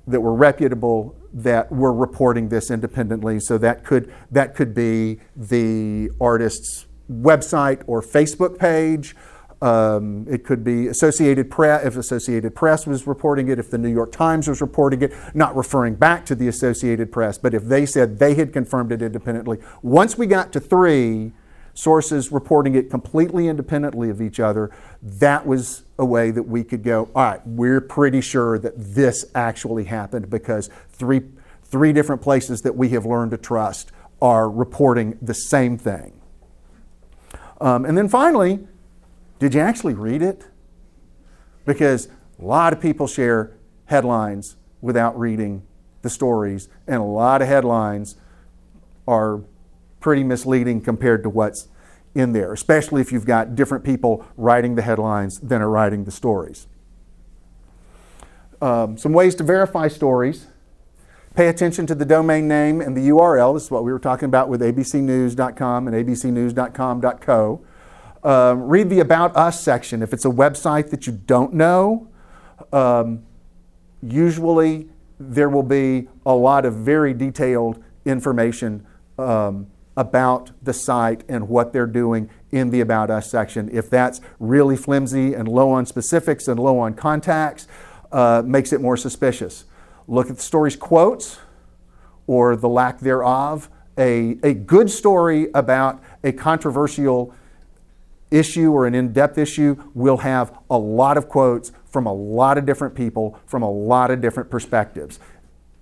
that 0.08 0.22
were 0.22 0.34
reputable 0.34 1.16
that 1.34 1.72
were 1.72 1.94
reporting 1.94 2.50
this 2.50 2.72
independently. 2.72 3.40
So 3.40 3.58
that 3.58 3.84
could 3.84 4.14
that 4.32 4.56
could 4.56 4.74
be 4.74 5.20
the 5.36 6.10
artist's 6.22 6.86
website 7.12 7.84
or 7.88 8.02
Facebook 8.02 8.58
page. 8.58 9.16
Um, 9.62 10.28
it 10.30 10.44
could 10.44 10.64
be 10.64 10.88
Associated 10.88 11.50
Press 11.50 11.86
if 11.86 11.98
Associated 11.98 12.54
Press 12.56 12.86
was 12.86 13.08
reporting 13.08 13.48
it, 13.48 13.58
if 13.58 13.72
the 13.72 13.78
New 13.78 13.90
York 13.90 14.12
Times 14.12 14.48
was 14.48 14.62
reporting 14.62 15.02
it, 15.02 15.14
not 15.34 15.56
referring 15.56 15.96
back 15.96 16.26
to 16.28 16.36
the 16.36 16.48
Associated 16.48 17.12
Press, 17.12 17.38
but 17.38 17.54
if 17.54 17.64
they 17.64 17.86
said 17.86 18.20
they 18.20 18.36
had 18.36 18.52
confirmed 18.52 18.92
it 18.92 19.02
independently. 19.02 19.58
Once 19.82 20.18
we 20.18 20.28
got 20.28 20.52
to 20.54 20.60
three 20.60 21.32
sources 21.74 22.32
reporting 22.32 22.76
it 22.76 22.90
completely 22.90 23.48
independently 23.48 24.10
of 24.10 24.22
each 24.22 24.40
other, 24.40 24.72
that 25.02 25.48
was 25.48 25.85
a 25.98 26.06
way 26.06 26.32
that 26.32 26.44
we 26.44 26.64
could 26.64 26.84
go, 26.84 27.10
all 27.16 27.24
right, 27.24 27.42
we're 27.46 27.82
pretty 27.82 28.22
sure 28.22 28.60
that 28.60 28.74
this 28.76 29.26
actually 29.34 29.86
happened 29.86 30.30
because 30.30 30.70
three, 30.90 31.22
three 31.64 31.94
different 31.94 32.22
places 32.22 32.62
that 32.64 32.76
we 32.76 32.90
have 32.90 33.06
learned 33.06 33.32
to 33.32 33.38
trust 33.38 33.92
are 34.22 34.50
reporting 34.50 35.18
the 35.22 35.34
same 35.34 35.78
thing. 35.78 36.20
Um, 37.62 37.86
and 37.86 37.98
then 37.98 38.10
finally, 38.10 38.68
did 39.40 39.54
you 39.54 39.62
actually 39.62 39.94
read 39.94 40.22
it? 40.22 40.46
Because 41.66 42.08
a 42.40 42.46
lot 42.46 42.74
of 42.74 42.82
people 42.82 43.08
share 43.08 43.56
headlines 43.86 44.58
without 44.82 45.18
reading 45.18 45.64
the 46.02 46.10
stories, 46.10 46.70
and 46.88 46.98
a 46.98 47.06
lot 47.06 47.42
of 47.42 47.48
headlines 47.48 48.16
are 49.08 49.42
pretty 50.00 50.24
misleading 50.24 50.82
compared 50.82 51.24
to 51.24 51.30
what's 51.30 51.68
in 52.16 52.32
there, 52.32 52.54
especially 52.54 53.02
if 53.02 53.12
you've 53.12 53.26
got 53.26 53.56
different 53.56 53.84
people 53.84 54.26
writing 54.38 54.76
the 54.76 54.82
headlines 54.82 55.40
than 55.40 55.62
are 55.62 55.70
writing 55.70 56.06
the 56.06 56.12
stories. 56.12 56.68
Um, 58.62 58.98
some 58.98 59.14
ways 59.14 59.36
to 59.36 59.44
verify 59.44 59.90
stories. 59.90 60.48
Pay 61.36 61.50
attention 61.50 61.86
to 61.88 61.96
the 61.96 62.06
domain 62.06 62.48
name 62.48 62.80
and 62.80 62.96
the 62.96 63.10
URL. 63.10 63.54
This 63.54 63.66
is 63.66 63.72
what 63.72 63.84
we 63.84 63.92
were 63.92 64.00
talking 64.00 64.26
about 64.28 64.48
with 64.48 64.62
abcnews.com 64.62 65.88
and 65.88 66.08
abcnews.com.co. 66.08 67.66
Um, 68.24 68.64
read 68.64 68.90
the 68.90 69.02
About 69.02 69.36
Us 69.36 69.62
section. 69.62 70.02
If 70.02 70.14
it's 70.14 70.24
a 70.24 70.30
website 70.30 70.90
that 70.92 71.06
you 71.06 71.14
don't 71.14 71.54
know, 71.54 72.08
um, 72.72 73.24
usually 74.02 74.88
there 75.20 75.50
will 75.50 75.64
be 75.64 76.08
a 76.26 76.34
lot 76.34 76.66
of 76.66 76.76
very 76.76 77.14
detailed 77.14 77.84
information 78.06 78.86
um, 79.20 79.68
about 79.98 80.52
the 80.62 80.74
site 80.74 81.24
and 81.30 81.48
what 81.48 81.72
they're 81.74 81.88
doing 81.88 82.30
in 82.52 82.70
the 82.70 82.82
About 82.82 83.10
Us 83.10 83.30
section. 83.30 83.70
If 83.72 83.90
that's 83.90 84.22
really 84.40 84.76
flimsy 84.76 85.34
and 85.34 85.48
low 85.48 85.72
on 85.72 85.86
specifics 85.86 86.48
and 86.48 86.60
low 86.60 86.80
on 86.80 86.94
contacts, 86.94 87.68
uh, 88.12 88.44
makes 88.46 88.74
it 88.74 88.82
more 88.82 88.98
suspicious. 88.98 89.66
Look 90.08 90.30
at 90.30 90.38
the 90.38 90.44
story's 90.44 90.76
quotes 90.76 91.40
or 92.28 92.56
the 92.56 92.70
lack 92.70 93.00
thereof. 93.00 93.70
A, 93.98 94.38
a 94.44 94.54
good 94.54 94.90
story 94.90 95.50
about 95.54 96.04
a 96.24 96.32
controversial 96.32 97.34
issue 98.32 98.72
or 98.72 98.86
an 98.86 98.96
in 98.96 99.14
depth 99.14 99.38
issue 99.38 99.82
will 99.94 100.18
have 100.18 100.58
a 100.70 100.78
lot 100.78 101.18
of 101.18 101.30
quotes 101.30 101.72
from 101.86 102.06
a 102.06 102.14
lot 102.14 102.58
of 102.58 102.66
different 102.66 102.96
people 102.96 103.40
from 103.46 103.62
a 103.62 103.70
lot 103.70 104.12
of 104.12 104.20
different 104.20 104.50
perspectives. 104.50 105.20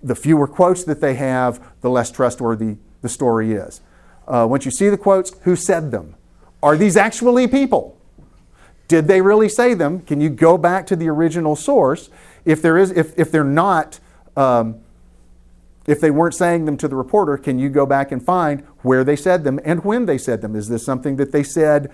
The 0.02 0.14
fewer 0.14 0.46
quotes 0.46 0.84
that 0.84 1.00
they 1.00 1.14
have, 1.14 1.72
the 1.80 1.90
less 1.90 2.10
trustworthy 2.10 2.76
the 3.00 3.08
story 3.08 3.52
is. 3.52 3.80
Uh, 4.26 4.46
once 4.48 4.64
you 4.64 4.70
see 4.70 4.88
the 4.88 4.98
quotes, 4.98 5.32
who 5.42 5.56
said 5.56 5.90
them? 5.90 6.14
Are 6.62 6.76
these 6.76 6.96
actually 6.96 7.46
people? 7.46 7.98
Did 8.88 9.06
they 9.06 9.20
really 9.20 9.48
say 9.48 9.74
them? 9.74 10.00
Can 10.00 10.20
you 10.20 10.30
go 10.30 10.58
back 10.58 10.86
to 10.88 10.96
the 10.96 11.08
original 11.08 11.56
source? 11.56 12.10
If 12.44 12.62
there 12.62 12.76
is, 12.76 12.90
if, 12.90 13.18
if 13.18 13.30
they're 13.30 13.44
not, 13.44 14.00
um, 14.36 14.80
if 15.86 16.00
they 16.00 16.10
weren't 16.10 16.34
saying 16.34 16.64
them 16.64 16.76
to 16.78 16.88
the 16.88 16.96
reporter, 16.96 17.36
can 17.36 17.58
you 17.58 17.68
go 17.68 17.86
back 17.86 18.12
and 18.12 18.24
find 18.24 18.62
where 18.82 19.04
they 19.04 19.16
said 19.16 19.44
them 19.44 19.60
and 19.64 19.84
when 19.84 20.06
they 20.06 20.18
said 20.18 20.40
them? 20.42 20.54
Is 20.54 20.68
this 20.68 20.84
something 20.84 21.16
that 21.16 21.32
they 21.32 21.42
said 21.42 21.90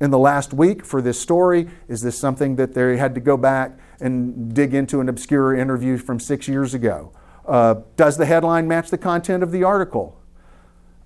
in 0.00 0.10
the 0.10 0.18
last 0.18 0.52
week 0.52 0.84
for 0.84 1.02
this 1.02 1.20
story? 1.20 1.68
Is 1.88 2.02
this 2.02 2.18
something 2.18 2.56
that 2.56 2.74
they 2.74 2.96
had 2.96 3.14
to 3.14 3.20
go 3.20 3.36
back 3.36 3.78
and 4.00 4.54
dig 4.54 4.74
into 4.74 5.00
an 5.00 5.08
obscure 5.08 5.54
interview 5.54 5.98
from 5.98 6.20
six 6.20 6.48
years 6.48 6.74
ago? 6.74 7.12
Uh, 7.46 7.76
does 7.96 8.16
the 8.16 8.26
headline 8.26 8.68
match 8.68 8.90
the 8.90 8.98
content 8.98 9.42
of 9.42 9.50
the 9.50 9.64
article? 9.64 10.18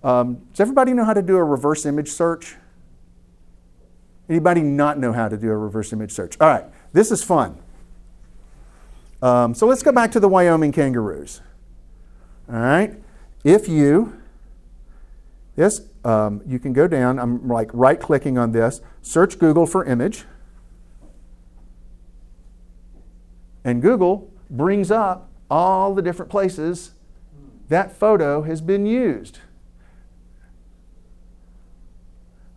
Um, 0.04 0.42
does 0.52 0.60
everybody 0.60 0.92
know 0.92 1.04
how 1.04 1.14
to 1.14 1.22
do 1.22 1.36
a 1.36 1.44
reverse 1.44 1.86
image 1.86 2.10
search? 2.10 2.56
Anybody 4.28 4.62
not 4.62 4.98
know 4.98 5.12
how 5.12 5.28
to 5.28 5.36
do 5.36 5.50
a 5.50 5.56
reverse 5.56 5.92
image 5.92 6.12
search? 6.12 6.36
All 6.40 6.48
right, 6.48 6.64
this 6.92 7.10
is 7.10 7.22
fun. 7.22 7.58
Um, 9.20 9.54
so 9.54 9.66
let's 9.66 9.82
go 9.82 9.92
back 9.92 10.10
to 10.12 10.20
the 10.20 10.28
Wyoming 10.28 10.72
kangaroos. 10.72 11.40
All 12.48 12.58
right, 12.58 12.94
if 13.44 13.68
you 13.68 14.20
this 15.54 15.82
um, 16.04 16.42
you 16.46 16.58
can 16.58 16.72
go 16.72 16.88
down. 16.88 17.18
I'm 17.18 17.46
like 17.48 17.70
right 17.72 18.00
clicking 18.00 18.38
on 18.38 18.52
this. 18.52 18.80
Search 19.02 19.38
Google 19.38 19.66
for 19.66 19.84
image, 19.84 20.24
and 23.64 23.80
Google 23.80 24.30
brings 24.50 24.90
up 24.90 25.30
all 25.50 25.94
the 25.94 26.02
different 26.02 26.30
places 26.30 26.92
that 27.68 27.92
photo 27.92 28.42
has 28.42 28.60
been 28.60 28.86
used. 28.86 29.38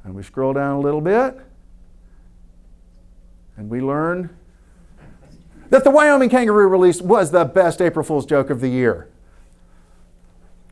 And 0.05 0.13
we 0.13 0.21
scroll 0.23 0.53
down 0.53 0.75
a 0.75 0.79
little 0.79 1.01
bit, 1.01 1.35
and 3.57 3.69
we 3.69 3.81
learn 3.81 4.29
that 5.69 5.83
the 5.83 5.89
Wyoming 5.89 6.29
kangaroo 6.29 6.67
release 6.67 7.01
was 7.01 7.31
the 7.31 7.43
best 7.43 7.81
April 7.81 8.05
Fool's 8.05 8.27
joke 8.27 8.51
of 8.51 8.61
the 8.61 8.69
year. 8.69 9.09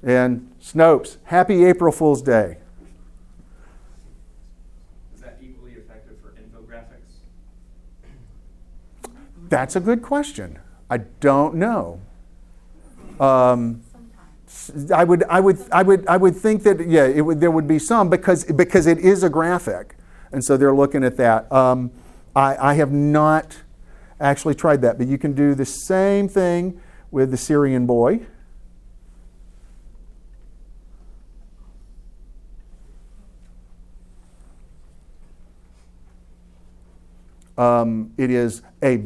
And 0.03 0.53
Snopes, 0.61 1.17
happy 1.23 1.65
April 1.65 1.91
Fool's 1.91 2.21
Day. 2.21 2.57
Is 5.15 5.21
that 5.21 5.39
equally 5.41 5.71
effective 5.71 6.17
for 6.21 6.31
infographics? 6.31 7.17
That's 9.49 9.75
a 9.75 9.79
good 9.79 10.01
question. 10.01 10.59
I 10.91 10.97
don't 10.97 11.55
know. 11.55 12.01
Um, 13.19 13.82
I 14.93 15.03
would, 15.03 15.23
I 15.23 15.39
would, 15.39 15.59
I 15.71 15.83
would, 15.83 16.07
I 16.07 16.17
would 16.17 16.35
think 16.35 16.63
that 16.63 16.87
yeah, 16.87 17.05
it 17.05 17.21
would, 17.21 17.39
there 17.39 17.51
would 17.51 17.67
be 17.67 17.79
some 17.79 18.09
because 18.09 18.45
because 18.45 18.87
it 18.87 18.99
is 18.99 19.23
a 19.23 19.29
graphic, 19.29 19.95
and 20.31 20.43
so 20.43 20.57
they're 20.57 20.75
looking 20.75 21.03
at 21.03 21.17
that. 21.17 21.51
Um, 21.51 21.91
I, 22.35 22.71
I 22.71 22.73
have 22.75 22.91
not 22.91 23.61
actually 24.19 24.55
tried 24.55 24.81
that, 24.81 24.97
but 24.97 25.07
you 25.07 25.17
can 25.17 25.33
do 25.33 25.53
the 25.55 25.65
same 25.65 26.27
thing 26.27 26.79
with 27.11 27.31
the 27.31 27.37
Syrian 27.37 27.85
boy. 27.85 28.25
Um, 37.57 38.13
it 38.17 38.31
is 38.31 38.63
a 38.81 39.03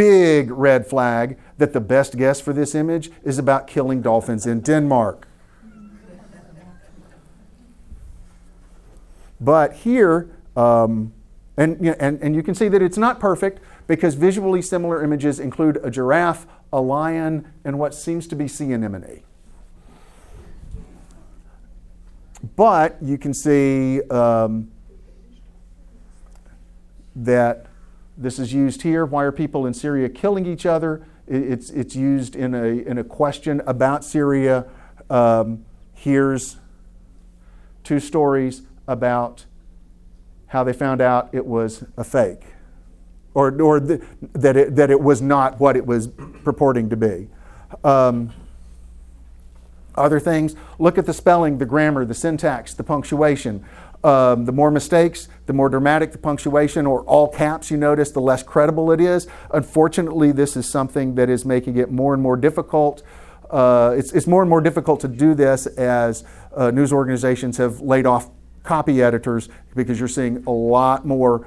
big 0.00 0.50
red 0.50 0.86
flag 0.86 1.38
that 1.58 1.74
the 1.74 1.80
best 1.80 2.16
guess 2.16 2.40
for 2.40 2.54
this 2.54 2.74
image 2.74 3.10
is 3.22 3.36
about 3.36 3.66
killing 3.66 4.00
dolphins 4.00 4.46
in 4.46 4.60
Denmark. 4.60 5.28
But 9.38 9.74
here, 9.74 10.30
um, 10.56 11.12
and, 11.58 11.78
and, 12.00 12.18
and 12.22 12.34
you 12.34 12.42
can 12.42 12.54
see 12.54 12.68
that 12.68 12.80
it's 12.80 12.96
not 12.96 13.20
perfect 13.20 13.60
because 13.86 14.14
visually 14.14 14.62
similar 14.62 15.04
images 15.04 15.38
include 15.38 15.78
a 15.82 15.90
giraffe, 15.90 16.46
a 16.72 16.80
lion, 16.80 17.52
and 17.62 17.78
what 17.78 17.94
seems 17.94 18.26
to 18.28 18.34
be 18.34 18.48
sea 18.48 18.72
anemone. 18.72 19.22
But 22.56 22.96
you 23.02 23.18
can 23.18 23.34
see 23.34 24.00
um, 24.08 24.70
that 27.14 27.69
this 28.16 28.38
is 28.38 28.52
used 28.52 28.82
here. 28.82 29.04
Why 29.04 29.24
are 29.24 29.32
people 29.32 29.66
in 29.66 29.74
Syria 29.74 30.08
killing 30.08 30.46
each 30.46 30.66
other? 30.66 31.06
It's, 31.26 31.70
it's 31.70 31.94
used 31.94 32.34
in 32.34 32.54
a, 32.54 32.66
in 32.66 32.98
a 32.98 33.04
question 33.04 33.62
about 33.66 34.04
Syria. 34.04 34.66
Um, 35.08 35.64
here's 35.94 36.56
two 37.84 38.00
stories 38.00 38.62
about 38.86 39.46
how 40.48 40.64
they 40.64 40.72
found 40.72 41.00
out 41.00 41.30
it 41.32 41.46
was 41.46 41.84
a 41.96 42.04
fake 42.04 42.42
or, 43.34 43.60
or 43.60 43.80
th- 43.80 44.00
that, 44.32 44.56
it, 44.56 44.76
that 44.76 44.90
it 44.90 45.00
was 45.00 45.22
not 45.22 45.60
what 45.60 45.76
it 45.76 45.86
was 45.86 46.08
purporting 46.44 46.90
to 46.90 46.96
be. 46.96 47.28
Um, 47.84 48.32
other 49.94 50.20
things, 50.20 50.56
look 50.78 50.98
at 50.98 51.06
the 51.06 51.12
spelling, 51.12 51.58
the 51.58 51.66
grammar, 51.66 52.04
the 52.04 52.14
syntax, 52.14 52.74
the 52.74 52.84
punctuation. 52.84 53.64
Um, 54.02 54.46
the 54.46 54.52
more 54.52 54.70
mistakes, 54.70 55.28
the 55.44 55.52
more 55.52 55.68
dramatic 55.68 56.12
the 56.12 56.18
punctuation 56.18 56.86
or 56.86 57.02
all 57.02 57.28
caps 57.28 57.70
you 57.70 57.76
notice, 57.76 58.10
the 58.10 58.20
less 58.20 58.42
credible 58.42 58.90
it 58.90 59.00
is. 59.00 59.26
Unfortunately, 59.52 60.32
this 60.32 60.56
is 60.56 60.66
something 60.66 61.16
that 61.16 61.28
is 61.28 61.44
making 61.44 61.76
it 61.76 61.90
more 61.90 62.14
and 62.14 62.22
more 62.22 62.36
difficult. 62.36 63.02
Uh, 63.50 63.94
it's, 63.96 64.12
it's 64.12 64.26
more 64.26 64.42
and 64.42 64.48
more 64.48 64.60
difficult 64.60 65.00
to 65.00 65.08
do 65.08 65.34
this 65.34 65.66
as 65.66 66.24
uh, 66.56 66.70
news 66.70 66.92
organizations 66.92 67.58
have 67.58 67.80
laid 67.80 68.06
off 68.06 68.30
copy 68.62 69.02
editors 69.02 69.48
because 69.74 69.98
you're 69.98 70.08
seeing 70.08 70.42
a 70.46 70.50
lot 70.50 71.04
more 71.04 71.46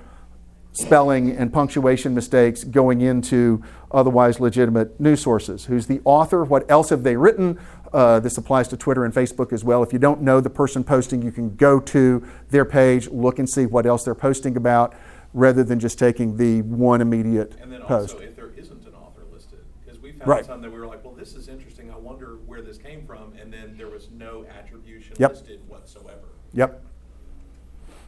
spelling 0.73 1.31
and 1.31 1.53
punctuation 1.53 2.15
mistakes 2.15 2.63
going 2.63 3.01
into 3.01 3.63
otherwise 3.91 4.39
legitimate 4.39 4.99
news 4.99 5.21
sources. 5.21 5.65
Who's 5.65 5.85
the 5.85 6.01
author? 6.03 6.43
What 6.43 6.69
else 6.69 6.89
have 6.89 7.03
they 7.03 7.15
written? 7.15 7.59
Uh, 7.93 8.19
this 8.19 8.37
applies 8.37 8.67
to 8.69 8.75
Twitter 8.77 9.05
and 9.05 9.13
Facebook 9.13 9.53
as 9.53 9.63
well. 9.63 9.83
If 9.83 9.93
you 9.93 9.99
don't 9.99 10.21
know 10.21 10.41
the 10.41 10.49
person 10.49 10.83
posting, 10.83 11.21
you 11.21 11.31
can 11.31 11.55
go 11.55 11.79
to 11.79 12.25
their 12.49 12.65
page, 12.65 13.07
look 13.09 13.37
and 13.37 13.47
see 13.47 13.67
what 13.67 13.85
else 13.85 14.03
they're 14.03 14.15
posting 14.15 14.57
about, 14.57 14.95
rather 15.33 15.63
than 15.63 15.79
just 15.79 15.99
taking 15.99 16.37
the 16.37 16.63
one 16.63 17.01
immediate 17.01 17.55
And 17.61 17.71
then 17.71 17.81
post. 17.81 18.15
also, 18.15 18.25
if 18.25 18.35
there 18.35 18.49
isn't 18.57 18.83
an 18.87 18.93
author 18.95 19.21
listed, 19.31 19.59
because 19.85 20.01
we 20.01 20.11
found 20.11 20.27
Right. 20.27 20.45
some 20.45 20.61
that 20.63 20.71
we 20.71 20.79
were 20.79 20.87
like, 20.87 21.03
well, 21.05 21.13
this 21.13 21.35
is 21.35 21.47
interesting, 21.47 21.91
I 21.91 21.97
wonder 21.97 22.37
where 22.47 22.63
this 22.63 22.79
came 22.79 23.05
from, 23.05 23.33
and 23.39 23.53
then 23.53 23.75
there 23.77 23.89
was 23.89 24.09
no 24.17 24.45
attribution 24.59 25.15
Yep. 25.19 25.31
listed 25.31 25.59
whatsoever. 25.67 26.29
Yep. 26.53 26.83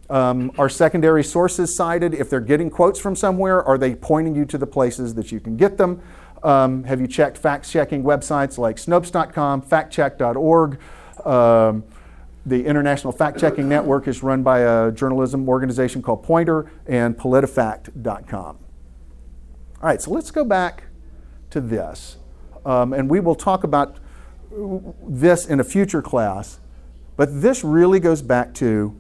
Um, 0.07 0.51
are 0.59 0.69
secondary 0.69 1.23
sources 1.23 1.75
cited? 1.75 2.13
If 2.13 2.29
they're 2.29 2.39
getting 2.39 2.69
quotes 2.69 2.99
from 2.99 3.15
somewhere, 3.15 3.63
are 3.63 3.77
they 3.77 3.95
pointing 3.95 4.35
you 4.35 4.45
to 4.45 4.57
the 4.57 4.67
places 4.67 5.15
that 5.15 5.31
you 5.31 5.39
can 5.39 5.57
get 5.57 5.77
them? 5.77 6.01
Um, 6.45 6.83
have 6.83 7.01
you 7.01 7.07
checked 7.07 7.39
fact 7.39 7.67
checking 7.67 8.03
websites 8.03 8.59
like 8.59 8.77
Snopes.com, 8.77 9.63
factcheck.org? 9.63 10.79
Um, 11.25 11.83
the 12.45 12.63
International 12.63 13.11
Fact 13.11 13.39
Checking 13.39 13.67
Network 13.67 14.07
is 14.07 14.21
run 14.21 14.43
by 14.43 14.59
a 14.59 14.91
journalism 14.91 15.49
organization 15.49 16.03
called 16.03 16.21
Poynter 16.21 16.71
and 16.85 17.17
PolitiFact.com. 17.17 18.37
All 18.37 18.57
right, 19.81 19.99
so 19.99 20.11
let's 20.11 20.29
go 20.29 20.45
back 20.45 20.83
to 21.49 21.59
this. 21.59 22.17
Um, 22.63 22.93
and 22.93 23.09
we 23.09 23.19
will 23.19 23.33
talk 23.33 23.63
about 23.63 23.97
this 25.07 25.47
in 25.47 25.59
a 25.59 25.63
future 25.63 26.03
class, 26.03 26.59
but 27.17 27.41
this 27.41 27.63
really 27.63 27.99
goes 27.99 28.21
back 28.21 28.53
to 28.55 28.95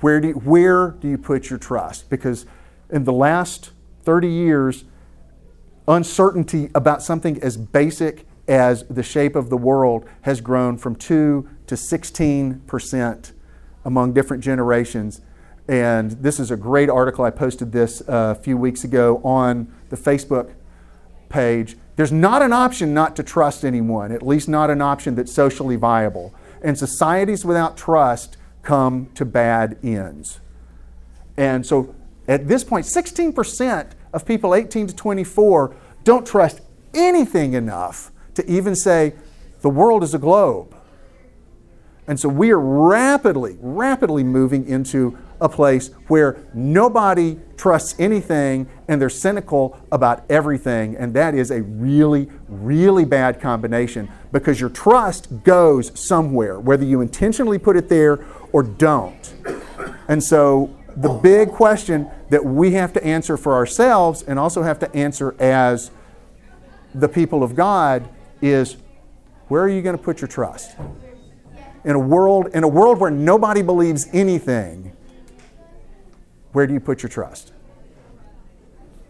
where 0.00 0.20
do 0.20 0.28
you, 0.28 0.34
where 0.34 0.90
do 0.90 1.08
you 1.08 1.18
put 1.18 1.50
your 1.50 1.58
trust? 1.58 2.08
Because 2.08 2.46
in 2.90 3.02
the 3.02 3.12
last 3.12 3.72
30 4.04 4.28
years, 4.28 4.84
uncertainty 5.88 6.70
about 6.74 7.02
something 7.02 7.42
as 7.42 7.56
basic 7.56 8.26
as 8.48 8.84
the 8.84 9.02
shape 9.02 9.34
of 9.34 9.50
the 9.50 9.56
world 9.56 10.04
has 10.22 10.40
grown 10.40 10.78
from 10.78 10.94
2 10.94 11.48
to 11.66 11.76
16 11.76 12.60
percent 12.60 13.32
among 13.84 14.12
different 14.12 14.42
generations. 14.42 15.20
And 15.68 16.12
this 16.12 16.38
is 16.38 16.50
a 16.50 16.56
great 16.56 16.88
article. 16.88 17.24
I 17.24 17.30
posted 17.30 17.72
this 17.72 18.02
a 18.06 18.34
few 18.34 18.56
weeks 18.56 18.84
ago 18.84 19.20
on 19.24 19.72
the 19.90 19.96
Facebook 19.96 20.52
page. 21.28 21.76
There's 21.96 22.12
not 22.12 22.42
an 22.42 22.52
option 22.52 22.94
not 22.94 23.16
to 23.16 23.22
trust 23.22 23.64
anyone, 23.64 24.12
at 24.12 24.22
least 24.22 24.48
not 24.48 24.70
an 24.70 24.80
option 24.80 25.14
that's 25.14 25.32
socially 25.32 25.76
viable. 25.76 26.34
And 26.62 26.78
societies 26.78 27.44
without 27.44 27.76
trust 27.76 28.36
come 28.62 29.08
to 29.14 29.24
bad 29.24 29.78
ends. 29.82 30.40
And 31.36 31.64
so 31.66 31.94
at 32.28 32.48
this 32.48 32.64
point, 32.64 32.86
16% 32.86 33.92
of 34.16 34.24
people 34.24 34.54
18 34.54 34.86
to 34.86 34.96
24 34.96 35.76
don't 36.02 36.26
trust 36.26 36.62
anything 36.94 37.52
enough 37.52 38.10
to 38.34 38.50
even 38.50 38.74
say 38.74 39.12
the 39.60 39.68
world 39.68 40.02
is 40.02 40.14
a 40.14 40.18
globe. 40.18 40.74
And 42.08 42.18
so 42.18 42.28
we 42.28 42.50
are 42.50 42.58
rapidly, 42.58 43.58
rapidly 43.60 44.24
moving 44.24 44.66
into 44.66 45.18
a 45.38 45.50
place 45.50 45.90
where 46.08 46.38
nobody 46.54 47.38
trusts 47.58 47.94
anything 47.98 48.68
and 48.88 49.02
they're 49.02 49.10
cynical 49.10 49.78
about 49.92 50.24
everything. 50.30 50.96
And 50.96 51.12
that 51.14 51.34
is 51.34 51.50
a 51.50 51.60
really, 51.62 52.30
really 52.48 53.04
bad 53.04 53.38
combination 53.38 54.08
because 54.32 54.60
your 54.60 54.70
trust 54.70 55.42
goes 55.42 55.90
somewhere, 56.00 56.58
whether 56.58 56.84
you 56.84 57.02
intentionally 57.02 57.58
put 57.58 57.76
it 57.76 57.90
there 57.90 58.24
or 58.52 58.62
don't. 58.62 59.34
And 60.08 60.22
so 60.22 60.74
the 60.96 61.10
oh. 61.10 61.18
big 61.18 61.50
question 61.50 62.10
that 62.30 62.44
we 62.44 62.72
have 62.72 62.92
to 62.94 63.04
answer 63.04 63.36
for 63.36 63.54
ourselves 63.54 64.22
and 64.22 64.38
also 64.38 64.62
have 64.62 64.78
to 64.78 64.96
answer 64.96 65.34
as 65.38 65.90
the 66.94 67.08
people 67.08 67.42
of 67.42 67.54
God 67.54 68.08
is 68.40 68.76
where 69.48 69.62
are 69.62 69.68
you 69.68 69.82
going 69.82 69.96
to 69.96 70.02
put 70.02 70.20
your 70.20 70.28
trust? 70.28 70.76
In 71.84 71.94
a 71.94 71.98
world 71.98 72.48
in 72.54 72.64
a 72.64 72.68
world 72.68 72.98
where 72.98 73.10
nobody 73.10 73.62
believes 73.62 74.08
anything, 74.12 74.92
where 76.52 76.66
do 76.66 76.72
you 76.72 76.80
put 76.80 77.02
your 77.02 77.10
trust? 77.10 77.52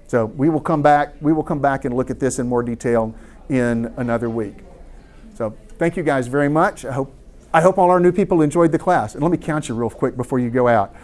So 0.09 0.27
we 0.27 0.51
will 0.51 0.61
come 0.61 0.83
back 0.83 1.15
we 1.21 1.33
will 1.33 1.43
come 1.43 1.61
back 1.61 1.85
and 1.85 1.97
look 1.97 2.11
at 2.11 2.21
this 2.21 2.39
in 2.39 2.49
more 2.49 2.63
detail 2.63 3.15
in 3.49 3.93
another 3.97 4.29
week. 4.29 4.57
So 5.35 5.57
thank 5.79 5.97
you 5.97 6.03
guys 6.03 6.27
very 6.27 6.49
much. 6.49 6.85
I 6.85 6.93
hope 6.93 7.15
I 7.55 7.63
hope 7.63 7.79
all 7.79 7.91
our 7.91 8.01
new 8.01 8.13
people 8.13 8.43
enjoyed 8.43 8.73
the 8.73 8.79
class. 8.79 9.15
And 9.15 9.23
let 9.23 9.33
me 9.33 9.39
count 9.39 9.69
you 9.69 9.75
real 9.75 9.89
quick 9.89 10.17
before 10.17 10.39
you 10.39 10.51
go 10.51 10.69
out. 10.69 10.95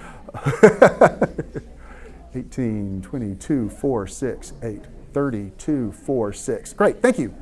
18, 2.34 3.02
22, 3.02 3.68
4, 3.68 4.06
6, 4.06 4.52
8, 4.62 4.80
32, 5.12 5.92
4, 5.92 6.32
6. 6.32 6.72
Great, 6.72 7.02
thank 7.02 7.18
you. 7.18 7.34